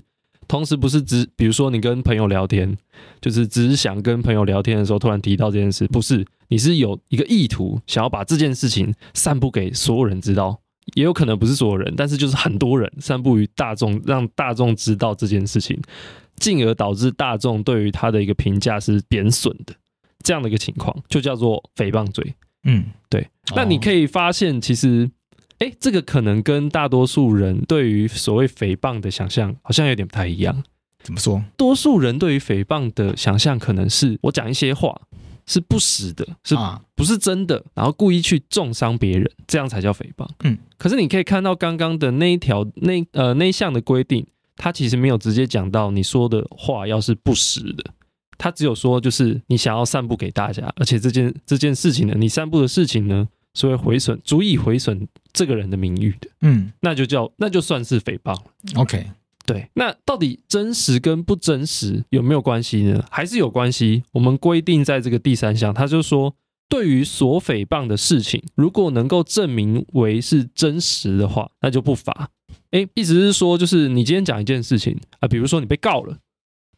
[0.55, 2.78] 同时不是只，比如说你跟朋友聊天，
[3.20, 10.56] 就是只是想跟朋友聊天的时候突然提到这件事，不是，你是有一个意图想要把这件事情散布给所有人知道，
[10.94, 15.76] 也有可能不是所有人，但是就是很多人散布于大众，让大众知道这件事情，
[16.36, 19.74] 进而导致大众对于他的一个评价是贬损的，
[20.22, 22.32] 这样的一个情况就叫做诽谤罪。
[22.62, 23.28] 嗯，对。
[23.56, 25.10] 那你可以发现，其实。
[25.59, 30.62] 哎，这个可能跟大多数人对于所谓诽谤的想象好像有点不太一样。
[31.02, 31.43] 怎么说？
[31.56, 34.98] 多数人对于诽谤的想象可能是我讲一些话
[35.47, 36.56] 是不实的，是
[36.94, 40.26] 不是真的，然后故意去重伤别人，这样才叫诽谤。
[40.43, 44.26] 嗯，可是你可以看到刚刚的那一条那呃那一项的规定，
[44.56, 47.85] 它其实没有直接讲到你说的话要是不实的，
[48.39, 53.28] 它只有说就是你想要散布给大家，而且这件这件事情呢，你散布的事情呢。
[53.55, 58.36] 所以毁损足以毁损这个人的名誉的，嗯，那就叫那就算是诽谤。
[58.76, 59.06] OK，
[59.47, 63.05] 对，那到底真实跟不真实有没有关系呢？
[63.10, 64.02] 还是有关系？
[64.12, 66.35] 我们规定在这个第三项，他就说，
[66.68, 72.31] 对于所诽谤的事情，如果能够证明为是真实的话，那就不罚。
[72.72, 76.18] 诶，意思是说，就是你今天讲一件事情啊，比如说你被告了。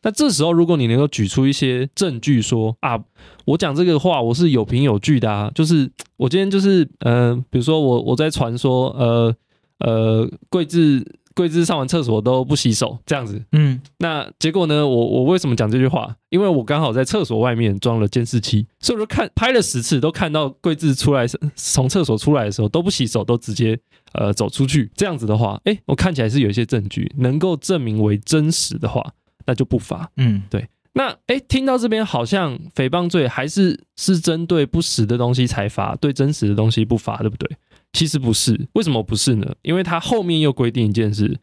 [0.06, 2.96] 那这时候，如果你能够举出一些证据说啊，
[3.44, 9.34] 我讲这个话我是有凭有据的啊，就是我今天就是呃，比如说我我在传说呃
[9.80, 11.04] 呃桂枝
[11.34, 16.14] 桂枝上完厕所都不洗手这样子，嗯，那结果呢，我我为什么讲这句话？
[16.30, 21.26] 因为我刚好在厕所外面装了监视器，所以说看拍了十次都看到桂枝出来
[21.56, 23.76] 从厕所出来的时候都不洗手，都直接
[24.12, 29.04] 呃走出去，这样子的话，诶，我看起来是有一些证据能够证明为真实的话。
[29.46, 30.10] 那就不罚。
[30.16, 30.68] 嗯，对。
[30.92, 37.56] 那哎，听到这边好像诽谤罪还是是针对不实的东西才罚，对真实的东西不罚，对不对？
[37.92, 39.54] 其实不是，为什么不是呢？
[39.62, 41.38] 因为他后面又规定一件事，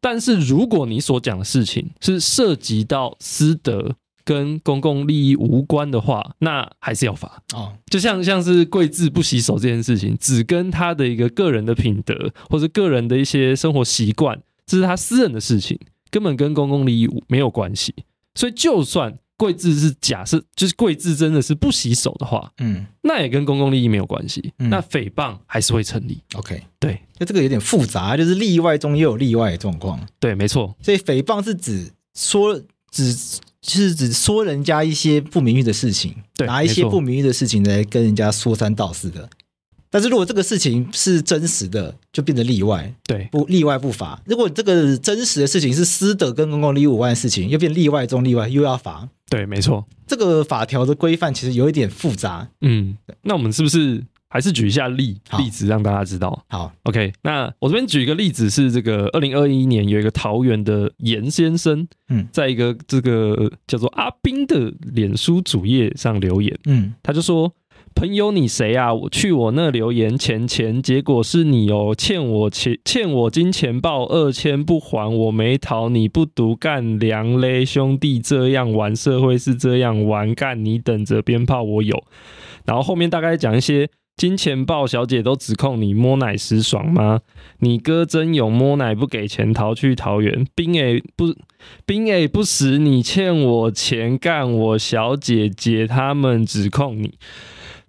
[0.00, 7.72] 但是如果你所讲的事情是涉及到私德跟公共利益无关的话，那还是要罚哦。
[7.86, 15.76] 就像像是跪字不洗手这件事情，只跟他的一个个人的品德或者个人的一些生活习惯，这是他私人的事情，
[16.12, 17.92] 根本跟公共利益没有关系。
[18.36, 26.22] 所以，就算贵志是假设，就是贵志真的是不洗手的话，嗯，那也跟公共利益没有关系，嗯、那诽谤还是会成立。
[26.34, 29.98] OK，对，那这个有点复杂，就是例外中又有例外的状况。
[30.20, 30.76] 对，没错。
[30.80, 32.54] 所以诽谤是指说，
[32.90, 39.28] 只、就是指说人家一些不名誉的事情，对，拿一些不名誉的事情来跟人家说三道四的。
[39.92, 44.18] 但是如果这个事情是真实的，就变得例外，对，不例外不罚。
[44.24, 49.06] 如果这个真实的事情是私德跟公共利益无关的事情，又变例外中例外，又要罚。
[49.28, 49.86] 对，没错。
[50.06, 52.48] 这个法条的规范其实有一点复杂。
[52.62, 56.42] 嗯，那我们是不是还是举一下例例子，让大家知道？
[56.48, 57.12] 好，OK。
[57.22, 67.52] 那我这边举一个例子是这个二零二一年有一个桃园的严先生，嗯，在一个这个叫做阿斌的脸书主页上留言，嗯，他就说。
[67.94, 68.92] 朋友，你谁啊？
[68.92, 82.02] 我去我那留言钱钱，结果是你哦，欠我钱，欠我金钱豹二千不还，我没逃，你不独干粮嘞，兄弟这样玩，社会是这样玩，干你等着鞭炮我有。
[82.64, 87.20] 然后后面大概讲一些金钱豹小姐都指控你摸奶时爽吗？
[87.60, 91.34] 你哥真勇摸奶不给钱逃去桃园，兵诶不
[91.86, 97.14] 兵诶不死你欠我钱干我小姐姐他们指控你。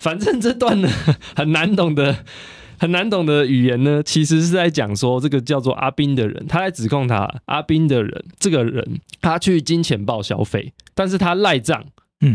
[0.03, 0.89] 反正这段呢
[1.33, 2.25] 很难懂的、
[2.77, 11.85] 很难懂的语言呢，其实是在讲说这个叫做阿斌的人，他在指控他阿斌的人这个人，他去金钱豹消费，但是他赖账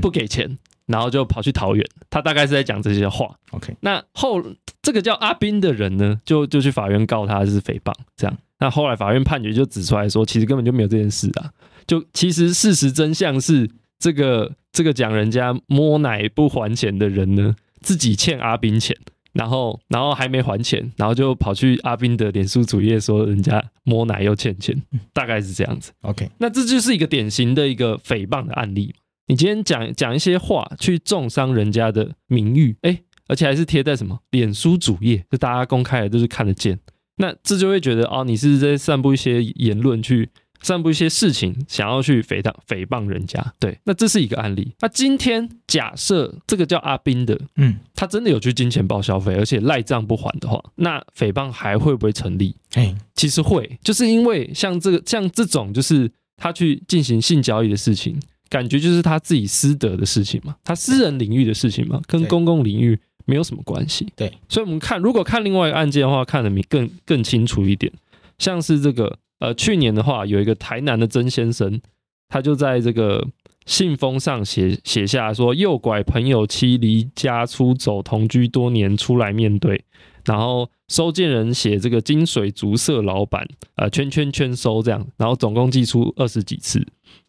[0.01, 3.36] 不给钱，然后就跑去桃园，他大概是在讲这些话。
[3.51, 4.43] OK，那后
[4.81, 8.35] 这个叫阿斌的人呢，就就去法院告他是诽谤，这样。
[8.61, 11.53] 那后来法院判决就指出来说，其实根本就没有这件事啊，
[11.86, 13.69] 就其实事实真相是。
[14.01, 18.97] 这个这个讲人家摸奶不还钱的人呢，自己欠阿斌钱，
[19.33, 24.81] 然后然后还没还钱，然后就跑去阿斌的脸书主页说人家摸奶又欠钱，
[25.13, 25.91] 大概是这样子。
[26.03, 28.95] OK，那这就是一个典型的一个诽谤的案例。
[29.27, 36.79] 你今天讲讲一些话去重伤人家的名誉，哎，而且还是贴在什么脸书主页，就大家公开的都是看得见，
[37.17, 40.29] 那这就会觉得哦，你是在散布一些言论去。
[40.60, 44.72] 散布一些事情，想要去诽谤诽谤人家，对，那这是一个案例。
[44.80, 52.55] 那今天假设这个叫阿斌的，嗯，他真的有去金钱豹消费，而且赖账不还的话，那诽谤还会不会成立？
[52.74, 58.18] 哎，其实会，就是因为像这个像这种，就是他去进行性交易的事情，
[58.48, 64.12] 感觉就是他自己私德的事情嘛，他私人领域的事情嘛，跟公共领域没有什么关系。
[64.16, 67.93] 对，所以我们看，如果看另外一个案件的话，看得明更更清楚一点，
[68.39, 69.18] 像是这个。
[69.39, 71.81] 呃，去年的话，有一个台南的曾先生，
[72.28, 73.27] 他就在这个
[73.66, 79.85] 信封上写写下说，诱拐朋友妻离家出走，同居多年出来面对，
[80.24, 83.47] 然后收件人写这个金水竹色老板，
[83.77, 86.85] 呃，圈圈圈收这样，然后总共寄出二十几次，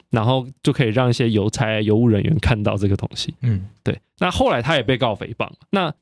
[0.09, 3.33] 然后就可以让一些邮差、邮务人员看到这个东西。
[3.41, 3.99] 嗯，对。
[4.17, 5.93] 那后来他也被告诽谤，那。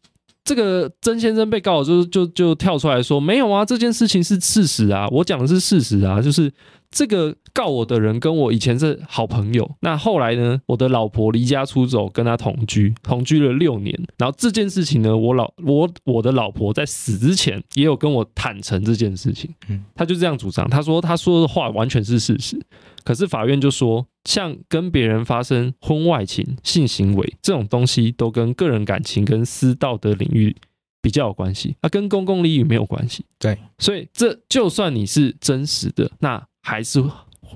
[0.48, 6.50] 这个曾先生被告就就就跳出来说，没有啊，这件事情是事实啊，我讲的是事实啊，就是
[6.90, 22.58] 这个告我的人跟我以前是好朋友，那后来呢，我的老婆离家出走，跟他同居，同居了六年，然后这件事情呢，我老我我的老婆在死之前也有跟我坦诚这件事情，嗯，他就这样主张，他说他说的话完全是事实。
[23.04, 30.54] 可是法院就说，像跟别人发生婚外情、性行为这种东西，都跟个人感情跟私道德领域
[31.02, 33.24] 比较有关系，它跟公共利益没有关系。
[33.40, 37.02] 对，所以这就算你是真实的，那还是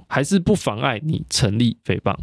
[0.07, 2.15] 还是不妨碍你成立诽谤。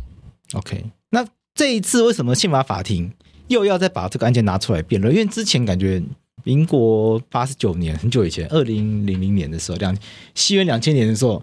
[0.54, 1.22] OK，那
[1.54, 3.12] 这一次为什么宪法法庭
[3.48, 5.14] 又要再把这个案件拿出来辩论？
[5.14, 6.02] 因为之前感觉
[6.42, 9.94] 民国八十九年很久以前，二零零零年的时候，两
[10.34, 11.42] 西元两千年的时候。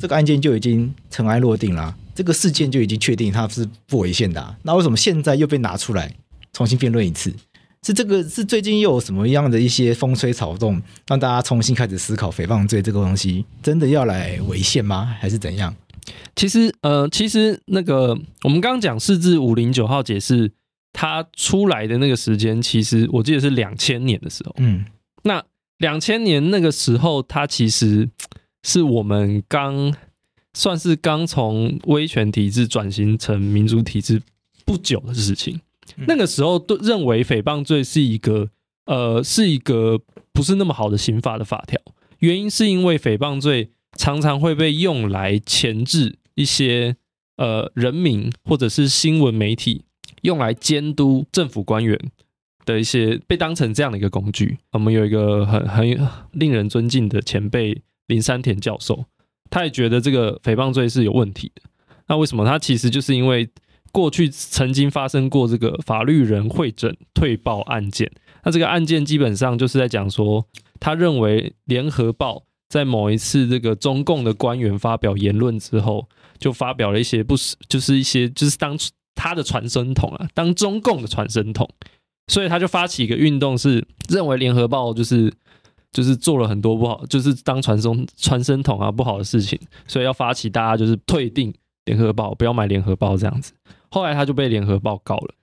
[0.00, 4.56] 这个案件就已经尘埃落定了啊，这个事件就已经确定它是不违宪的啊。
[4.62, 6.14] 那为什么现在又被拿出来
[6.52, 7.34] 重新辩论一次？
[7.86, 15.14] 是这个是最近又有什么样的一些风吹草动，让大家重新开始思考诽谤罪这个东西真的要来违宪吗？
[15.20, 15.74] 还是怎样？
[16.36, 20.50] 其实，呃，其实那个我们刚刚讲四至五零九号解释，
[20.92, 24.54] 它出来的那个时间，其实我记得是两千年的时候。
[24.58, 24.84] 嗯，
[25.24, 25.42] 那
[25.78, 28.08] 两千年那个时候，它其实。
[28.66, 29.94] 是我们刚
[30.54, 34.22] 算是刚从威权体制转型成民主体制
[34.64, 35.60] 不久的事情。
[36.06, 38.48] 那个时候都认为诽谤罪是一个
[38.86, 40.00] 呃是一个
[40.32, 41.78] 不是那么好的刑法的法条，
[42.20, 46.96] 原因是因为诽谤罪常常会被用来钳制一些
[47.36, 49.84] 呃人民或者是新闻媒体，
[50.22, 51.98] 用来监督政府官员
[52.64, 54.58] 的一些被当成这样的一个工具。
[54.72, 59.04] 我们有一个很很令人尊敬的前辈林山田教授，
[59.50, 61.62] 他也觉得这个诽谤罪是有问题的。
[62.08, 62.44] 那为什么？
[62.44, 63.48] 他其实就是因为。
[63.92, 68.10] 过去曾经发生过这个法律人会诊退报案件，
[68.42, 70.44] 那这个案件基本上就是在讲说，
[70.80, 76.08] 他认为联合报在某一次这个中共的官员发表言论之后，
[76.38, 78.76] 就发表了一些不是，就是一些就是当
[79.14, 81.70] 他的传声筒啊，当中共的传声筒，
[82.26, 85.32] 所以他就发起一个运动，是认为联合报就是
[85.94, 91.54] 就是做了很多不好，就是当传声传声筒啊不好的事情，所以要发起大家就是退订
[91.86, 93.52] 联合报，不要买联合报这样子。
[93.88, 95.34] 后来他就被联合报告了。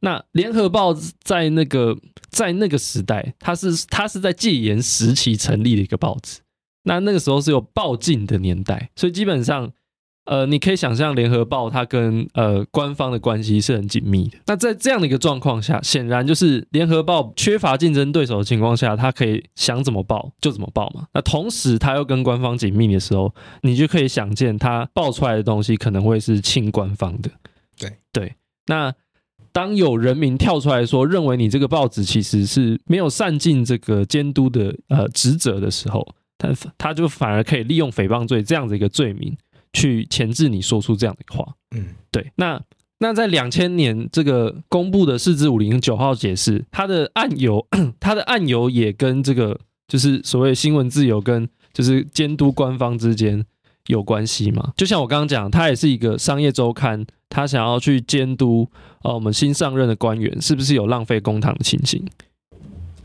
[0.00, 0.92] 那联合报
[1.22, 1.96] 在那个
[2.28, 6.40] 在那个时代，它是它是在戒严时期成立的一个报纸。
[6.82, 9.70] 那那个时候是有报禁的年代，所以基本上，
[10.30, 14.38] 呃，你可以想象联合报它跟呃官方的关系是很紧密的。
[14.46, 21.08] 那在这样的一个状况下，显然就是联合报缺乏竞争对手的情况下，它可以想怎么报就怎么报嘛。
[21.12, 27.28] 那同时，它又跟官方紧密的时候，你就可以想见，它报出来的东西可能会是亲官方的。
[27.76, 28.36] 对对，
[28.68, 28.94] 那
[29.50, 36.06] 当有人民跳出来说，认为你这个报纸其实是没有善尽这个监督的呃职责的时候，
[36.38, 36.48] 他
[36.78, 39.36] 他就反而可以利用诽谤罪这样的一个罪名
[39.72, 41.54] 去钳制你说出这样的话。
[41.74, 42.32] 嗯，对。
[42.36, 42.60] 那
[42.98, 47.66] 那在两千年这个公布的四至五零九号解释，它的案由，
[48.00, 53.44] 它的案由也跟这个就是所谓新闻自由跟就是监督官方之间
[53.86, 54.72] 有关系嘛？
[54.76, 57.06] 就像我刚刚讲，它也是一个商业周刊。
[57.32, 58.68] 他想要去监督，
[59.04, 62.04] 呃，我们新上任的官员是不是有浪费公堂的情形？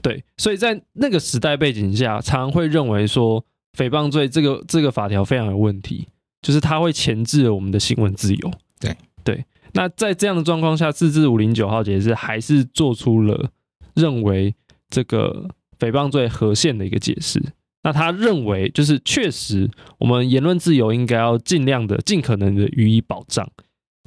[0.02, 3.46] 对，所以在那个时代背景下，常常会认为说，
[3.78, 6.08] 诽谤罪这个这个法条非常有问题，
[6.46, 8.52] 就是它会钳制了我们的新闻自由。
[8.80, 9.44] 对对，
[9.74, 13.50] 那在这样的状况下，自治五零九号解释还是做出了
[13.96, 14.54] 认为
[14.92, 15.50] 这个
[15.80, 17.42] 诽谤罪合宪的一个解释。
[17.82, 19.68] 那他认为，就是确实
[19.98, 23.50] 我们言论自由应该要尽量的、尽可能的予以保障。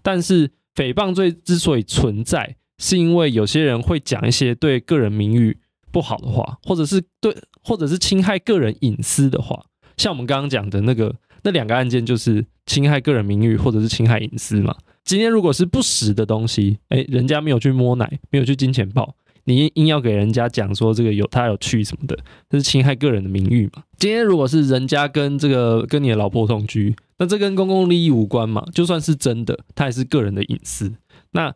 [0.00, 5.58] 但是诽谤罪之所以存在，是因为有些人会讲一些对个人名誉
[5.90, 9.64] 不好的话，或者是对，或者是侵害个人隐私的话。
[9.96, 11.12] 像我们刚刚讲的那个
[11.48, 14.76] 那两个案件，就是侵害个人名誉或者是侵害隐私嘛。
[15.02, 19.14] 今天如果是不实的东西，哎，人家没有去摸奶，没有去金钱豹。
[19.44, 22.18] 你硬要给人家讲说这个有他有去什么的，
[22.50, 23.82] 这是侵害个人的名誉嘛？
[23.96, 28.62] 今天如果是人家跟这个跟你的老婆同居，那这跟公共利益无关嘛？
[28.74, 30.92] 就算是真的，他也是个人的隐私。
[31.30, 31.54] 那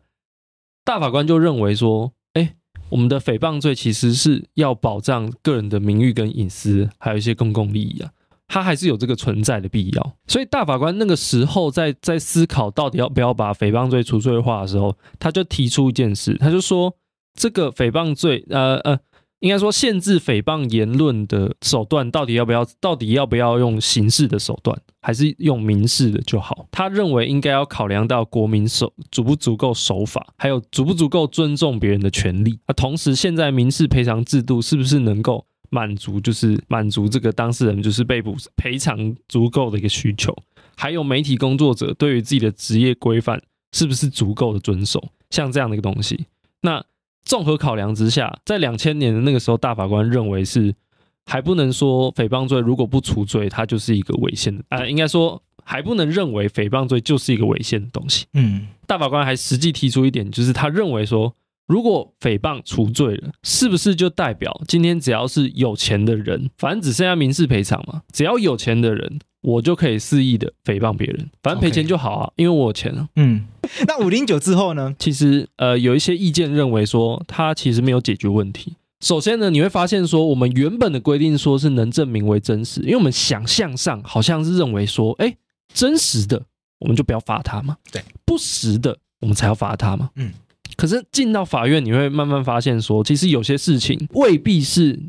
[0.83, 2.55] 大法官就认为说，哎，
[2.89, 8.09] 我们的诽谤罪其实是要保障个人的名誉跟隐私，还有一些公共利益啊，
[8.53, 10.13] 它还是有这个存在的必要。
[10.27, 16.95] 所以大法官那个时候在在思考到底要不要把诽谤罪除罪化的时候，他就提出一件事，他就说。
[17.35, 18.99] 这个诽谤罪，呃呃，
[19.39, 22.63] 应该说限制诽谤言论的手段，到底要不要？
[22.79, 26.67] 到底要不要用刑事的手段，还是用民事的就好？
[26.69, 32.59] 他认为应该要考量到国民守足不足够守法，还有足不足够尊重别人的权利。
[32.67, 40.35] 啊同时，现在民事赔偿制度是不是能够满足，就是满足这个当事人就是被补赔偿足够的一个需求？
[40.75, 43.41] 还有媒体工作者对于自己的职业规范
[43.71, 45.03] 是不是足够的遵守？
[45.29, 46.27] 像这样的一个东西，
[46.61, 46.83] 那。
[47.25, 50.75] 综合考量之下，在两千年的那个时候，大法官认为是
[51.25, 54.61] 还不能说诽谤罪如果不除罪，它就是一个违宪的。
[54.67, 58.25] 呃，应该说还不能认为诽谤罪就是一个违宪的东西。
[58.33, 61.33] 嗯，大法官还实际提出一点，就是他认为说，
[61.67, 68.01] 如果诽谤除罪了，是不是就代表今天只要是有钱的人，反正只剩下民事赔偿嘛？
[68.11, 69.19] 只要有钱的人。
[69.43, 73.09] 我就可以肆意的诽谤别人，反正赔钱就好啊.因为我有钱啊。
[73.17, 73.45] 嗯，
[73.85, 74.95] 那五零九之后呢？
[74.97, 78.77] 其实呃，有一些意见认为说，它其实没有解决问题。
[79.01, 85.35] 首先呢，你会发现说，我们原本的规定说是能证明为真实，因为我们想象上好像是认为说，哎，
[85.73, 86.41] 真实的
[86.79, 90.09] 我们就不要罚他嘛，对，不实的我们才要罚他嘛。
[90.15, 90.31] 嗯，
[90.83, 94.99] 可是进到法院，你会慢慢发现说，其实有些事情未必是。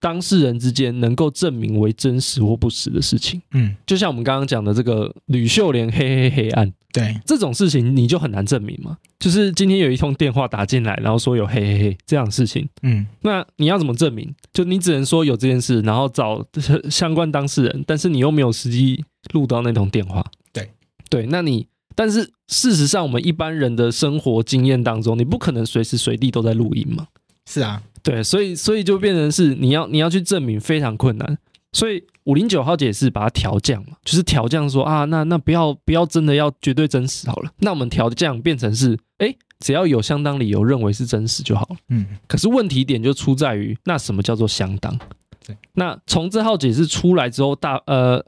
[0.00, 8.98] 当事人之间能够证明为真实或不实的事情，嗯，就像我们刚刚讲的这个吕秀莲黑黑黑案，对这种事情你就很难证明嘛。
[9.18, 14.30] 就是今天有一通电话打进来，然后说有黑黑黑这样的事情，嗯，那你要怎么证明？
[14.52, 16.44] 就你只能说有这件事，然后找
[16.90, 19.02] 相关当事人，但是你又没有实际
[19.32, 20.22] 录到那通电话。
[20.52, 20.68] 对
[21.08, 27.06] 对，那你但是事实上，我们一般人的生活经验当中，你不可能随时随地都在录音嘛。
[27.46, 31.38] 是啊，对，所以所以就变成是你要你要去证明非常困难。
[31.72, 41.76] 所以五零九号解释把它调降嘛，就是调降说啊，那那不要不要真的要绝对真实好了，那我们调降变成是，哎，只要有相当理由认为是真实就好了。
[41.88, 44.96] 嗯，可是问题点就出在于，那什么叫做相当？
[45.44, 48.24] 对，那从这号解释出来之后，大呃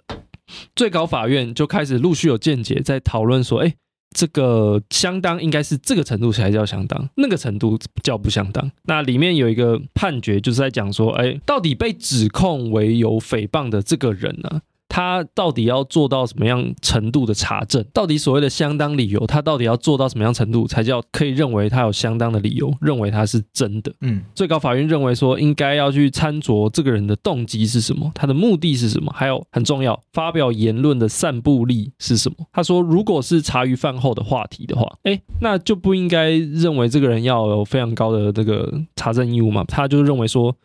[0.74, 3.74] 最高法院就开始陆续有见解在讨论说，哎。
[4.16, 8.70] 这个相当应该是这个程度才叫相当，那个程度叫不相当。
[8.85, 14.62] 那里面有一个判决，就是在讲说，哎，到底被指控为有诽谤的这个人呢？
[14.88, 17.84] 他到底要做到什么样程度的查证？
[17.92, 23.92] 到底所谓的相当理由，他到底要做到什么样程度才叫可以认为他有相当的理由，认为他是真的？
[24.00, 32.46] 嗯，最高法院认为说，应该要去参酌这个人的动机是什么，他的目的是什么，还有很重要，发表言论的散布力是什么？
[32.52, 39.64] 他说，如果是茶余饭后的话题的话，哎，那就不应该认为这个人要有非常高的这个查证义务嘛？
[39.68, 40.56] 他就认为说。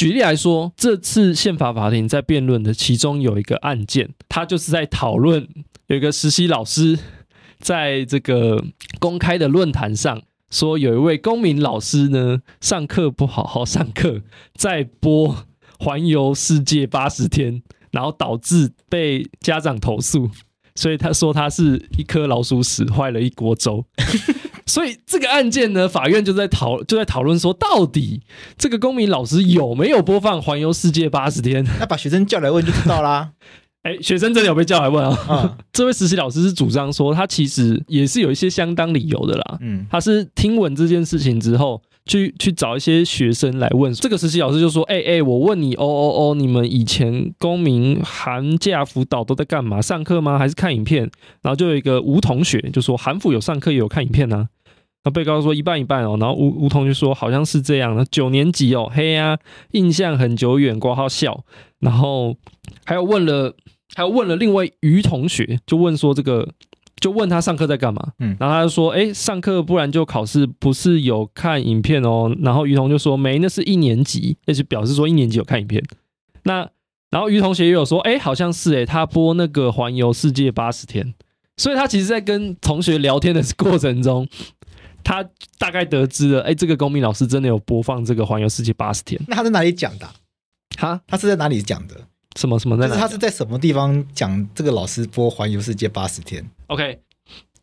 [0.00, 5.46] 举例来说，这次宪法法庭在辩论的其中有一个案件，他就是在讨论
[5.88, 6.98] 有一个实习老师
[7.58, 8.64] 在这个
[8.98, 14.22] 公开的论坛上说，有一位公民老师呢上课不好好上课，
[14.54, 15.44] 在播
[15.78, 20.30] 环游世界八十天，然后导致被家长投诉，
[20.74, 23.84] 所以他说他是一颗老鼠屎坏了一锅粥。
[24.70, 28.22] 所以这个案件呢，法院就在讨就在讨论说，到底
[28.56, 31.66] 这个公民老师有没有播放《环游世界八十天》？
[31.80, 33.32] 那把学生叫来问就知道啦。
[33.82, 35.18] 哎，学生真的有被叫来问啊？
[35.28, 39.58] 嗯、 这位实习老师是主张说，他其实也是有一些相当理由的啦。
[39.60, 43.90] 嗯，他是听闻这件事情之后，去去找一些学生来问。
[43.94, 49.80] 这个实习老师就说：“哎哎，我问你，哦哦哦，你们以前公民寒假辅导都在干嘛？
[49.80, 50.38] 上课吗？
[50.38, 51.10] 还是看影片？”
[51.40, 54.48] 然后就有一个吴同学就说：“韩辅有上课，也有看影片呢、啊。”
[55.02, 59.38] 那被告说一半一半哦，然后吴吴同学说好像是这样的，九年级哦，嘿呀、啊，
[59.72, 61.42] 印象很久远，括号笑，
[61.78, 62.36] 然后
[62.84, 63.54] 还有问了，
[63.94, 66.46] 还有问了另外于同学，就问说这个，
[67.00, 75.82] 就问他上课在干嘛，嗯，然后他就说，哎，上课不然就考试，不是有看影片哦，然后于同就说没，那是一年级，那就表示说一年级有看影片，
[76.42, 76.68] 那
[77.10, 81.14] 然后于同学也有说，哎，好像是哎，他播那个环游世界八十天，
[81.56, 84.28] 所以他其实在跟同学聊天的过程中。
[85.02, 85.24] 他
[85.58, 89.20] 大概得知了，哎，这个公民老师真的有播放这个环游世界八十天。
[89.26, 90.14] 那他在哪里讲的、啊？
[90.78, 91.96] 哈，他是在哪里讲的？
[92.36, 93.00] 什么什么在哪里？
[93.00, 97.00] 他是在什么地方讲这个老师播环游世界八十天？OK，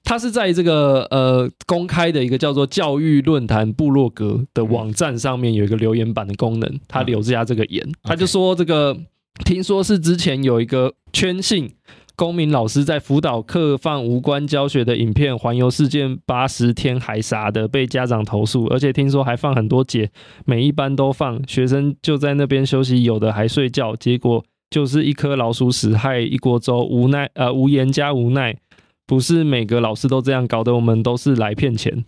[0.04, 8.98] 他是在这个呃公开的一个叫做教育论坛部落格的网站上面有一个留言板的功能，他留下这个言，嗯、他就说这个
[9.46, 11.74] 听说是之前有一个圈信。
[12.18, 20.10] 公民老师在辅导课放无关教学的影片，环游世界八十天还啥的，被家长投诉，而且听说还放很多节，
[20.44, 28.58] 每一班都放，学生就在那边休息，有的还睡觉，结果就是一颗老鼠屎害一锅粥，无奈呃无言加无奈，
[29.06, 32.04] 不是每个老师都这样搞的，我们都是来骗钱，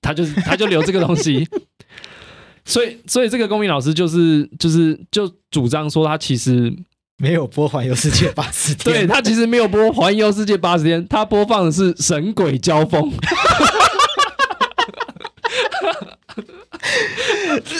[0.00, 1.48] 他就是他就留这个东西，
[2.64, 6.72] 所以所以这个公民老师就是就是就主张说他其实。
[7.22, 13.00] 没有播《环游世界八十天》，对，他其实没有播《环游世界八十天》，他播放的是《神鬼交锋》。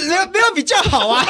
[0.09, 1.27] 没有没有比较好啊，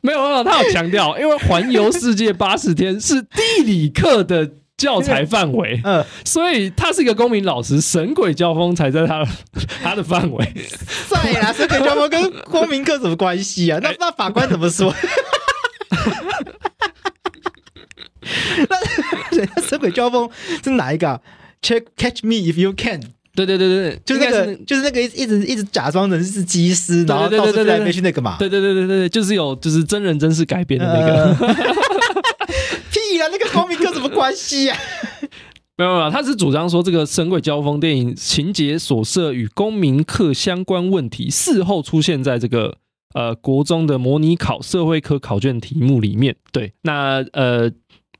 [0.00, 9.26] 没 有没有，他有强调，因为《环游世界八十天》是地理课的教材范围，嗯，所以他是一个公民老师，《神鬼交锋》才在他
[9.82, 10.52] 他的范围。
[11.08, 13.78] 对啦，《神鬼交锋》跟公民课什么关系啊？
[13.82, 14.94] 那那法官怎么说？
[18.68, 20.28] 那人家神鬼交锋
[20.62, 21.20] 是哪一个、啊、
[21.62, 23.00] ？Check catch me if you can。
[23.34, 28.36] 对对对对，就是那个，是就是那个一直一直假装成是机师，然后到处飞来飞去那个嘛。
[28.38, 31.36] 对对对对对，就是有就是真人真事改编的那个。
[32.90, 34.78] 屁啊，那个公民课什么关系啊？
[35.76, 42.78] 没有没有，他是主张说这个神鬼交锋电影情节所涉与公民课相关问题，事后出现在这个。
[43.14, 47.70] 呃，国中的模拟考社会科考卷题目里面，对，那呃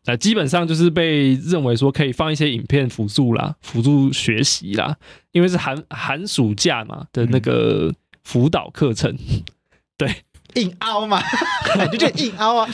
[0.06, 4.96] 呃，基本上就是被认为说可以放一些影片辅助啦，辅助学习啦，
[5.32, 7.92] 因为是寒寒暑假嘛的那个
[8.24, 9.14] 辅导课程，
[9.98, 10.08] 对，
[10.56, 11.22] 硬凹嘛，
[11.92, 12.68] 就就硬凹啊，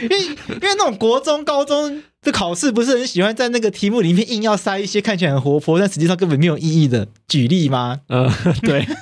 [0.00, 8.00] 因为因为那种国中、高中的考试不是很喜欢在那个题目里面硬要塞一些看起来很活泼，但实际上根本没有意义的举例吗？
[8.08, 8.30] 嗯，
[8.62, 8.86] 对。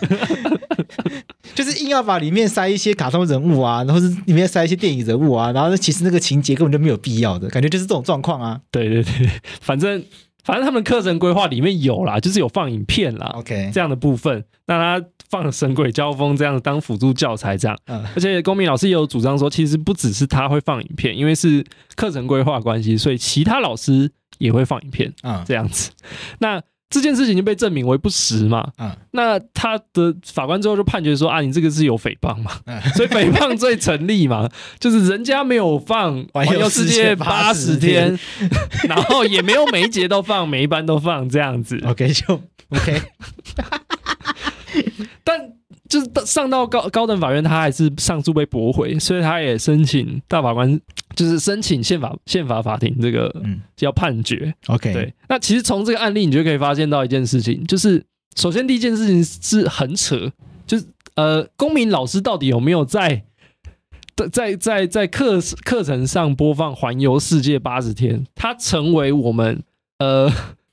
[1.54, 8.60] 就是硬要把里面塞一些卡通人物啊，然后是里面塞一些电影人物啊，然后其实那个情节根本就没有必要的感觉，就是这种状况啊。
[8.70, 9.30] 对对对，
[9.62, 10.04] 反正
[10.44, 25.90] 反正他们课程规划里面有啦，就是有放影片啦，OK，这样的部分，那他放神鬼交锋这样当辅助教材这样，嗯，而且公民老师也有主张说，其实不只是他会放影片，因为是课程规划关系，所以其他老师也会放影片，嗯，这样子，
[26.38, 26.62] 那。
[26.88, 28.64] 这件事情就被证明为不实嘛？
[28.78, 32.52] 嗯，那他的法官最后就判决说啊，你这个是有诽谤嘛？
[32.64, 34.48] 嗯，所以诽谤罪成立嘛？
[34.78, 38.16] 就是人家没有放环游世界八十天，
[38.88, 41.76] 然后也没有每一节都放，每一班都放这样子。
[41.84, 43.02] OK，就 OK。
[45.26, 45.52] 但
[45.88, 50.80] 就是上到高高等法院，他还是上诉被驳回，所以他也申请大法官。
[51.14, 55.14] 就是申请宪法宪法法庭这个嗯叫判决，OK，对。
[55.30, 58.04] 那其实从这个案例，你就可以发现到一件事情，就是
[58.34, 60.30] 首先第一件事情是很扯，
[60.66, 60.84] 就是
[61.14, 63.22] 呃，公民老师到底有没有在
[64.30, 68.26] 在在在课课程上播放环游世界八十天？
[68.34, 69.62] 它成为我们
[69.98, 70.30] 呃，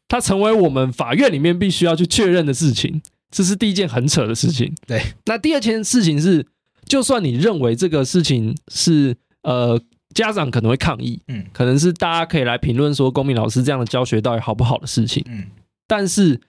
[0.10, 3.02] 它成为我们法院里面必须要去确认的事情，
[3.34, 4.74] 这是第一件很扯的事情。
[4.88, 5.02] 对。
[5.26, 6.48] 那第二件事情是，
[6.86, 9.82] 就算你认为这个事情是呃。
[10.14, 15.46] 家长可能会抗议，嗯，可能是大家可以来评论说，公民老师这样的教学到底好不好的事情，嗯，
[15.88, 16.40] 但是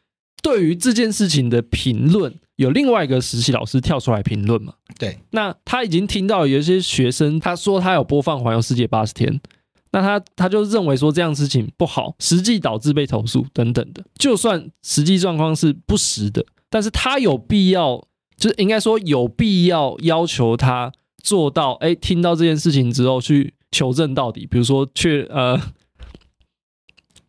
[0.43, 4.75] 对于这件事情的评论，有另外一个实习老师跳出来评论嘛？
[4.99, 9.41] 对，那他已经听到有一些学生他说他有播放环游世界八十天，
[9.93, 16.45] 那他他就认为说这样的事情不好，实际导致被投诉等等的，就算实际状况是不实的，
[16.75, 18.05] 但是他有必要，
[18.37, 20.91] 就是应该说有必要要求他。
[21.23, 25.59] 做到哎、欸，听到这件事情之后去求证到底，比如说去呃，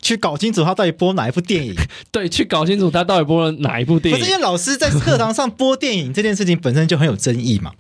[0.02, 1.76] 去搞清楚他到底播哪一部电影，
[2.12, 4.20] 对，去搞清楚他到底播了哪一部电影。
[4.20, 7.72] 这些老师在课堂上播电影这件事情本身就很有争议嘛。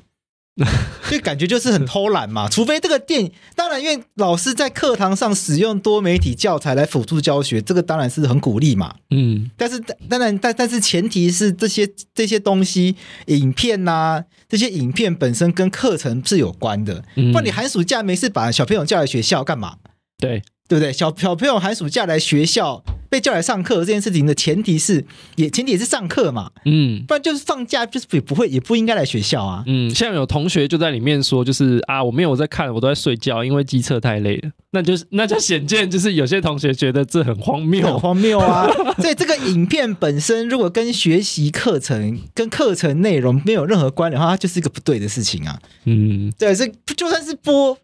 [1.11, 8.95] 就感觉就是很偷懒嘛， 除非这个电影，当然，因为老师在课堂上使用多媒体教材来辅助教学，这个当然是很鼓励嘛。
[9.09, 9.79] 嗯，但是
[10.09, 12.95] 当然，但但是前提是这些这些东西，
[13.27, 17.03] 影片呐、啊，这些影片本身跟课程是有关的。
[17.15, 19.75] 不然你寒暑假没事把小朋友叫来学校干嘛？
[20.17, 20.41] 对。
[20.67, 20.91] 对不对？
[20.91, 25.05] 小小朋友寒暑假来学校被叫来上课这件事情的前提是，
[25.35, 38.67] 也前提也是上课嘛，嗯，不然就是放假就是也不会也不应该来学校啊，嗯，像有同学就在里面说，就是啊，我没有在看，我都在睡觉，因为机测太累了，那就是那就显见就是有些同学觉得这很荒谬，很荒谬啊，
[38.97, 46.67] 所以这个影片本身如果跟学习课程跟课程内容没有任何关联的话，它就是一个不对的事情啊，嗯，对，这
[46.97, 47.77] 就算是播。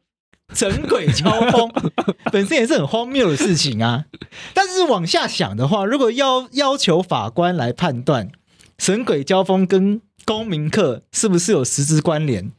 [0.53, 1.71] 神鬼交锋
[2.31, 4.05] 本身也是很荒谬的事情啊，
[4.53, 8.31] 但是往下想的话，如果要要求法官来判断
[8.77, 12.51] 神鬼交锋跟公民课是不是有实质关联，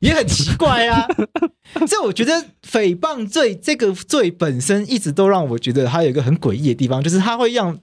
[0.00, 1.06] 也很奇怪啊。
[1.86, 7.78] 所以我觉得诽谤罪这个罪本身一直都让我觉得它有一个很诡异的地方，就是它会让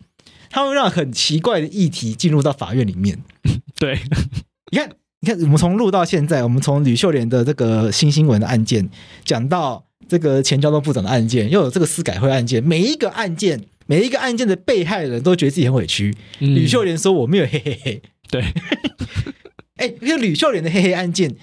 [0.50, 3.24] 它会让很奇怪的议题进入到法院里面。
[3.78, 4.00] 对，
[4.72, 4.90] 你看。
[5.22, 8.90] 你看，我们从录到现在，我们从吕秀莲的这个新新闻的案件
[9.26, 16.16] 讲到这个前交通部长的案件，又有这个司改会案件，每一个案件，每一个案件的被害人都觉得自己很委屈。
[16.40, 18.02] 嗯、吕秀莲说：“我没有嘿嘿嘿。”
[18.32, 18.42] 对，
[19.78, 21.36] 哎，因为吕秀莲的嘿嘿案件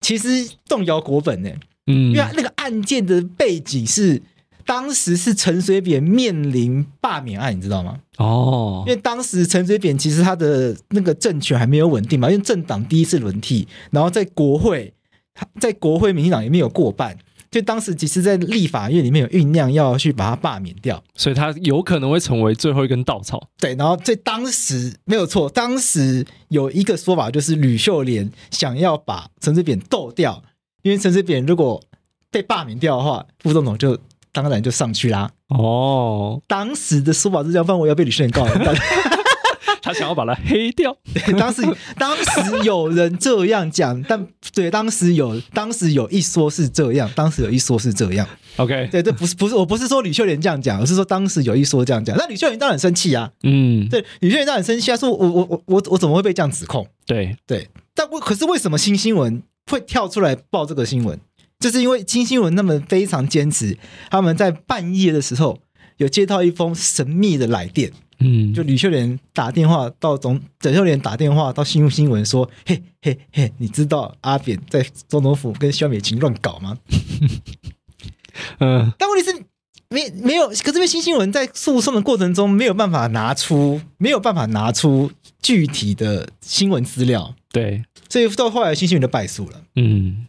[0.00, 0.28] 其实
[0.68, 1.50] 动摇国本呢，
[1.86, 4.22] 嗯，因为那个案件的背景是。
[4.66, 7.98] 当时是陈水扁面临罢免案，你知道吗？
[8.18, 14.92] 哦，因为当时陈水扁其实他的那个政权还没有稳定嘛，因为政党第一次轮替，然后在国会，
[15.60, 17.16] 在国会民进党也没有过半，
[17.50, 23.48] 就当时其实，在立法院里面有酝酿要去把他罢免掉，所以他有可能会成为最后一根稻草。
[23.58, 30.42] 对，然后在当时没有错，当时有一个说法就是吕秀莲想要把陈水扁斗掉，
[30.82, 31.82] 因为陈水扁如果
[32.30, 33.98] 被罢免掉的话，副总统就。
[34.34, 35.30] 当然就上去啦。
[35.48, 38.52] 哦，当时的说法是这样，不然我要被李秀莲告了。
[39.80, 40.96] 他想要把他黑掉。
[41.12, 41.62] 对， 当时
[41.98, 48.26] 当时有人这样讲，但对，当时有当时有一说是这样，当时有一说是这样。
[48.56, 52.16] OK，对，这不是不是，我不是说李秀莲这样讲，而是说当时有一说这样讲。
[52.16, 53.30] 那李秀莲当然很生气啊。
[53.42, 56.86] 嗯，对，李秀莲当然很生气啊，说我我我我我怎么会被这样指控？
[57.04, 61.20] 对对，但为可是为什么新新闻会跳出来报这个新闻？
[61.64, 63.78] 就是因为新新闻他们非常坚持，
[64.10, 65.58] 他们在半夜的时候
[65.96, 76.76] 有接到一封神秘的来电，嗯，就吕秀莲打电话到总，吕秀莲打电话到新新闻说，嘿嘿嘿，你知道阿扁在总统府跟萧美琴乱搞吗？
[78.58, 79.34] 嗯， 但问题是
[79.88, 85.10] 没没有，可是因为新新闻在诉讼的过程中没有办法拿出，没有办法拿出
[85.40, 87.34] 具体的新闻资料。
[87.50, 89.62] 对，所以到后来新新闻就败诉了。
[89.76, 90.26] 嗯，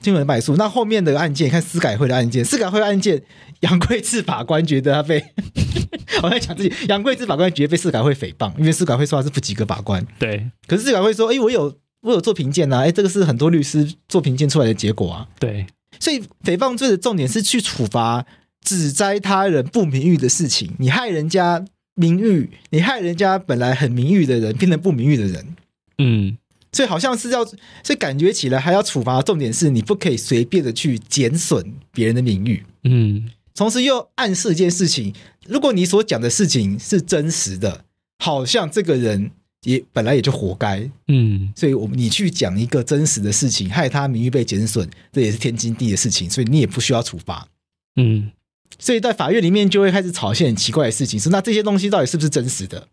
[0.00, 0.56] 新闻败诉。
[0.56, 3.22] 那后面的案件，看司改会的案件，司改会的案件，
[3.60, 5.22] 杨贵志法官觉得他被，
[6.22, 10.04] 我在讲自己，杨贵志法官觉得被司改会诽谤，因为司改会说他是不及格法官。
[10.18, 15.28] 对，可是司改会说，哎，我有我有做评鉴呐，哎，这个是很多律师做评鉴出来的结果啊。
[15.38, 15.66] 对，
[15.98, 18.24] 所以诽谤罪的重点是去处罚
[18.64, 21.64] 指摘他人不名誉的事情，你害人家
[21.94, 25.56] 名誉，你害人家本来很名誉的人变成不名誉的人。
[25.98, 26.38] 嗯，
[26.72, 27.58] 所以好像是要，所
[27.90, 32.64] 以感觉起来还要处罚重点是你不可以随便的去减损别人的名誉。
[32.84, 35.14] 嗯，同时又暗示一件事情：
[35.46, 37.84] 如果你所讲的事情是真实的，
[38.18, 39.30] 好像这个人
[39.62, 40.88] 也本来也就活该。
[41.08, 47.48] 嗯，所以我你去讲一个真实的事情，害他名誉被减损，这也是天经地义的事情，所以你也不需要处罚。
[47.96, 48.30] 嗯，
[48.78, 52.86] 所以在法院里面就会开始吵一些很奇怪的事情，说那这些东西到底是不是真实的？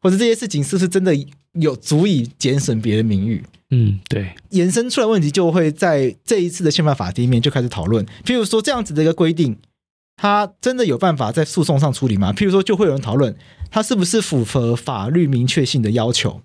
[0.00, 1.14] 或者这些事情是不是真的
[1.52, 3.42] 有足以减损别人名誉？
[3.70, 8.04] 嗯，对，延伸出来问题就会在这一次的宪法法庭里面就开始讨论。
[8.24, 9.56] 譬如说这样子的一个规定，
[10.16, 12.32] 它真的有办法在诉讼上处理吗？
[12.32, 13.36] 譬如说就会有人讨论，
[13.70, 16.42] 它是不是符合法律明确性的要求？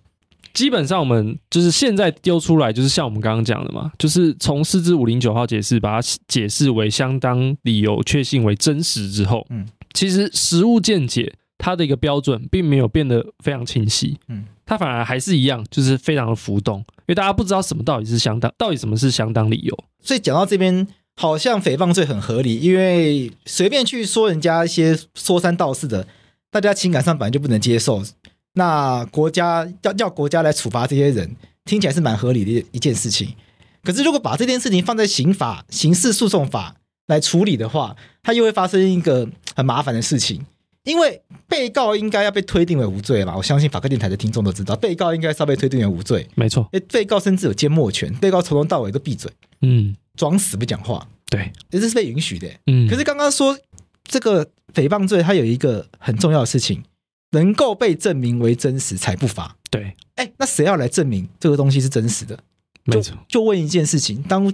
[0.53, 11.33] 基本上我们就是现在丢出来，就是像我们刚刚讲的嘛，就是从四至五零九号解释，把它解释为相当理由确信为真实之后，嗯，其实实物见解。
[11.57, 19.77] 它的一个标准并没有变得非常清晰，嗯，它反而还是一样，就是非常的浮动，因为大家不知道什么到底是相当，到底什么是相当理由。
[20.01, 26.07] 所以讲到这边，好像诽谤罪很合理，因为随便去说人家一些说三道四的，
[26.51, 28.03] 大家情感上本来就不能接受。
[28.53, 33.33] 那国家要要国家来处罚这些人，听起来是蛮合理的一件事情。
[33.83, 36.75] 可是如果把这件事情放在刑法、刑事诉讼法
[37.07, 40.45] 来处理的话，它又会发生一个很麻烦的事情。
[40.85, 46.27] 因为被告应该要被推定为无罪嘛，我相信法克电台的听众都知道，被告应该是要被推定为无罪。
[46.35, 49.29] 没错，诶，被告甚至有缄默权，被告从头到尾都闭嘴，
[49.61, 52.47] 嗯，装死不讲话，对，这是被允许的。
[52.67, 53.57] 嗯，可是刚刚说
[54.03, 56.83] 这个诽谤罪，它有一个很重要的事情，
[57.31, 59.57] 能够被证明为真实才不罚。
[59.69, 62.39] 对，哎，那谁要来证明这个东西是真实的？
[62.85, 64.53] 没错，就问一件事情，当。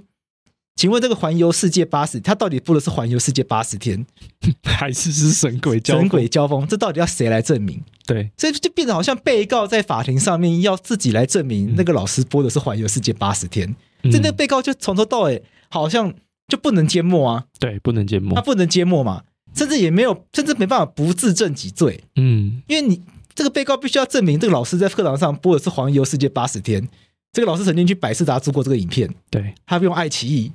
[0.75, 4.03] 请问这个环游世界八十，他到底播的是环游世界八十天，
[4.63, 6.65] 还是是神鬼交神鬼交锋？
[6.65, 7.83] 这到底要谁来证明？
[8.07, 16.13] 对，所以就变得好像被告在法庭上面要自己来证明那个老师播的是环游世界八十天，这、嗯、那个被告就从头到尾好像
[16.47, 19.23] 就不能缄默啊，对，不能缄默，他不能缄默嘛，
[19.53, 23.01] 甚至也没有，甚至没办法不自证己罪，嗯，因为你
[23.35, 26.89] 这个被告必须要证明这个老师在课堂上播的是环游世界八十天。
[27.33, 30.51] 这个老师曾经去百视达租过这个影片，对，他用爱奇艺，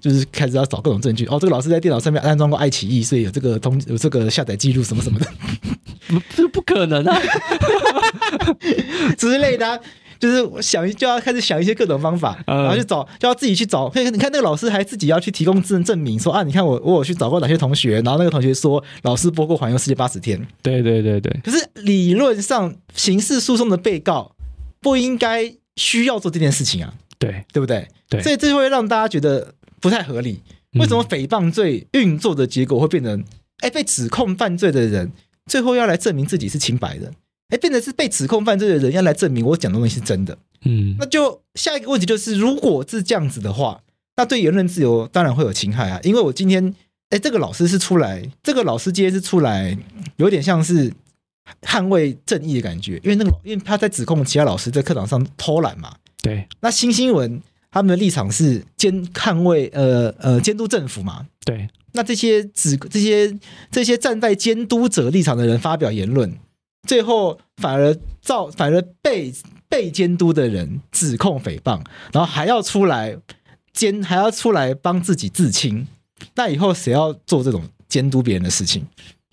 [0.00, 1.26] 就是开始要找各种证据。
[1.26, 5.26] 哦，这个老师在电脑上面安装过爱奇艺，所以有这个通有这个下载记录什么什么的，
[6.34, 7.20] 这不可能啊
[9.18, 9.78] 之类的、啊，
[10.18, 13.92] 就是想就要开始想一些各种方法，然后去找，就要自己去找。
[13.94, 20.38] 你看那个老师还自己要去提供证证明说，说啊，你看我我有去找过哪些同学，然后那个同学说老师播过《环游世界八十天》。
[20.62, 21.38] 对对对对。
[21.44, 24.34] 可是理论上，刑事诉讼的被告
[24.80, 25.54] 不应该。
[25.76, 27.88] 需要做这件事情啊，对对不对？
[28.08, 30.40] 对，所以这会让大家觉得不太合理。
[30.74, 33.24] 为什么诽谤罪运作的结果会变成，
[33.60, 35.10] 哎，被指控犯罪的人
[35.46, 37.12] 最后要来证明自己是清白的，
[37.48, 40.36] 哎，变成是被指控犯罪的人要来证明我讲的东西是真的。
[40.64, 43.80] 嗯，那就下一个问题就是，如果是这样子的话，
[44.16, 46.00] 那对言论自由当然会有侵害啊。
[46.02, 46.74] 因为我今天，
[47.10, 49.76] 哎，这个老师是出来，这个老师今天是出来，
[50.16, 50.92] 有点像是。
[51.62, 55.94] 捍卫正义的感觉，因为那个，因为他在指控其他老师在课堂上偷懒嘛。
[56.22, 56.46] 对。
[56.60, 57.40] 那新新闻
[57.70, 61.26] 他们的立场是监捍卫，呃呃，监督政府嘛。
[61.44, 61.68] 对。
[61.92, 63.38] 那这些指这些
[63.70, 66.36] 这些站在监督者立场的人发表言论，
[66.88, 69.32] 最后反而造反而被
[69.68, 71.80] 被监督的人指控诽谤，
[72.12, 73.16] 然后还要出来
[73.72, 75.86] 监还要出来帮自己自清，
[76.34, 78.84] 那以后谁要做这种监督别人的事情？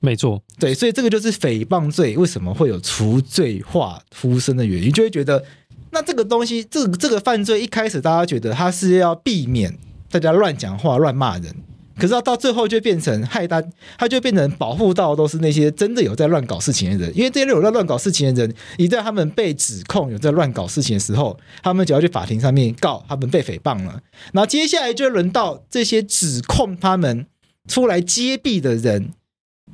[0.04, 5.46] 没错，对，所以这个就是诽谤罪为什么会有除罪化呼声的原因，就会觉得
[5.92, 9.78] 那这个东西，这个、这个犯罪一开始大家觉得他是要避免
[10.10, 11.54] 大家乱讲话、乱骂人，
[12.00, 13.64] 可是到最后就变成害他，
[13.96, 24.02] 他就变成保护到都是那些真的有在乱搞事情的人，因为这些有在乱搞事情的人，一旦他们被指控有在乱搞事情的时候，他们只要去法庭上面告他们被诽谤了，
[24.34, 27.28] 然后接下来就轮到这些指控他们
[27.68, 29.12] 出来揭弊的人。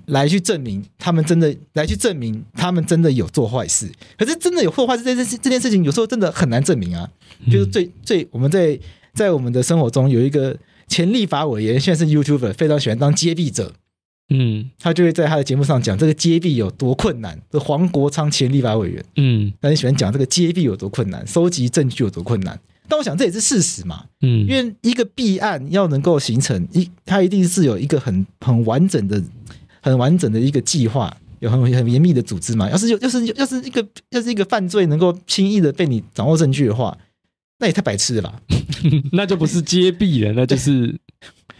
[0.07, 7.09] 来去证明他们真的来去证明他们真的有做坏事，可是真的有做坏事这件事这件事情有时候真的很难证明啊。
[7.51, 8.80] 就是最最我们在
[9.14, 10.57] 在我们的生活中有一个
[10.88, 13.73] 前立法委员，现在是 YouTuber，非常喜欢当揭弊者。
[14.30, 17.41] 嗯，他就会在他的节目上讲这个揭弊有多困难。
[17.49, 22.59] 这黄国昌前立法委员，嗯，他很喜欢讲这个揭弊有多困难，收集证据有多困难。
[22.89, 29.22] 但我想这也是事实嘛，嗯，因为一个弊案要能够形成一，它一定是有一个很很完整的、
[29.89, 32.69] 很完整的一个计划，有很很严密的组织嘛。
[32.69, 36.97] 要是有，要是要是一个要是一个犯罪能够轻易的被你掌握证据的话，
[37.59, 38.41] 那也太白痴了吧？
[39.14, 40.95] 那就不是揭弊了，那就是。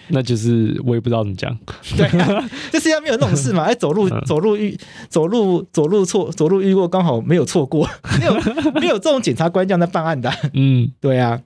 [0.09, 1.53] 那就是我也不知道怎么讲，
[1.97, 3.63] 对、啊，这世界上没有那种事嘛？
[3.63, 4.79] 哎，走路走路遇
[5.09, 7.85] 走路走路错走路遇过，刚好没有错过，
[8.17, 10.37] 没有没有这种检察官这样在办案的、啊。
[10.53, 11.41] 嗯，对啊。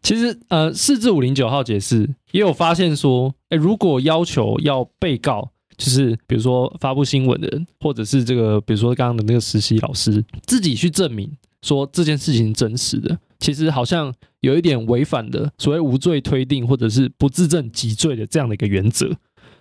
[0.00, 11.30] 其实呃，四至五零九号解释也有发现说，哎，如果要求要被告，就是比如说发布新闻的人，或者是这个比如说刚刚的那个实习老师，自己去证明
[11.62, 13.18] 说这件事情真实的。
[13.38, 19.10] 其实好像有一点违反的所谓无罪推定，或者是不自证即罪的这样的一个原则，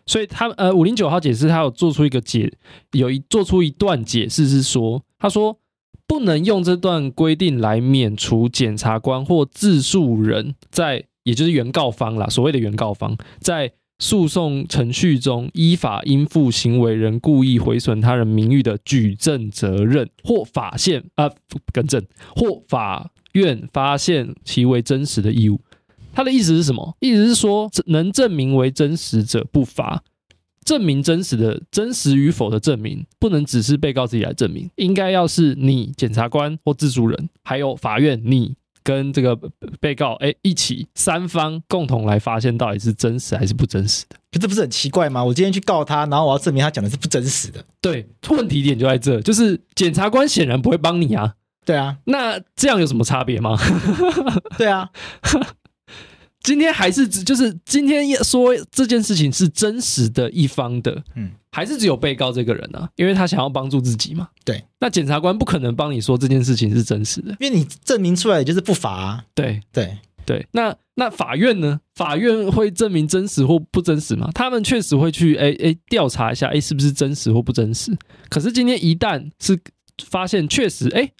[0.06, 2.52] 所以他呃五零九号解释他有做出一个解，
[2.94, 5.60] 有一做出一段解释是说，他说
[6.08, 13.74] 不能用这段规定来免除检察官或自诉人在，也就是原告方啦，所谓的原告方在。
[14.00, 21.30] 诉讼程序中依法应负行为人故意毁损他人名誉的举证责任，或法现啊，
[21.74, 22.04] 更正，
[22.36, 25.62] 或法院发现其为真实的义务。
[26.14, 26.96] 他的意思是什么？
[27.00, 30.04] 意思是说，能证明为真实者不罚。
[30.66, 38.56] 证明真实的真实与否的证明，不能只是被告自己来证明，应该要是你检察官或自诉人，还有法院你。
[38.86, 39.36] 跟这个
[39.82, 45.24] 被告哎一起三方共同来发现到底是真实还是不真实的，可这不是很奇怪吗？
[45.24, 47.66] 我今天去告他，然后我要证明他讲的是不真实的。
[47.82, 51.34] 对，问题点就在这，就是检察官显然不会帮你啊。
[51.66, 53.58] 对啊，那这样有什么差别吗？
[54.56, 54.88] 对啊。
[56.46, 62.88] 今天还是只就是今天说这件事情是真实的一方的，嗯，还是只有被告这个人啊？
[62.96, 64.30] 因为他想要帮助自己嘛。
[64.44, 69.26] 对，那检察官不可能帮你说这件事情是真实的，因为你证明出来也就是不罚啊。
[69.34, 71.80] 对对对，那那法院呢？
[71.96, 74.30] 法院会证明真实或不真实吗？
[74.36, 77.92] 他们确实会去哎哎调查一下，哎是不是真实或不真实？
[78.30, 79.60] 可是今天一旦是
[80.06, 81.12] 发现确实哎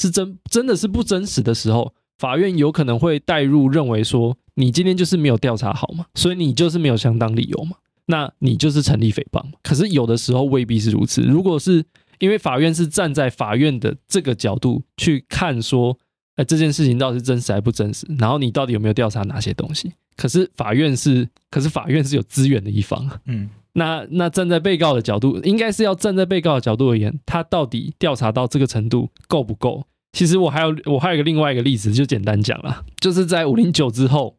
[0.00, 4.34] 是真真的是不真实的时候，法院有可能会带入认为说。
[4.60, 7.76] 你今天就是没有调查好嘛，所以你就是没有相当理由嘛，
[8.06, 9.42] 那你就是成立诽谤。
[9.62, 11.22] 可是有的时候未必是如此。
[11.22, 11.84] 如果是
[12.18, 15.96] 因为法院是站在法院的这个角度去看，说，
[16.36, 18.06] 哎，这件事情到底是真实还不真实？
[18.18, 19.92] 然后你到底有没有调查哪些东西？
[20.16, 23.08] 可是法院是，可是法院是有资源的一方。
[23.24, 29.86] 嗯，那那站在被告的角度，应该是要站在被告的角度而言，他到底调查到这个程度够不够？
[30.12, 34.36] 其实我还有我还有一个另外一个例子，就简单讲啦，就是在五零九之后。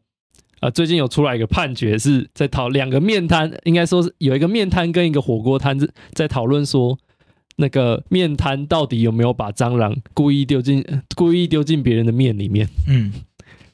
[0.62, 6.96] 啊，最近有出来一个判决，是在讨两个面摊，应该说是有一个面摊跟一个火锅摊子在讨论说，
[7.56, 10.84] 那个面摊到底有没有把蟑螂故意丢进
[11.16, 12.68] 故意丢进别人的面里面？
[12.88, 13.12] 嗯，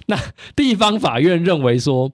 [0.06, 0.18] 那
[0.56, 2.12] 地方法院认为说，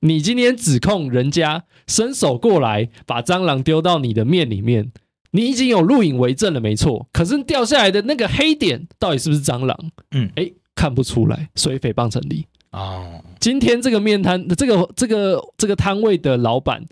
[0.00, 4.90] 你今天指控人家伸手过来把蟑螂丢到你的面里面，
[5.30, 7.08] 你已经有录影为证了，没错。
[7.12, 9.78] 可是掉下来的那个黑点到底是不是蟑螂？
[10.10, 12.46] 嗯，哎，看不出来，所以诽谤成立。
[12.72, 16.84] 哦，今天这个面摊，这个这个这个摊位的老板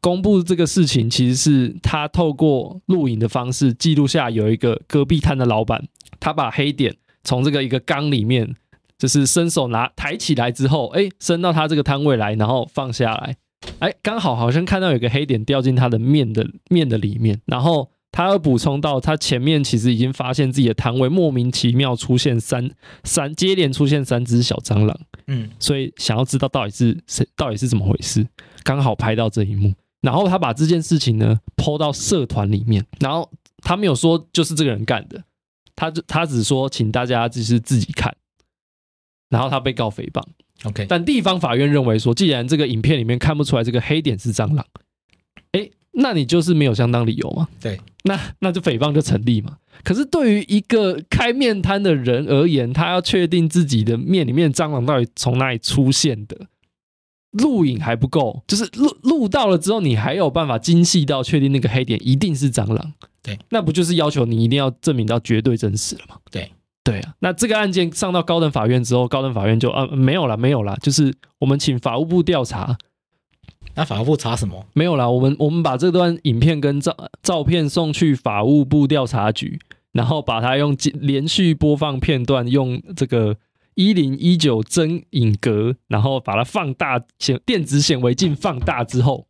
[0.00, 5.86] 公布这个事情，其实是他透过录影的方式记录下有一个隔壁摊的老板，
[6.18, 8.56] 他把黑点从这个一个缸里面，
[8.98, 13.36] 就是伸手拿抬起来之后，哎，伸到他这个摊位来，然后放下来，
[13.78, 17.90] 哎，刚好好像看到有个黑点掉进他的面的面的里面，然后。
[18.12, 22.68] 他要补充到，他前面其实已经发现自己的摊位莫名其妙出现三
[23.04, 28.26] 三接连出现三只小蟑螂，嗯，所以想要知道到底是谁，到底是怎么回事，
[28.64, 35.22] 刚好拍到这一幕，然后他把这件事情呢 PO 到社团里面，然后他没有说就是这个人干的，
[35.76, 38.12] 他就他只说请大家就是自己看，
[39.28, 40.20] 然后他被告诽谤
[40.64, 44.66] ，OK，但地方法院认为说，既然这个影片里面看不出来这个黑点是蟑螂，
[45.52, 45.70] 诶。
[45.92, 47.48] 那你就是没有相当理由嘛？
[47.60, 49.56] 对，那那就诽谤就成立嘛。
[49.82, 56.46] 可是对于一个开面摊的人而言，他要确定自己的面里面蟑螂到底从哪里出现的，
[57.32, 62.92] 录影还不够，就是录录到了之后，你还有办法精细到确定那个黑点一定是蟑螂？
[63.22, 66.16] 对，那不就是要求你一定要证明到绝对真实了吗？
[66.30, 66.50] 对，
[66.84, 67.14] 对啊。
[67.18, 72.78] 那这个案件上到高等法院之后，高等法院就啊没有了，没有了，就是我们请法务部调查。
[73.74, 74.66] 那法务部查什么？
[74.74, 79.58] 没有啦，我们我们把这段影片跟照照片送去法务部调查局，
[79.92, 83.36] 然后把它用连续播放片段，用这个
[83.74, 89.26] 一零一九真影格，然后把它放大显电子显微镜放大之后，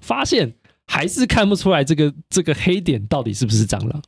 [0.00, 0.54] 发现
[0.86, 4.02] 还是看不出来这个这个黑点到底是不是蟑螂。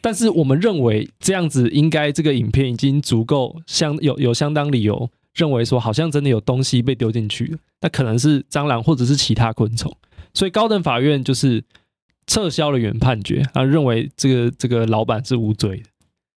[0.00, 9.92] 但是我们认为这样子应该这个影片已经足够相有有相当理由认为说好像真的有东西被丢进去了，那可能是蟑螂或者是其他昆虫，
[10.32, 11.64] 所以高等法院就是
[12.26, 15.84] 撤销了原判决啊，认为这个这个老板是无罪的。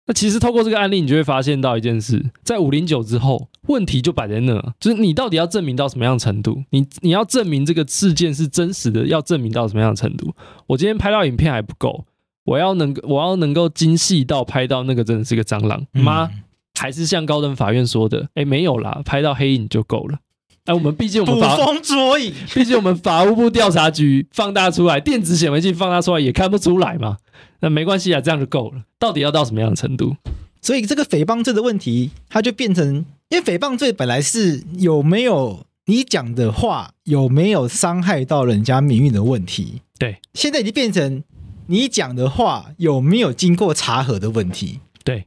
[0.07, 6.63] 那其实透过这个案例，你就会发现到一件事，在五零九之后，问题就摆在那，就是你到底要证明到什么样的程度？
[6.69, 10.35] 你你要证明这个事件是真实的，要证明到什么样的程度？
[10.67, 12.05] 我今天拍到影片还不够。
[12.43, 16.29] 我要能，我要能够精细到拍到那个真的是个蟑螂吗？
[16.77, 20.19] 还是像高等法院说的，哎、欸，没有啦，拍到黑影就够了。
[20.65, 27.17] 哎，我们毕竟我们法，捕风捉影，毕竟我们法务部调查局放大出来，电子显微镜放大出来也看不出来嘛。
[27.59, 28.83] 那没关系啊，这样就够了。
[28.99, 30.15] 到底要到什么样的程度？
[30.61, 41.23] 所以这个诽谤罪的问题，它就变成，因为诽谤罪本来是有没有你讲的话有没有伤害到人家名誉的问题，对，现在已经变成。
[41.67, 44.81] 你讲的话有没有经过查核的问题？
[45.03, 45.25] 对，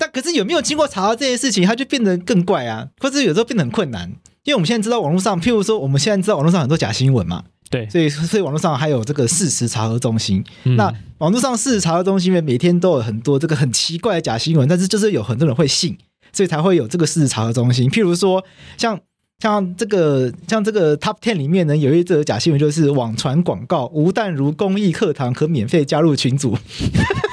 [0.00, 4.08] 但可是有没有经过查到这件事情，它就变得更怪啊，或者有时候变得很困难。
[4.44, 10.42] 因为我们现在知道网络上，譬如说我们现在知道网络上很多假新闻嘛，对，所以所以网络上还有这个事实查核中心。
[10.64, 15.96] 嗯、那网络上事实查核中心每天都有很多这个很奇怪的假新闻，但是就是有很多人会信，
[16.32, 17.90] 所以才会有这个事实查核中心。
[17.90, 18.42] 譬如说
[18.76, 18.98] 像。
[19.42, 26.58] 像这个，像这个 Top Ten 里面呢，有一则假新闻，就是网传广告吴淡如公益课堂可免费加入群组。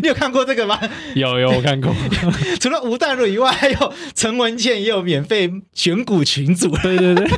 [0.00, 0.78] 你有看过这个吗？
[1.14, 1.94] 有有，我看过。
[2.60, 6.68] 除了吴淡如以外，还有陈文茜也有免费选股群组。
[6.78, 7.26] 对对对。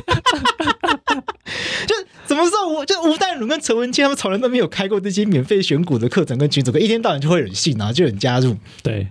[1.87, 1.95] 就
[2.25, 2.67] 怎么说？
[2.67, 8.55] 吴就吴淡如跟陈文茜他们从来都没有开过这些免费选股的课程跟群组，可一天到晚就会有人信，然后就有人加入。
[8.83, 9.07] 对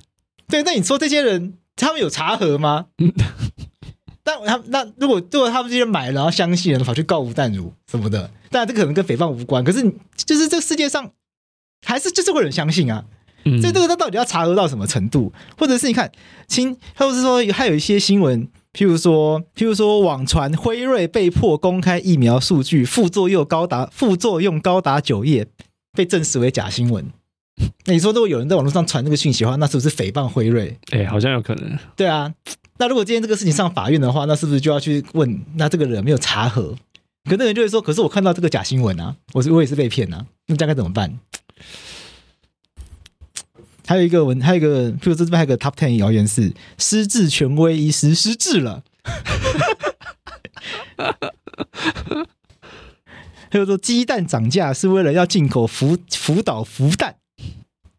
[0.48, 2.86] 对，那你说这些人他们有查核吗？
[4.22, 9.64] 但他那如果如果他们这些人买了，然后相信了，跑去告吴淡如什么的，当然这可能跟诽谤无关。
[9.64, 11.10] 可是就是这世界上
[11.86, 13.04] 还是就是会有人相信啊。
[13.44, 15.32] 嗯、所以这个他到底要查核到什么程度？
[15.56, 16.10] 或者是你看，
[16.46, 25.46] 亲或者是说还有一些新闻，譬如说譬如说网传辉瑞被迫公开疫苗数据，副作用高达副作用高达九页，
[25.92, 27.06] 被证实为假新闻。
[27.84, 30.78] 那你说如果有人在网络上传这个讯息的话，那是不是诽谤辉瑞？
[30.92, 31.78] 哎、欸，好像有可能。
[31.94, 32.32] 对啊。
[32.78, 35.38] 那如果今天这个事情上法院的话，那是不是就要去问？
[35.56, 36.74] 那这个人没有查核，
[37.28, 41.18] 可那人就会说：“可是我看到这个假新闻啊，我是我也是被骗啊，那这样该怎么办？”
[43.90, 48.84] 还有一个文，还有一个，譬如说这边还有一个 Top Ten 谣言是失智权威医师失智了，
[53.50, 57.16] 还有说鸡蛋涨价是为了要进口福福岛福蛋，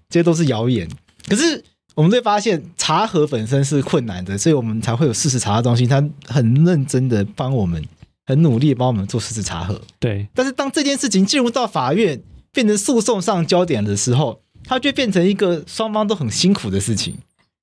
[0.07, 0.87] 这些都是谣言。
[1.27, 1.65] 可是。
[1.93, 7.83] 我们会发现茶盒本身是困难的，所以我们才会有事实查核中心，他很认真的帮我们，
[8.25, 9.79] 很努力帮我们做事实查核。
[9.99, 12.23] 对，但是当这件事情进入到法院，
[12.53, 17.17] 变成诉讼上焦点的时候，它就变成一个双方都很辛苦的事情。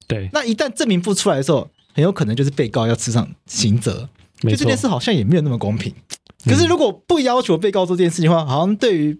[0.07, 4.09] 对，那一旦证明不出来的时候，很有可能就是被告要吃上刑责。
[4.41, 5.93] 就这件事好像也没有那么公平。
[6.45, 9.19] 可是如果不要求被告做这件事情的话，好像对于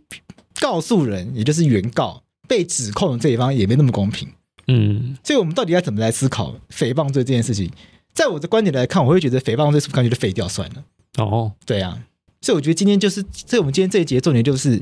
[0.61, 4.29] 告诉人，也就是原告被指控的这一方也没那么公平。
[4.69, 7.71] 嗯，所以我们到底要怎么来思考诽谤罪这件事情？
[8.15, 10.85] 在我的观点来看，我会觉得诽谤罪是不是干脆就废掉算了？
[11.19, 11.99] 哦，对啊，
[12.41, 14.81] 所以我觉得今天就是，所以我们今天这一节重点就是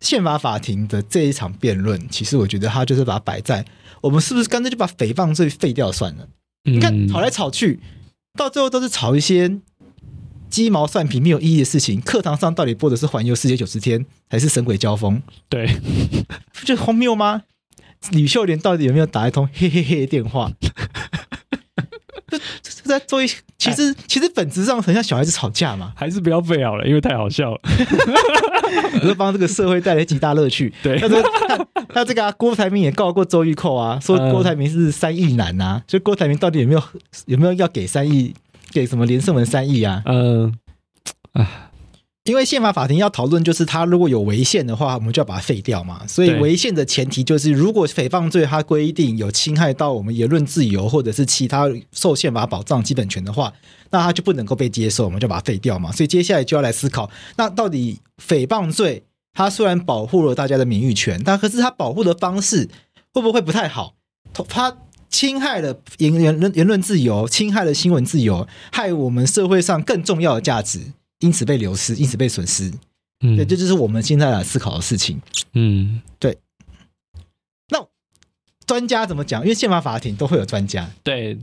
[0.00, 2.08] 宪法法庭的这一场辩论。
[2.08, 3.64] 其实我觉得他就是把它摆在
[4.00, 6.28] 我们是不是干脆就把诽谤罪废掉算了？
[6.64, 7.80] 嗯、你看吵来吵去，
[8.38, 9.58] 到最后都是吵一些
[10.48, 12.00] 鸡毛蒜皮没有意义的事情。
[12.00, 15.22] 课堂上到底播的是环游世界九十天，还是神鬼交锋？
[15.48, 15.66] 对，
[16.52, 17.42] 不就荒谬吗？
[18.12, 20.52] 吕秀莲到底有没有打一通嘿嘿嘿的电话？
[22.62, 23.26] 就 在做一，
[23.58, 27.60] 其实其实本质上很像小孩子吵架嘛，还是不要背好了，因为太好笑了。
[29.02, 30.72] 我就帮这个社会带来极大乐趣。
[30.82, 31.22] 对，他说
[31.88, 36.82] 他这个、啊、郭台铭也告过周玉蔻啊，说郭台铭是三亿男啊，所以、郭台铭到底有没有
[37.26, 38.34] 有没有要给三亿，
[38.72, 40.02] 给什么连胜文三亿啊？
[40.06, 40.54] 嗯，
[41.32, 41.70] 啊。
[42.24, 46.06] 因为宪法法庭要讨论，就是他如果有违宪的话，我们就要把它废掉嘛。
[46.06, 53.52] 所以违宪的前提就是，如果诽谤罪它规定有侵害到我们言论自由或者是其他受宪法保障基本权的话，
[53.90, 55.92] 那它就不能够被接受，我们就把它废掉嘛。
[55.92, 62.70] 所以接下来就要来思考，那到底诽谤罪它虽然保护了大家的名誉权，但可是它保护的方式
[63.12, 63.96] 会不会不太好？
[64.48, 64.74] 它
[65.10, 70.80] 侵害了言言论言论自由，侵害了新闻自由，害我们社会上更重要的价值。
[71.24, 72.70] 因此被流失，因此被损失，
[73.20, 75.20] 嗯，对，这就是我们现在来思考的事情，
[75.54, 76.36] 嗯，对。
[77.70, 77.84] 那
[78.66, 79.42] 专家怎么讲？
[79.42, 81.38] 因为宪法法庭都会有专家，对，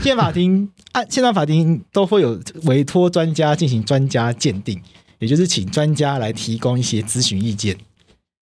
[0.00, 4.80] 宪法庭按宪法法庭都会有委托专家进行专家鉴定。
[5.18, 7.78] 也就是请专家来提供一些咨询意见。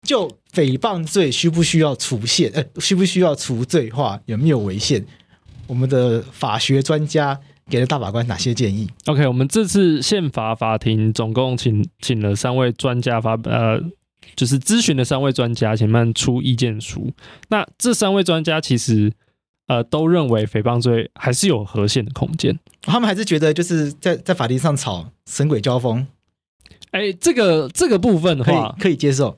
[0.07, 2.49] 就诽谤罪需不需要除限？
[2.53, 4.17] 呃，需不需要除罪化？
[4.27, 5.05] 有没有违宪？
[5.67, 7.37] 我们的法学专家
[7.69, 13.81] 给了大法官哪些建议？OK，我们这次宪法法庭总共请请了三位专家发呃，
[14.35, 17.11] 就是咨询的三位专家，请他们出意见书。
[17.49, 19.11] 那这三位专家其实
[19.67, 26.05] 呃都认为诽谤罪还是有和宪的空间，他们还是觉得就是在在法庭上吵神鬼交锋。
[26.91, 29.37] 哎，这个这个部分的话可以接受。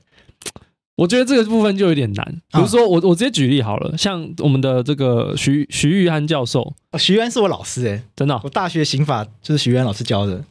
[0.96, 10.42] 我觉得这个部分就有点难，比如说我我直接举例好了，像我们的这个徐徐玉安教授，徐玉安是我老师哎，真的、哦，我大学刑法就是徐玉安老师教的。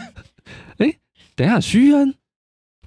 [0.76, 0.94] 哎，
[1.34, 2.12] 等一下，徐玉安，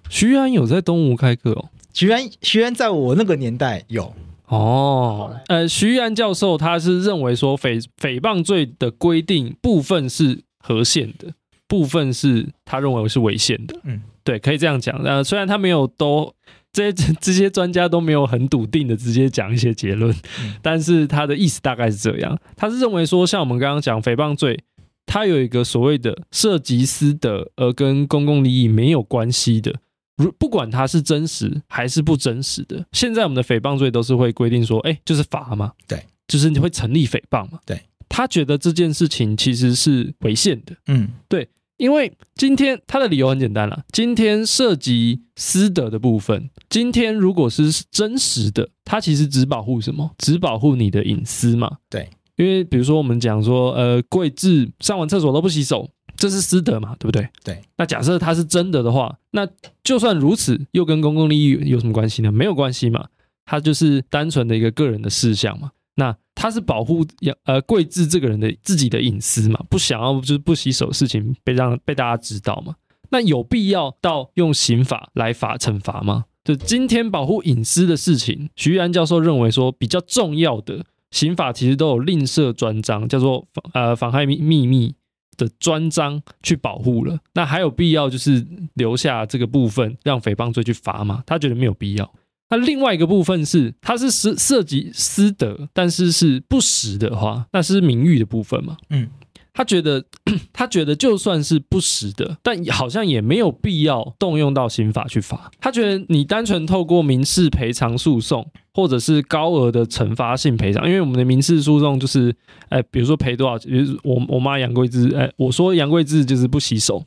[0.07, 1.69] 徐玉安有在东吴开课哦。
[1.95, 4.13] 徐玉安，徐玉安在我那个年代有
[4.45, 5.35] 哦。
[5.47, 11.33] 呃，徐玉安教授他是认为说诽诽谤罪的规定部分是合宪的，
[11.67, 13.79] 部分是他认为是违宪的。
[13.83, 14.95] 嗯，对，可以这样讲。
[14.99, 16.31] 呃，虽然他没有都。
[16.73, 24.59] 这些 这些专家都没有很笃定的直接讲一些结论，嗯，但是他的意思大概是这样，他是认为说，像我们刚刚讲诽谤罪，
[25.05, 29.75] 它有一个所谓的涉及私德而跟公共利益没有关系的，
[30.17, 37.79] 如不管它是真实还是不真实的，现在我们的诽谤罪都是会规定说，哎，就是罚嘛，对，就是你会成立诽谤嘛，对，
[38.09, 41.47] 他觉得这件事情其实是违宪的，嗯，对。
[41.77, 50.11] 因为今天他的理由很简单了，今天涉及私德的部分，今天如果是真实的，它其实只保护什么？
[50.17, 51.77] 只保护你的隐私嘛。
[51.89, 57.27] 对，因为比如说我们讲说，呃，贵志上完厕所都不洗手，这是私德嘛，对不对？
[57.43, 57.61] 对。
[57.77, 59.47] 那假设它是真的的话，那
[59.83, 62.31] 就算如此，又跟公共利益有什么关系呢？
[62.31, 63.07] 没有关系嘛，
[63.45, 65.71] 它就是单纯的一个个人的事项嘛。
[65.95, 67.05] 那他是保护
[67.45, 72.75] 呃贵志这个人的自己的隐私嘛，不想要就是不洗手事情被让被大家知道嘛。
[73.11, 76.25] 那有必要到用刑法来罚惩罚吗？
[76.43, 84.93] 就今天保护隐私的事情，徐玉安教授认为说比较重要的刑法其实都有另设专章，叫做呃妨害秘秘密
[85.37, 87.19] 的专章去保护了。
[87.35, 91.23] 那还有必要就是留下这个部分让诽谤罪去罚吗？
[91.25, 92.13] 他觉得没有必要。
[92.53, 98.77] 那另外一个部分是，它是涉涉及私德，但是是不实的话，那是名誉的部分嘛？
[98.91, 99.09] 嗯，
[99.51, 100.05] 他觉得，
[100.53, 105.49] 他觉得就算是不实的，但好像也没有必要动用到刑法去罚。
[105.59, 112.29] 他觉得你单纯透过民事赔偿诉讼，或者是高额的惩罚性赔偿，因为我们的民事诉讼就是，
[112.69, 117.03] 哎、呃，比如说赔多少，比如我我妈杨贵枝，哎、呃，我说杨贵枝就是不洗手，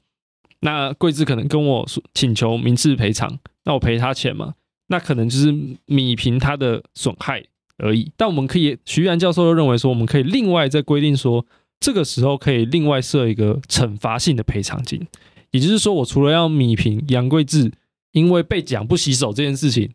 [0.62, 4.54] 那贵枝可能跟我说请求民事赔偿，那我赔他钱嘛？
[4.88, 5.52] 那可能就是
[5.86, 7.42] 米平他的损害
[7.78, 11.44] 而已，但我们可以，徐然教授又认为说，我们可以另外再规定说，
[11.80, 15.06] 这个时候可以另外设一个惩罚性的赔偿金，
[15.50, 17.72] 也就是说，我除了要米平杨贵志
[18.12, 19.90] 因为被讲不洗手这件事情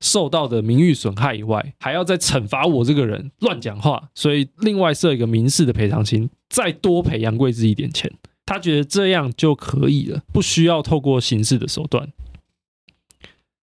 [0.00, 8.10] 受到的名誉损害以外，还要再惩罚我这个人乱讲话，所以另外设一个民事的赔偿金，再多赔杨贵志一点钱，
[8.44, 12.10] 他觉得这样就可以了，不需要透过刑事的手段。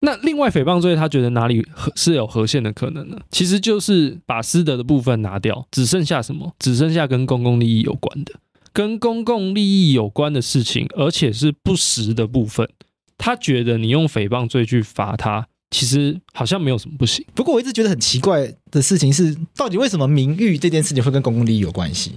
[0.00, 3.18] 那另外诽谤罪，他觉得哪里是有合宪的可能呢？
[3.30, 6.54] 其实就是把私德的部分拿掉，只剩下什么？
[6.58, 8.34] 只剩下跟公共利益有关的，
[8.72, 12.68] 跟公共利益有关的事情，而且是不实的部分。
[13.16, 17.24] 他觉得你用诽谤罪去罚他，其实好像没有什么不行。
[17.34, 22.12] 不过我一直觉得很奇怪的事情是，到底为什么名誉这件事情会跟公共利益有关系？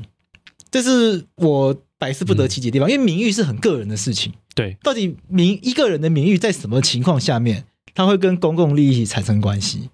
[0.69, 2.91] 这是我百思不得其解的地方。
[2.91, 4.33] 因为名誉是很个人的事情。
[4.59, 7.63] 对，到底名一个人的名誉在什么情况下面？
[7.93, 9.89] 它会跟公共利益产生关系，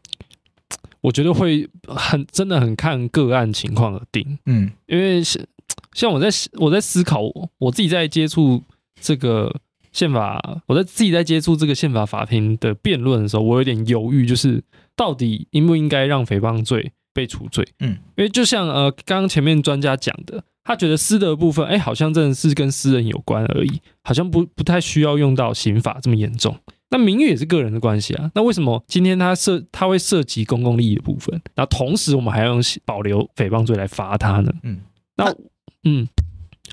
[1.01, 4.39] 我觉得会很真的很看个案情况而定。
[4.47, 5.45] 嗯，因为像
[5.93, 8.63] 像我在我在思考我我自己在接触
[8.99, 9.55] 这个
[9.91, 14.63] 宪法，我在自己在接触这个宪法法庭的辩论的时候，我有点犹豫，就是
[14.95, 17.67] 到底应不应该让诽谤罪被除罪？
[17.79, 26.57] 嗯，因为就像呃刚刚前面专家讲的，他觉得私德部分，哎，好像真的是跟私人有关而已，好像不不太需要用到刑法这么严重。
[26.89, 31.39] 那名誉也是个人的关系啊，那为什么今天他涉他会涉及公共利益的部分？
[31.55, 34.51] 那同时我们还要用保留诽谤罪来罚他呢？
[34.63, 34.79] 嗯，
[35.17, 35.35] 那
[35.83, 36.07] 嗯，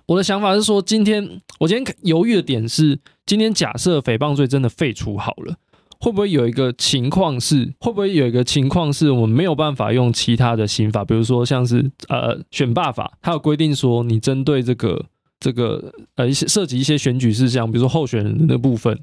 [0.06, 5.56] 我的想法是说，今天我今天犹豫的点是，今天假设诽谤罪真的废除好了，
[6.02, 15.06] 会不会有一个情况是，会不会有一个情况是我们没有办法用其他的刑法，比如说像是呃选罢法，它有规定说你针对这个
[15.38, 18.98] 这个呃一些涉及一些选举事项，比如说候选人的那部分。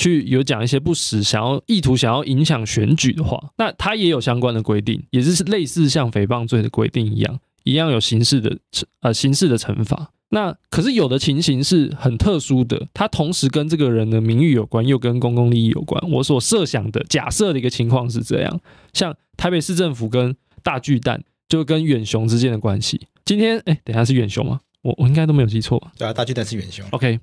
[0.00, 10.12] 去有讲一些不实，想要意图想要影响选举的话，那他也有相关的规定，也是类似像诽谤罪的规定一样，一样有刑事的惩呃刑事的惩罚。
[10.30, 16.02] 那可是有的情形是很特殊的，它同时跟这个人的名誉有关，又跟公共利益有关。
[16.10, 18.60] 我所设想的假设的一个情况是这样，
[18.92, 23.06] 像台北市政府跟大巨蛋就跟远雄之间的关系。
[23.24, 24.60] 今天哎，等一下是远雄吗？
[24.82, 25.82] 我我应该都没有记错。
[25.96, 26.86] 对啊，大巨蛋是远雄。
[26.90, 27.18] OK，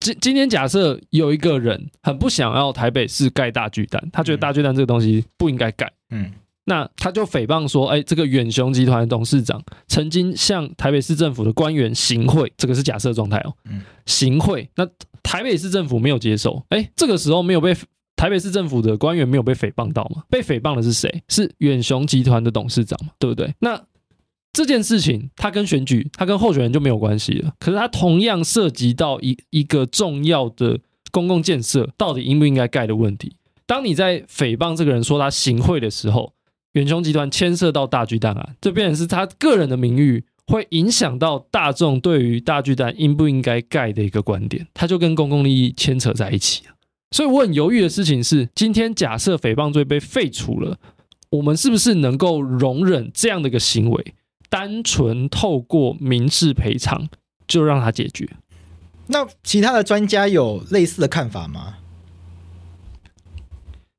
[0.00, 5.92] 今今天假设有一个人很不想要台北市盖大巨蛋，他觉得大巨蛋这个东西不应该盖。
[6.10, 6.32] 嗯。
[6.66, 13.52] 那他就诽谤说，哎，这个远雄集团的董事长曾经向台北市政府的官员行贿，这个是假设状态哦。
[13.70, 14.68] 嗯，行贿。
[14.76, 14.86] 那
[15.22, 17.76] 台北市政府没有接受，哎，这个时候没有被
[18.16, 20.22] 台北市政府的官员没有被诽谤到吗？
[20.30, 21.22] 被诽谤的是谁？
[21.28, 23.12] 是远雄集团的董事长嘛？
[23.18, 23.52] 对不对？
[23.58, 23.82] 那
[24.52, 27.52] 这件事情，他跟选举，他跟候选人就没有关系了。
[27.58, 30.78] 可是他同样涉及到一一个重要的
[31.10, 33.36] 公共建设到底应不应该盖的问题。
[33.66, 36.33] 当你在诽谤这个人说他行贿的时候，
[36.74, 46.74] 远雄集团牵涉到大巨蛋啊，这变成是他个人的名誉，会影响到大众对于大巨蛋应不应该盖的一个观点，他就跟公共利益牵扯在一起了。
[47.12, 50.78] 所以我很犹豫的事情是，今天假设诽谤罪被废除了，
[51.30, 54.14] 我们是不是能够容忍这样的一个行为，
[54.48, 57.08] 单纯透过民事赔偿
[57.46, 58.28] 就让他解决？
[59.06, 61.76] 那其他的专家有类似的看法吗？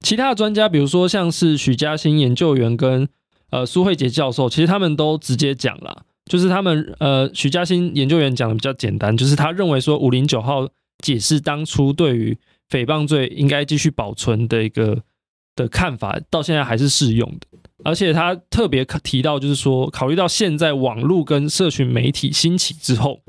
[0.05, 3.09] 其他的专家，比如说像是许嘉欣研究员跟
[3.49, 10.69] 呃苏慧杰教授，其实他们都直接讲了，就是他们呃许嘉欣研究员讲的比较简单，就是他认为说五零九号
[11.03, 12.37] 解释当初对于
[12.69, 15.01] 诽谤罪应该继续保存的一个
[15.55, 17.57] 的看法，到现在还是适用的。
[17.83, 23.21] 而且他特别提到，就是说考虑到现在网络跟社群媒体兴起之后，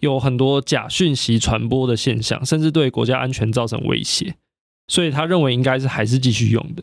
[0.00, 4.34] 有很多假讯息传播的现象，甚至对国家安全造成威胁。
[4.88, 6.82] 所以他认为应该是还是继续用的。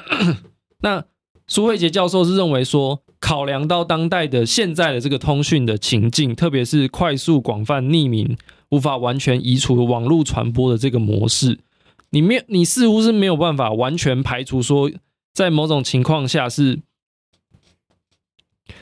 [0.80, 1.04] 那
[1.46, 8.36] 苏慧杰教授是认为说，考量到当代的现在的这个通讯的情境，特别是快速、广泛、匿名、
[8.70, 11.58] 无法完全移除网络传播的这个模式，
[12.10, 14.90] 你没你似乎是没有办法完全排除说，
[15.32, 16.80] 在某种情况下是，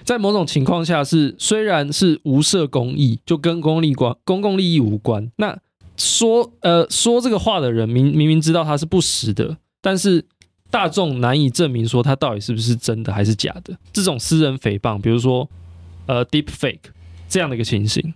[0.04, 5.58] 在某种情况下是虽然是无涉公益，就跟公利关公共利益无关，那。
[6.02, 10.24] 说呃说这个话的人明明明知道他是不实的，但是
[10.68, 13.76] 大众难以证明说他到底是不是真的还是假的。
[13.92, 15.48] 这种私人诽谤，比如说
[16.06, 16.90] 呃 deep fake
[17.28, 18.12] 这样的一个情形，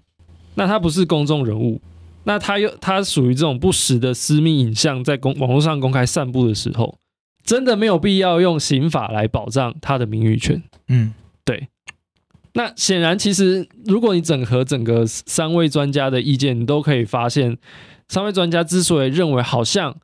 [0.56, 1.80] 那他不是公众人物，
[2.24, 6.98] 那他又他属于这种不实的私密影像在公网络上公开散布的时候，
[7.44, 10.62] 真的没有必要用刑法来保障他的名誉权。
[10.88, 11.14] 嗯，
[12.56, 17.58] 那显然，其实如果你整合整个三位专家的意见，你都可以发现，
[18.08, 19.94] 三位专家之所以认为好像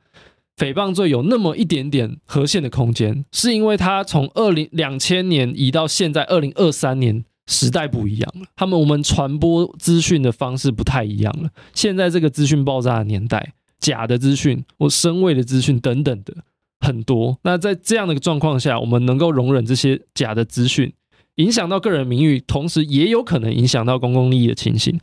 [0.59, 11.49] 诽谤罪有那么一点点合宪的空间，是因为他从二零两千年移到现在二零二三年，时代不一样了，他们我们传播资讯的方式不太一样了。
[11.73, 16.35] 现在这个资讯爆炸的年代，假的资讯或深伪的资讯等等的
[16.81, 17.39] 很多。
[17.45, 20.93] 那在这样的一个状况下，我们能够容忍这些假的资讯？
[21.37, 25.01] 影响到个人名誉，同时也有可能影响到公共利益的情形，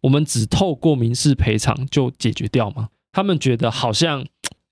[0.00, 2.88] 我们只透过民事赔偿就解决掉吗？
[3.12, 4.24] 他们觉得好像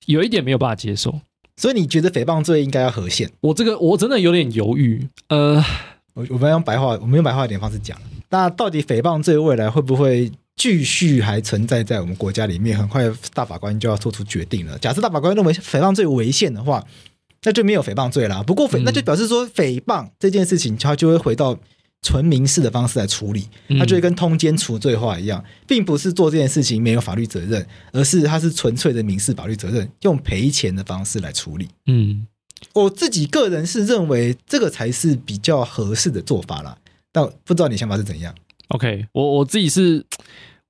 [0.06, 1.20] 有一点没有办法接受，
[1.56, 3.30] 所以你觉得诽谤罪应该要合宪？
[3.40, 5.06] 我这个我真的有点犹豫。
[5.28, 5.62] 呃，
[6.14, 7.98] 我我们用白话，我们用白话一点方式讲，
[8.30, 12.78] 那到底诽谤罪未来会不会继续还存在在我们国家里面？
[12.78, 13.04] 很快
[13.34, 14.78] 大法官就要做出决定了。
[14.78, 16.82] 假设大法官认为诽谤罪违宪的话。
[17.46, 18.42] 那就没有诽谤罪啦。
[18.42, 21.56] 不过诽，那就表示说诽谤这件事情，它就会回到
[22.02, 23.46] 纯民事的方式来处理，
[23.78, 31.68] 它就会跟通奸除罪化一样，并不是做这件事情没有法律责任，而是它是纯粹的民事法律责任，用赔钱的方式来处理。
[31.86, 32.26] 嗯，
[32.74, 36.76] 我自己个人是认为这个才是比较合适的做法啦。
[37.12, 38.34] 但不知道你想法是怎样
[38.68, 40.04] ？OK，我我自己是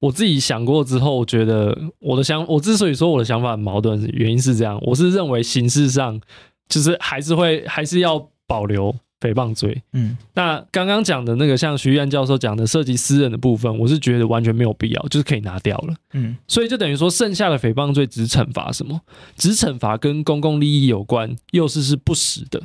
[0.00, 6.20] 我自己想过之后，我觉得我的想，我之所以说我的想法很矛盾，原因是这样，我是认为形式上。
[6.68, 19.00] 就是还是会还是要保留诽谤罪，嗯，那刚刚讲的那个像徐玉安教授讲的涉及私人的部分，我是觉得完全没有必要，就是可以拿掉了，嗯，所以就等于说剩下的诽谤罪只惩罚什么？
[19.36, 22.60] 只惩罚跟公共利益有关，又是是不实的、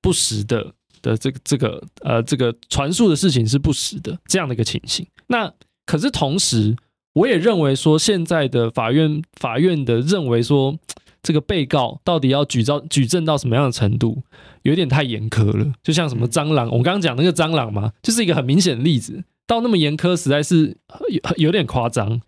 [0.00, 5.06] 不实的的这个这个呃这个传述的事情是不实的这样的一个情形。
[5.28, 5.52] 那
[5.86, 6.74] 可是同时，
[7.12, 10.76] 我也认为说现在的法院法院的认为说。
[11.24, 14.22] 这个被告到底要举证举证到什么样的程度，
[14.62, 15.72] 有点太严苛了。
[15.82, 19.24] 就像什么蟑螂，我刚刚讲那个蟑螂嘛，就是一个很明显的例子。
[19.46, 20.76] 到那么严苛，实在是
[21.08, 22.20] 有有点夸张。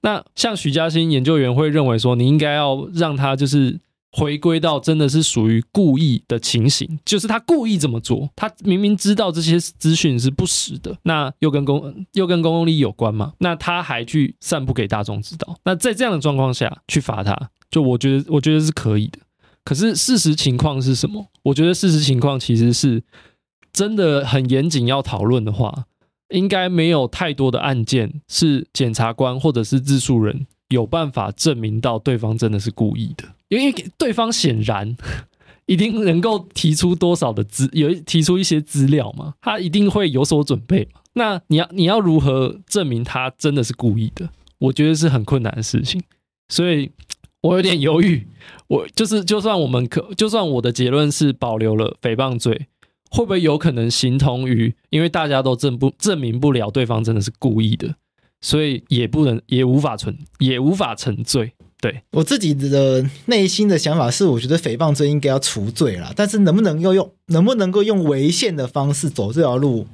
[0.00, 3.78] 那像许嘉欣研究员会认为说，你应该要让他就是
[4.12, 13.32] 回归到真的是属于故意的情形，就是他故意这么做，他明明知道这些资讯是不实的，那又跟公又跟公共利益有关嘛？
[13.38, 19.18] 那他还去散布给大众知道，那在这样的状况下去罚他，就我觉得我觉得是可以的。
[19.64, 21.28] 可是事实情况是什么？
[21.44, 23.02] 我觉得事实情况其实是
[23.72, 25.86] 真的很严谨，要讨论的话，
[26.28, 33.24] 应该没有太多的案件是检察官或者是自诉人有办法证明到对方真的是故意的。
[33.58, 34.96] 因为对方显然
[35.66, 41.00] 一定能够提出多少的资，有提出一些资料嘛，他一定会有所准备嘛。
[41.14, 44.30] 那你要你要如何证明他真的是故意的？
[44.58, 46.02] 我觉得是很困难的事情，
[46.48, 46.90] 所以
[47.42, 48.26] 我有点犹豫。
[48.68, 52.68] 我就是，就算我们可，就算我的结论是保留了诽谤罪，
[53.10, 57.94] 会不会有可能形同于，因为大家都证不证明不了对方真的是故意的，
[58.40, 61.52] 所以也不能，也无法存，也无法成罪。
[61.82, 69.84] 对，我自己的内心的想法是，我觉得诽谤罪应该要除罪啦，但是能不能够用，能不能够用违宪的方式走这条路，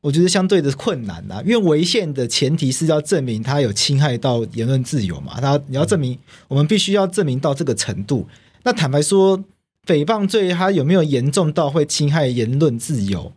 [0.00, 1.42] 我觉得相对的困难啦。
[1.44, 6.18] 因为违宪的前提是要证明他有侵害到言论自由嘛，他你要证明，
[6.48, 8.26] 我们必须要证明到这个程度。
[8.62, 9.38] 那坦白说，
[9.84, 13.30] 诽谤罪它有没有严重到会侵害言论自由？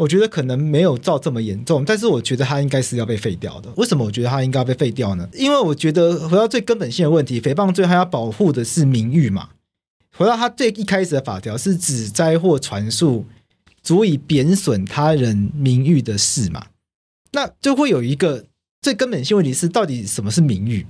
[0.00, 3.70] 我觉得可能没有造这么严重，但是我觉得它应该是要被废掉的。
[3.76, 5.28] 为什么我觉得它应该要被废掉呢？
[5.34, 9.50] 因为我觉得回到最根本性的问题，诽谤罪它要保护的是名誉嘛。
[10.16, 13.26] 回到它最一开始的法条是指摘或传述
[13.82, 16.68] 足以贬损他人名誉的事嘛，
[17.32, 18.46] 那就会有一个
[18.80, 20.86] 最根本性问题是，到底什么是名誉？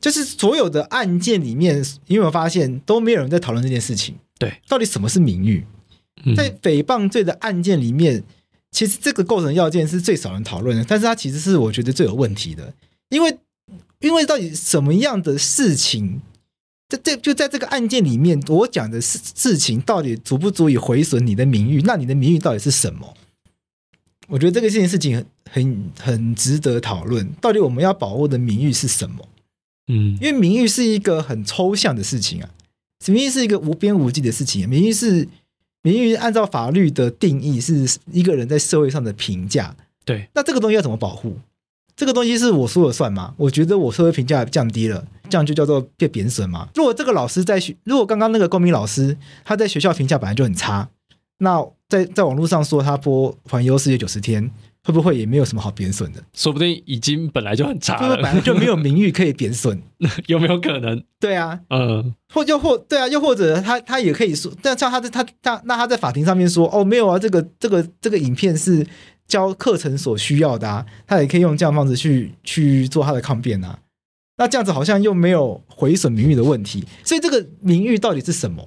[0.00, 4.14] 就是所有的案件里面，你有没有发现都没有人在讨论这件事情？
[4.38, 5.66] 对，到底什么是名誉？
[6.36, 8.22] 在诽谤罪的案件里面，
[8.70, 12.74] 其实这个构成要件是最少人讨论的，但是它其实是我觉得最有问题的，
[13.08, 13.38] 因为
[14.00, 16.20] 因为到底什么样的事情，
[16.88, 21.80] 在这就在这个案件里面，我讲的事事情到底足不足以毁损你的名誉？
[21.82, 23.14] 那你的名誉到底是什么？
[24.28, 29.28] 我觉得这个这件事情很很很值得讨论，到底我们要保护的名誉是什么？
[29.86, 32.50] 嗯，因为名誉是一个很抽象的事情啊，
[33.06, 35.28] 名誉是一个无边无际的事情，名誉是。
[35.82, 39.74] 名誉按照法律的定义是一个人在社会上的评价，
[40.04, 40.28] 对。
[40.34, 41.36] 那这个东西要怎么保护？
[41.96, 43.34] 这个东西是我说了算吗？
[43.36, 46.68] 我觉得我社会评价降低了，这样就叫做被贬损吗？
[46.74, 50.88] 如果这个老师在学，如果刚刚那个公民老师他在学校评价本来就很差，
[51.38, 54.50] 那在在网络上说他播环游世界九十天。
[54.84, 56.22] 会不会也没有什么好贬损的？
[56.34, 59.82] 说不定已经本来就很差了，本来就没有名誉可以贬损，
[60.26, 61.02] 有没有可能？
[61.20, 68.86] 对啊，嗯，或又或对啊，又或者他他也可以说，但像他在他他那他在法庭上面说，哦，没有啊，这个这个这个影片是
[69.26, 73.78] 教课程所需要的啊，他也可以用这样方式去去做他的抗辩啊。
[74.38, 78.64] 那这样子好像又没有毁损名誉的问题，所以这个名誉到底是什么？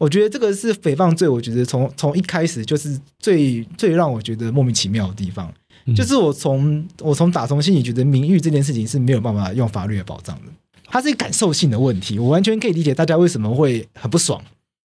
[0.00, 5.52] 我觉得这个是诽谤罪，我觉得从从一开始就是最最让我觉得莫名其妙的地方，
[5.94, 10.50] 就是我从我从打从心里觉得名誉这件事情是没有办法用法律来保障的，
[10.86, 14.42] 它是一个感受性的问题，我完全可以理解大家为什么会很不爽，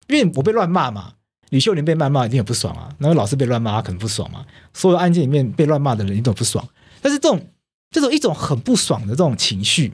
[0.07, 1.11] 因为我被乱骂嘛，
[1.49, 6.65] 李秀莲被谩骂一定很不爽啊，然后老师被乱骂他可能不爽嘛，所有案件里面被乱骂的人一定都不爽，
[7.01, 7.45] 但是这种
[7.89, 9.91] 这种一种很不爽的这种情绪。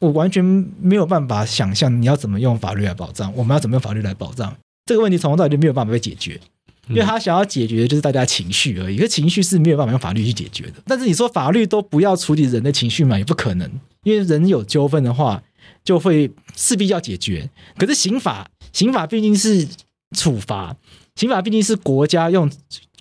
[0.00, 0.44] 我完全
[0.80, 6.40] 没有办法想象你要怎么用法律来保障，我们要怎么用法律来保障这个问题，从头到尾就没有办法被解决，
[6.88, 10.74] 因为他想要解决的就是大家情绪而已，可是情绪是没有办法用法律去解决的。
[10.86, 13.70] 但是你说法律都不要处理人的情绪嘛，也不可能，
[14.04, 15.42] 因为人有纠纷的话，
[15.84, 17.50] 就会势必要解决。
[17.76, 19.68] 可是刑法，刑法毕竟是
[20.16, 20.76] 处罚，
[21.16, 22.50] 刑法毕竟是国家用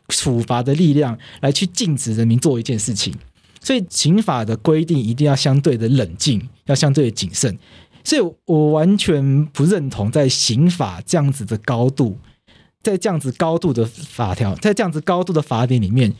[0.09, 3.13] 处罚的力量来去禁止人民做一件事情。
[3.61, 7.57] 所以刑法的规定一定要相对的冷静，要相对谨慎。
[8.03, 12.17] 所以我完全不认同在刑法这样子的高度，
[12.81, 16.13] 在这样子高度的法条，在这样子高度的法典里面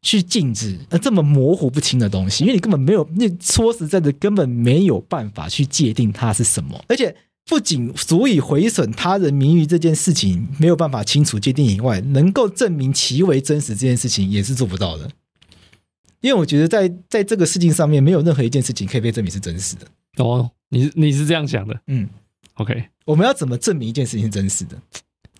[0.00, 6.80] 去禁止呃这么模糊不清的东西，因为你根本没有，你说实在的，根本没有办法去界定它是什么。
[6.86, 15.10] 而且不仅足以毁损他人名誉这件事情没有办法清楚界定以外，能够证明其为真实这件事情也是做不到的。
[16.20, 19.86] 因为我觉得在在这个事情上面，没有任何一件事情可以被证明是真实的。
[20.16, 21.78] 哦，你你是这样想的？
[21.86, 22.08] 嗯
[22.54, 22.84] ，OK。
[23.04, 24.76] 我们要怎么证明一件事情是真实的？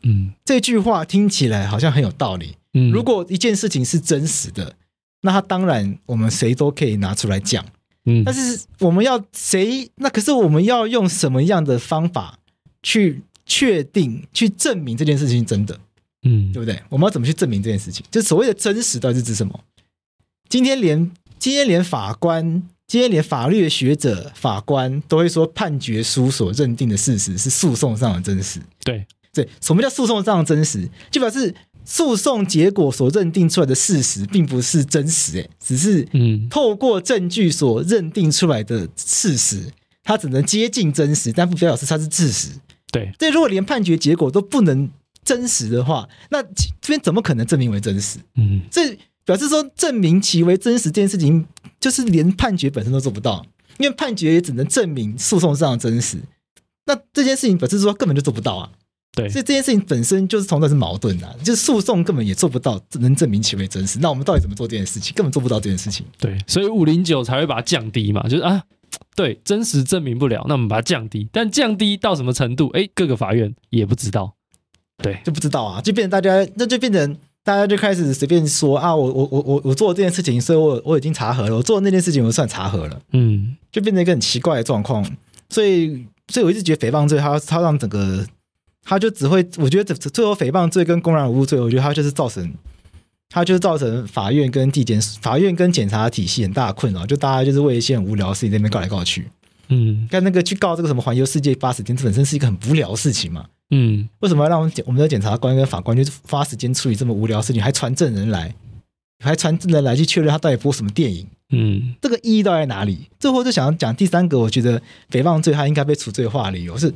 [0.03, 2.55] 嗯，这句话听起来好像很有道理。
[2.75, 4.75] 嗯，如果一件事情是真实的，
[5.23, 7.65] 那它当然我们谁都可以拿出来讲。
[8.05, 9.91] 嗯，但是我们要谁？
[9.97, 12.39] 那可是我们要用什么样的方法
[12.83, 15.79] 去确定、去证明这件事情是真的？
[16.23, 16.81] 嗯，对不对？
[16.89, 18.07] 我们要怎么去证明这件事情？
[18.11, 19.61] 就所谓的真实到底是指什么？
[20.49, 28.61] 今天连今天连法官今天连法律的学者、法官都会说，判决书所认定的事实是诉讼上的真实。
[28.83, 30.89] 对对，什么叫诉讼上的真实？
[31.11, 31.55] 就表示
[31.85, 39.71] 诉讼结果所认定出来的事实并不是真实，哎，只是嗯，透过证据所认定出来的事实，
[40.03, 42.49] 它只能接近真实，但不表示它是事实。
[42.91, 44.91] 对，这如果连判决结果都不能
[45.23, 48.19] 真实的话，那这边怎么可能证明为真实？
[48.37, 48.97] 嗯，这
[49.29, 51.47] 表示说证明其为真实这件事情。
[51.81, 53.47] 就是连判决本身都做不到，
[53.79, 56.19] 因为判决也只能证明诉讼上的真实。
[56.87, 58.69] 那这件事情本身说根本就做不到啊。
[59.13, 64.01] 对，所以这件事情本身就是从那是矛盾的，就是诉讼根本也做不到能证明其为真实。
[64.01, 65.15] 那我们到底怎么做这件事情？
[65.15, 66.05] 根本做不到这件事情。
[66.19, 68.65] 对，所以五零九才会把它降低嘛，就是啊，
[69.15, 71.29] 对，真实证明不了，那我们把它降低。
[71.31, 72.71] 但降低到什么程度？
[72.71, 74.35] 哎，各个法院也不知道，
[75.01, 77.17] 对，就不知道啊，就变成大家，那就变成。
[77.49, 85.03] 大家就开始随便说啊，我我我我我做了这件事情，所以我我已经查核了，我做的那件事情我算查核了，嗯，就变成一个很奇怪的状况。
[85.49, 88.23] 所以，所以我一直觉得诽谤罪，它它让整个，
[88.85, 92.53] 它就只会，我觉得最后诽谤罪跟公然侮辱罪，我觉得它就是造成，
[93.31, 99.27] 它就是造成法院跟地检法院跟检察体系很大的困扰，就大家就是为一些很无聊的事情在那边告来告去，
[99.69, 103.47] 嗯，看那个去告这个什么环游世界八十天，这本身是一个很无聊的事情嘛。
[103.71, 108.55] 嗯，为什么要让我们检我们的检察官跟法官就是花时间处理这么无聊的事情，还传证人来，
[109.23, 111.27] 还传证人来去确认他到底播什么电影？
[111.51, 113.09] 嗯，这个意义到底在哪里？
[113.19, 114.81] 最后就想要讲第三个，我觉得
[115.11, 116.93] 诽谤罪他应该被除罪化的理由是，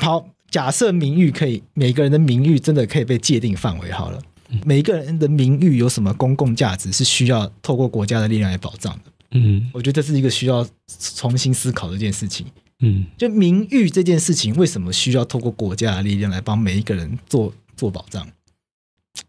[0.00, 4.20] 好，假设名誉可以，每个人的名誉真的可以被界定范围好了，
[4.64, 9.12] 每一个人的名誉有什么公共价值是需要透过国家的力量来保障的？
[9.32, 10.66] 嗯，我觉得这是一个需要
[11.14, 12.46] 重新思考的一件事情。
[12.80, 18.26] 嗯，就名誉这件事情，为什么需要透过国家的力量来帮每一个人做做保障？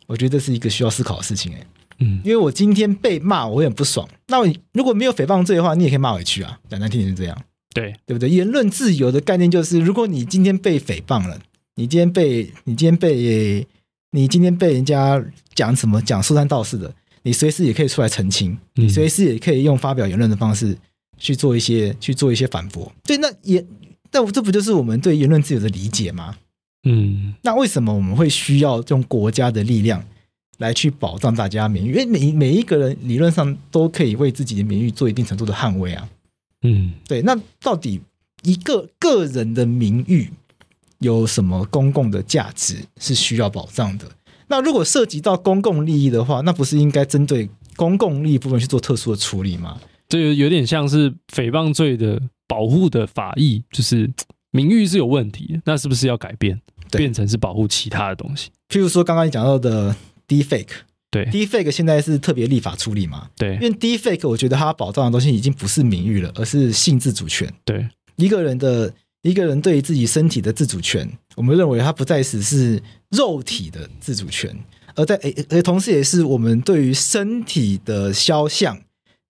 [0.07, 1.65] 我觉得这是一个需要思考的事情，哎，
[1.99, 4.07] 嗯，因为我今天被骂，我很不爽。
[4.27, 7.37] 那我如果没有诽谤罪的话，你也可以骂回去啊，讲难听点是这样，
[7.73, 8.29] 对对不对？
[8.29, 11.39] 言论自由的概念就是，如果你今天被诽谤了，
[11.75, 13.67] 你今天被你今天被
[14.11, 15.21] 你今天被人家
[15.53, 20.77] 讲什么讲说三道四的，你随时也可以出来澄清，你随时也可以用发表言论的方式。
[21.21, 23.63] 去做一些去做一些反驳，对，那也，
[24.09, 26.35] 但这不就是我们对言论自由的理解吗？
[26.83, 30.03] 嗯，那为什么我们会需要用国家的力量
[30.57, 31.91] 来去保障大家名誉？
[31.91, 36.09] 因为每每一个人理论上都可以为自己的名誉做一定程度的捍卫啊。
[36.63, 38.01] 嗯，对，那到底
[38.41, 40.31] 一个个人的名誉
[40.97, 44.09] 有什么公共的价值是需要保障的？
[44.47, 49.79] 那如果涉及到公共利益的话，那不是应该针对公共利益部分去做特殊的处理吗？
[50.11, 54.11] 这个有点像是诽谤罪的保护的法益，就是
[54.51, 56.59] 名誉是有问题的，那是不是要改变，
[56.91, 58.49] 变成是保护其他的东西？
[58.67, 59.95] 譬如说刚刚你讲到的
[60.27, 60.67] Deepfake，
[61.09, 63.29] 对，Deepfake 现在是特别立法处理嘛？
[63.37, 67.49] 对，因为 Deepfake 我觉得它保障的东西已经不是名誉了，而是性自主权。
[67.63, 74.53] 对，一个人的一个人对于自己身体的自主权，我们认为它不再只是肉体的自主权，
[74.95, 78.77] 而在诶而同时也是我们对于身体的肖像。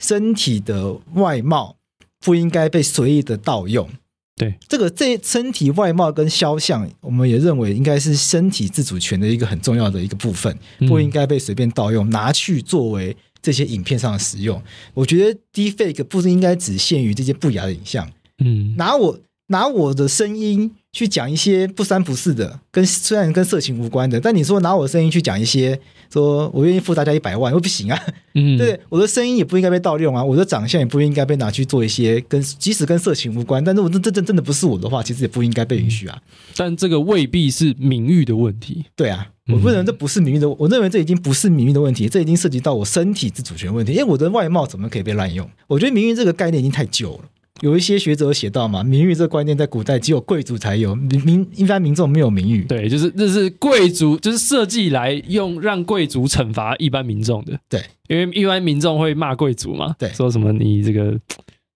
[0.02, 1.78] 身体的外貌
[2.20, 3.88] 不应该被随意的盗用。
[4.36, 10.58] 对，这个这身体外貌跟肖像，我们也认为应该是身体自主权的一个很重要的一个部分，
[10.88, 14.60] 不应该被随便盗用，拿去作为这些影片上的使用。
[14.96, 18.10] 我觉得 Deepfake 不是应该只限于这些不雅的影像。
[18.44, 25.80] 嗯，拿我拿我的声音去讲一些不三不四的，跟虽然跟色情无关的，但你说拿我的声音去讲一些。
[26.12, 28.00] 说我愿意付大家一百万，又不行啊！
[28.34, 36.22] 嗯，对，我的声音也不应该被盗用啊，我的长相也不应该被拿去做一些跟即使跟色情无关，但是我这这真真的不是我的话，其实也不应该被允许啊。
[36.56, 38.86] 但这个未必是名誉的问题。
[38.96, 45.50] 对啊，我不能这不是名誉的，我认为这已经不是名誉的问题，这已经涉及到我身体自主权问题，因为我的外貌怎么可以被滥用？
[45.68, 47.24] 我觉得名誉这个概念已经太旧了。
[47.62, 52.64] 有一些学者写到嘛，名誉这个观念在古代只有贵族才有，民一般民众没有名誉。
[52.66, 57.58] 对，就是这是贵族，就是设计来用让贵族惩罚一般民众的。
[57.70, 61.18] 对，因为一般民众会骂贵族嘛，对，说什么你这个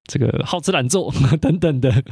[0.08, 2.04] 这个好吃懒做 等等的，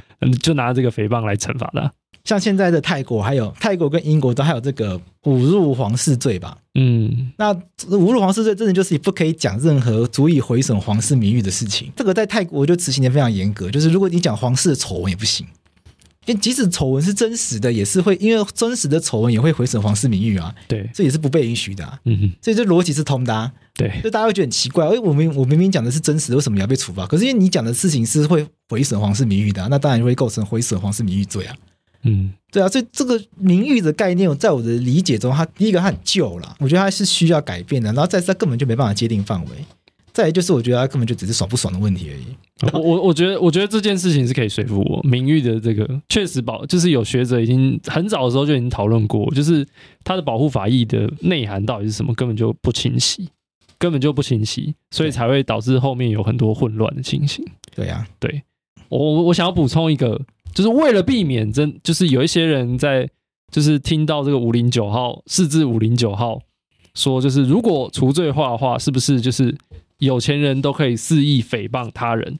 [0.41, 1.91] 就拿这个诽谤来惩罚他。
[2.23, 6.57] 像现在的泰国，还有泰国跟英国都还有这个侮辱皇室罪吧？
[6.75, 11.91] 嗯，那侮辱皇室罪真的就是不可以讲任何足以毁损皇室名誉的事情。
[11.97, 15.45] 这个在泰国就执行的非常严格，就是如果你讲皇室的丑闻也不行，
[16.25, 20.55] 因为即使丑闻是真实的，也是会因为真实的丑闻也会毁损皇室名誉啊。
[20.69, 21.99] 对，这也是不被允许的、啊。
[22.05, 23.51] 嗯哼，所以这逻辑是通的、啊。
[23.75, 27.05] 对，就大家会觉得很奇怪，哎，我明我明明讲的是真实的，为什么要被处罚？
[27.05, 31.53] 可是因为你讲的事情是会毁损皇室名誉的、啊，那当然会构成毁损皇室名誉罪啊。
[32.03, 37.91] 嗯，对啊，所以这个名誉的概念，在我的理解中，它第一个它很旧了，我觉得它是需要改变的。
[37.93, 39.49] 然后再是，它根本就没办法界定范围。
[40.11, 42.25] 再来就是我觉得它根本就只是爽不爽的问题而已。
[42.71, 49.67] 我我我觉得我觉得这件事情是可以说服我，名誉的这个确实保，就是有学者已经很早的时候就已经讨论过，就是
[50.03, 53.27] 它的保护法益的内涵到底是什么，根本就不清晰，
[53.79, 57.43] 根本就不清晰，所以才会导致后面有很多混乱的情形。
[57.75, 58.43] 对呀、啊，对
[58.89, 60.21] 我我想要补充一个，
[60.53, 63.09] 就是为了避免真就是有一些人在
[63.51, 66.39] 就是听到这个五零九号四至五零九号
[66.93, 69.57] 说，就是如果除罪化的话，是不是就是？
[69.99, 72.37] 有钱人都可以肆意诽谤他人，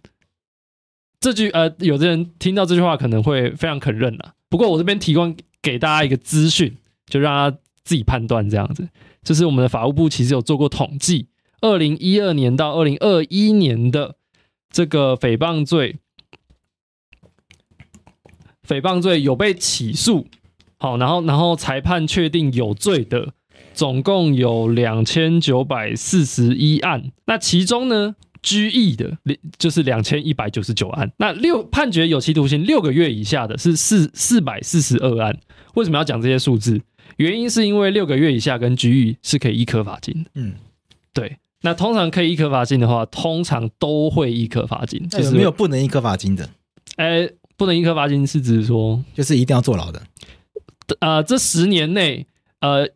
[1.22, 4.34] 这句呃，有的人听到这句话可能会非常肯认了。
[4.50, 6.76] 不过我这边提供给大家一个资讯，
[7.06, 8.90] 就让他自己判断这样子。
[9.24, 11.28] 就是我们的法务部其实有做过统计，
[11.62, 14.16] 二零一二年到二零二一年的
[14.70, 16.00] 这个诽谤罪，
[18.68, 20.28] 诽谤罪有被起诉，
[20.78, 23.34] 好，然后然后裁判确定有罪的。
[23.74, 29.18] 总共有两千九百四十一案，那其中呢，拘役的
[29.58, 35.40] 就是两千一百九十九案，那六判决有期徒刑六个月以下的是四四百四十二案。
[35.74, 36.80] 为什么要讲这些数字？
[37.18, 40.30] 原因是因为六个月以下跟拘役是可以一科罚金的。
[40.36, 40.54] 嗯，
[41.12, 41.38] 对。
[41.62, 45.10] 那通常可以易科罚金的话，通常都会易科罚金。
[45.10, 46.48] 就是没有不能易科罚金的？
[46.98, 50.02] 哎，不能一颗罚金是指说，就是一定要坐牢的。
[51.00, 52.28] 呃，这十年内，
[52.60, 52.90] 呃。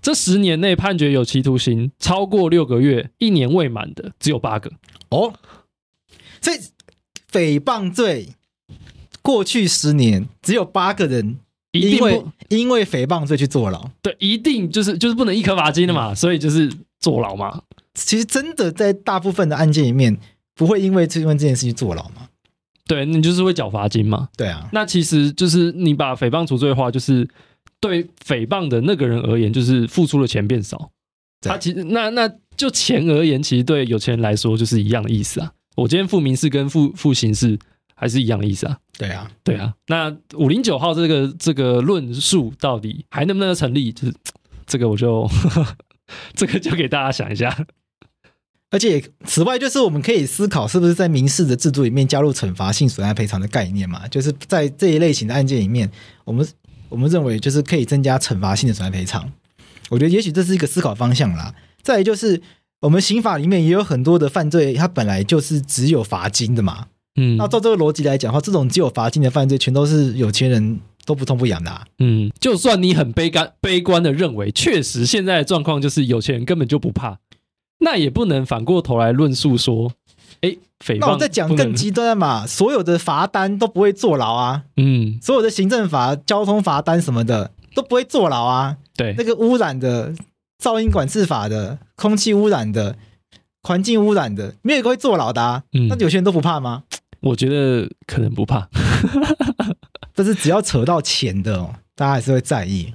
[0.00, 4.70] 这十年内判决有期徒刑超过六个月、一年未满的只有八个
[5.10, 5.34] 哦。
[6.40, 6.58] 所以
[7.30, 8.28] 诽谤罪
[9.20, 11.38] 过去十年只有八个人
[11.72, 13.90] 因为因为诽谤罪去坐牢。
[14.00, 17.62] 对，一定就是就是不能一颗罚金的嘛，所以就是坐牢嘛。
[17.92, 20.16] 其实真的在大部分的案件里面，
[20.54, 22.27] 不会因为因为这件事情坐牢嘛？
[22.88, 24.28] 对，你就是会缴罚金嘛。
[24.36, 27.28] 对啊，那其实就是你把诽谤除罪的话，就是。
[27.80, 30.90] 对诽谤的那个人而言，就是付出的钱变少。
[31.40, 35.52] 他其实那那就钱而言，其实对有钱人来说就是一样的意思啊。
[35.76, 37.56] 我今天付民事跟付付刑事
[37.94, 38.76] 还是一样的意思啊。
[38.98, 39.72] 对啊，对啊。
[39.86, 43.92] 那五零九号这个这个论述到底还能不能成立？
[43.92, 44.14] 就是
[44.66, 45.30] 这个我就
[46.34, 47.56] 这个就给大家想一下。
[48.70, 54.06] 而且此外，就是我们可以思考是不是在民事的制度里面加入惩罚性损害赔偿的概念嘛？
[54.08, 55.90] 就是在这一类型的案件里面，
[56.24, 56.46] 我们。
[56.90, 59.30] 我们认为就是可以增加惩罚性的损害赔偿，
[59.90, 61.54] 我觉得也许这是一个思考方向啦。
[61.82, 62.40] 再来就是
[62.80, 66.86] 我们刑法里面也有很多的犯罪，它本来就是只有罚金的嘛。
[67.20, 71.84] 嗯，那照这个逻辑来讲的话，这种只有罚金的犯罪，全都是有钱人都不痛不痒的啊。
[71.98, 77.18] 嗯，就算你很悲观悲观的认为，确实现在的状况就是有钱人根本就不怕，
[77.78, 79.92] 那也不能反过头来论述说。
[80.40, 80.56] 哎，
[81.00, 90.14] 那我再讲更极端的嘛，所有的罚单都不会坐牢啊，嗯，所有的行政罚、交通罚单什么的都不会坐牢啊，对，那个污染的、
[90.62, 92.96] 噪音管制法的、空气污染的、
[93.64, 96.84] 环境污染的，没有一个会坐牢的啊，嗯，那有些人都不怕吗？
[97.20, 98.68] 我觉得可能不怕，
[100.14, 102.94] 但是只要扯到钱的哦，大家还是会在意，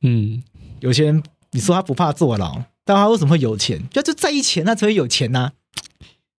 [0.00, 0.42] 嗯，
[0.80, 3.82] 有些人你说他不怕坐牢，但他为什么会有钱？
[3.90, 5.52] 就就在意钱，他才会有钱呐、啊。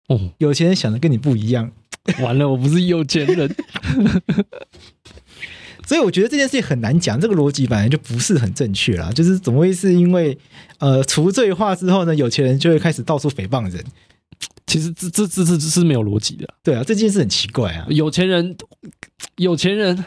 [0.08, 1.70] 哦，有钱人想的跟你不一样，
[2.20, 3.54] 完了，我不是有钱人，
[5.86, 9.12] 所以我觉得这件事情很难讲，这个逻辑本来就不是很正确啦。
[9.12, 10.36] 就是怎么会是因为
[10.78, 13.84] 呃除罪化之后呢，有钱人就会开始到处诽谤人？
[14.66, 17.86] 其实这这这这这是没有逻辑的，对啊，这件事很奇怪啊。
[17.90, 18.56] 有钱人，
[19.36, 20.04] 有钱人。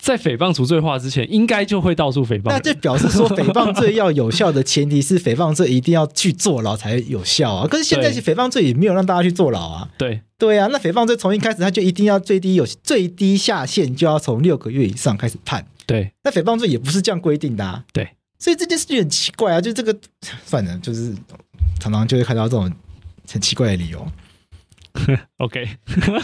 [0.00, 2.48] 在诽谤除罪化之前，应该就会到处诽谤。
[2.50, 7.68] 那这表示说，诽谤罪要有效的前提是诽谤罪一定要去坐牢才有效啊。
[7.68, 9.88] 可是现在是诽谤罪也没有让大家去坐牢啊。
[9.98, 15.66] 对对啊，那诽谤罪从一开始他就一定要最低有最低下限就要从六个月以上开始判。
[15.86, 17.84] 对，那诽谤罪也不是这样规定的啊。
[17.92, 19.60] 对，所以这件事情很奇怪啊。
[19.60, 19.94] 就这个，
[20.46, 21.12] 算了，就是
[21.78, 22.72] 常常就会看到这种
[23.30, 24.06] 很奇怪的理由。
[25.38, 25.68] OK，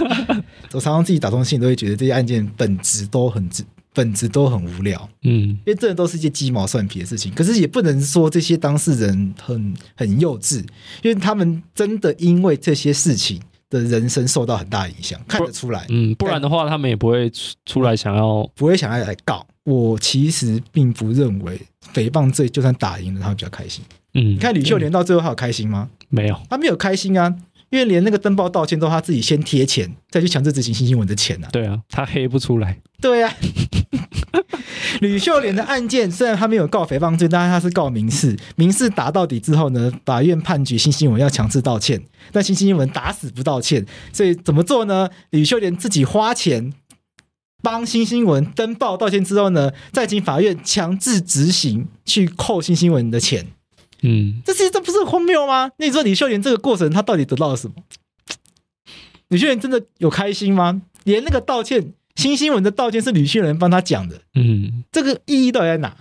[0.72, 3.48] 我常常自己打通信都会觉得这些案件本质都很
[3.94, 7.32] 本质都很无聊，嗯，因为这都是一些鸡毛蒜皮的事情。
[7.32, 10.58] 可是也不能说这些当事人很很幼稚，
[11.02, 15.86] 因为他们真的因为这些事情的人生受到很大影响，看得出来。
[15.88, 17.32] 嗯，不然的话他们也不会
[17.64, 19.46] 出来想要，不会想要来告。
[19.64, 21.58] 我其实并不认为
[21.94, 23.82] 诽谤罪就算打赢了，他会比较开心。
[24.12, 25.88] 嗯，你看吕秀莲到最后还有开心吗？
[26.10, 27.34] 没有，他没有开心啊。
[27.70, 31.48] 因为连那个登报道歉都他自己先贴钱，再去强制执行新新闻的钱啊。
[31.52, 32.78] 对啊，他黑不出来。
[33.00, 33.34] 对啊，
[35.00, 38.36] 吕秀莲的案件虽然他没有告诽谤罪，但是他是告民事。
[38.54, 42.00] 民事打到底之后呢，法院判决新新闻要强制道歉，
[42.32, 43.84] 但新新闻打死不道歉。
[44.12, 45.10] 所以怎么做呢？
[45.30, 46.72] 吕秀莲自己花钱
[47.62, 53.46] 帮新新闻登报道歉之后呢，再请法院强制执行去扣新新闻的钱。
[54.02, 55.70] 嗯，这其实这不是很荒谬吗？
[55.78, 57.74] 那你说李秀莲这个过程，她到底得到了什么？
[59.28, 60.82] 李秀莲真的有开心吗？
[61.04, 65.96] 连那个道歉，新新闻的道歉是李秀莲帮他讲的，嗯，这个意义到底在哪？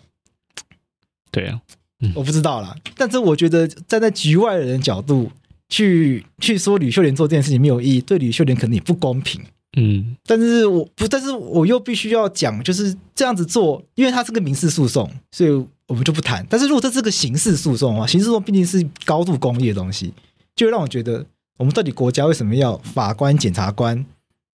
[1.31, 1.59] 对啊，
[2.01, 2.75] 嗯、我不知道啦。
[2.95, 5.31] 但是我觉得站在局外人的角度
[5.69, 9.41] 去去说吕秀莲做这件事情没有意义，对李秀莲可能也不公平。
[9.77, 16.45] 嗯，但是我不，但是我又必须要讲，就是这样子做，因为它是个民事诉讼，所以我们就不谈。
[16.49, 20.13] 但是如果这是个刑事诉讼的话，刑事诉讼毕竟是高度公益的东西，
[20.55, 21.25] 就会让我觉得，
[21.57, 24.05] 我们到底国家为什么要法官、检察官，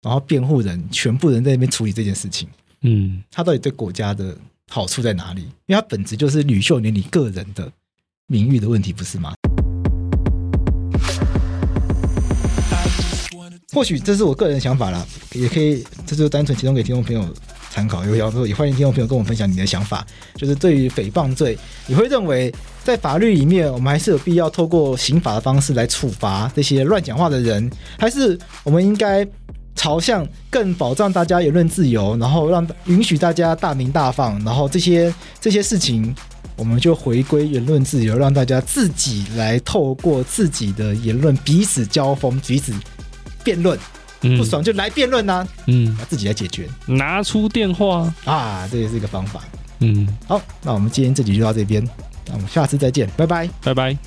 [0.02, 2.48] 然后辩护人全部人在那边处理这件事情？
[2.82, 4.38] 嗯，他到底对国家的
[4.70, 5.42] 好处在哪里？
[5.66, 7.72] 因为它本质就是吕秀莲你个人的
[8.28, 9.34] 名誉的问题，不是吗？
[13.78, 17.24] 或许这是我个人的想法啦，也可以，这就单纯提供给听众朋友
[17.70, 18.04] 参考。
[18.06, 20.04] 有要说，也欢迎听众朋友跟我分享你的想法。
[20.36, 22.52] 就是对于诽谤罪，你会认为
[22.84, 29.24] 在法律里面，我们还是有必要透过刑法的方式来处罚这些乱讲话的人，还是我们应该
[29.76, 36.16] 朝向更保障大家言论自由，然后让允许大家大鸣大放，然后这些这些事情，
[36.56, 42.74] 我们就回归言论自由，让大家自己来透过自己的言论彼此交锋，彼此。
[43.48, 43.80] 辩论
[44.38, 48.14] 不爽就来辩论呐，嗯，自己来解决，拿出电话。
[48.26, 49.40] 啊，这也是一个方法。
[49.80, 51.82] 嗯，好，那我们今天这集就到这边，
[52.26, 53.98] 那我们下次再见，拜拜，拜拜。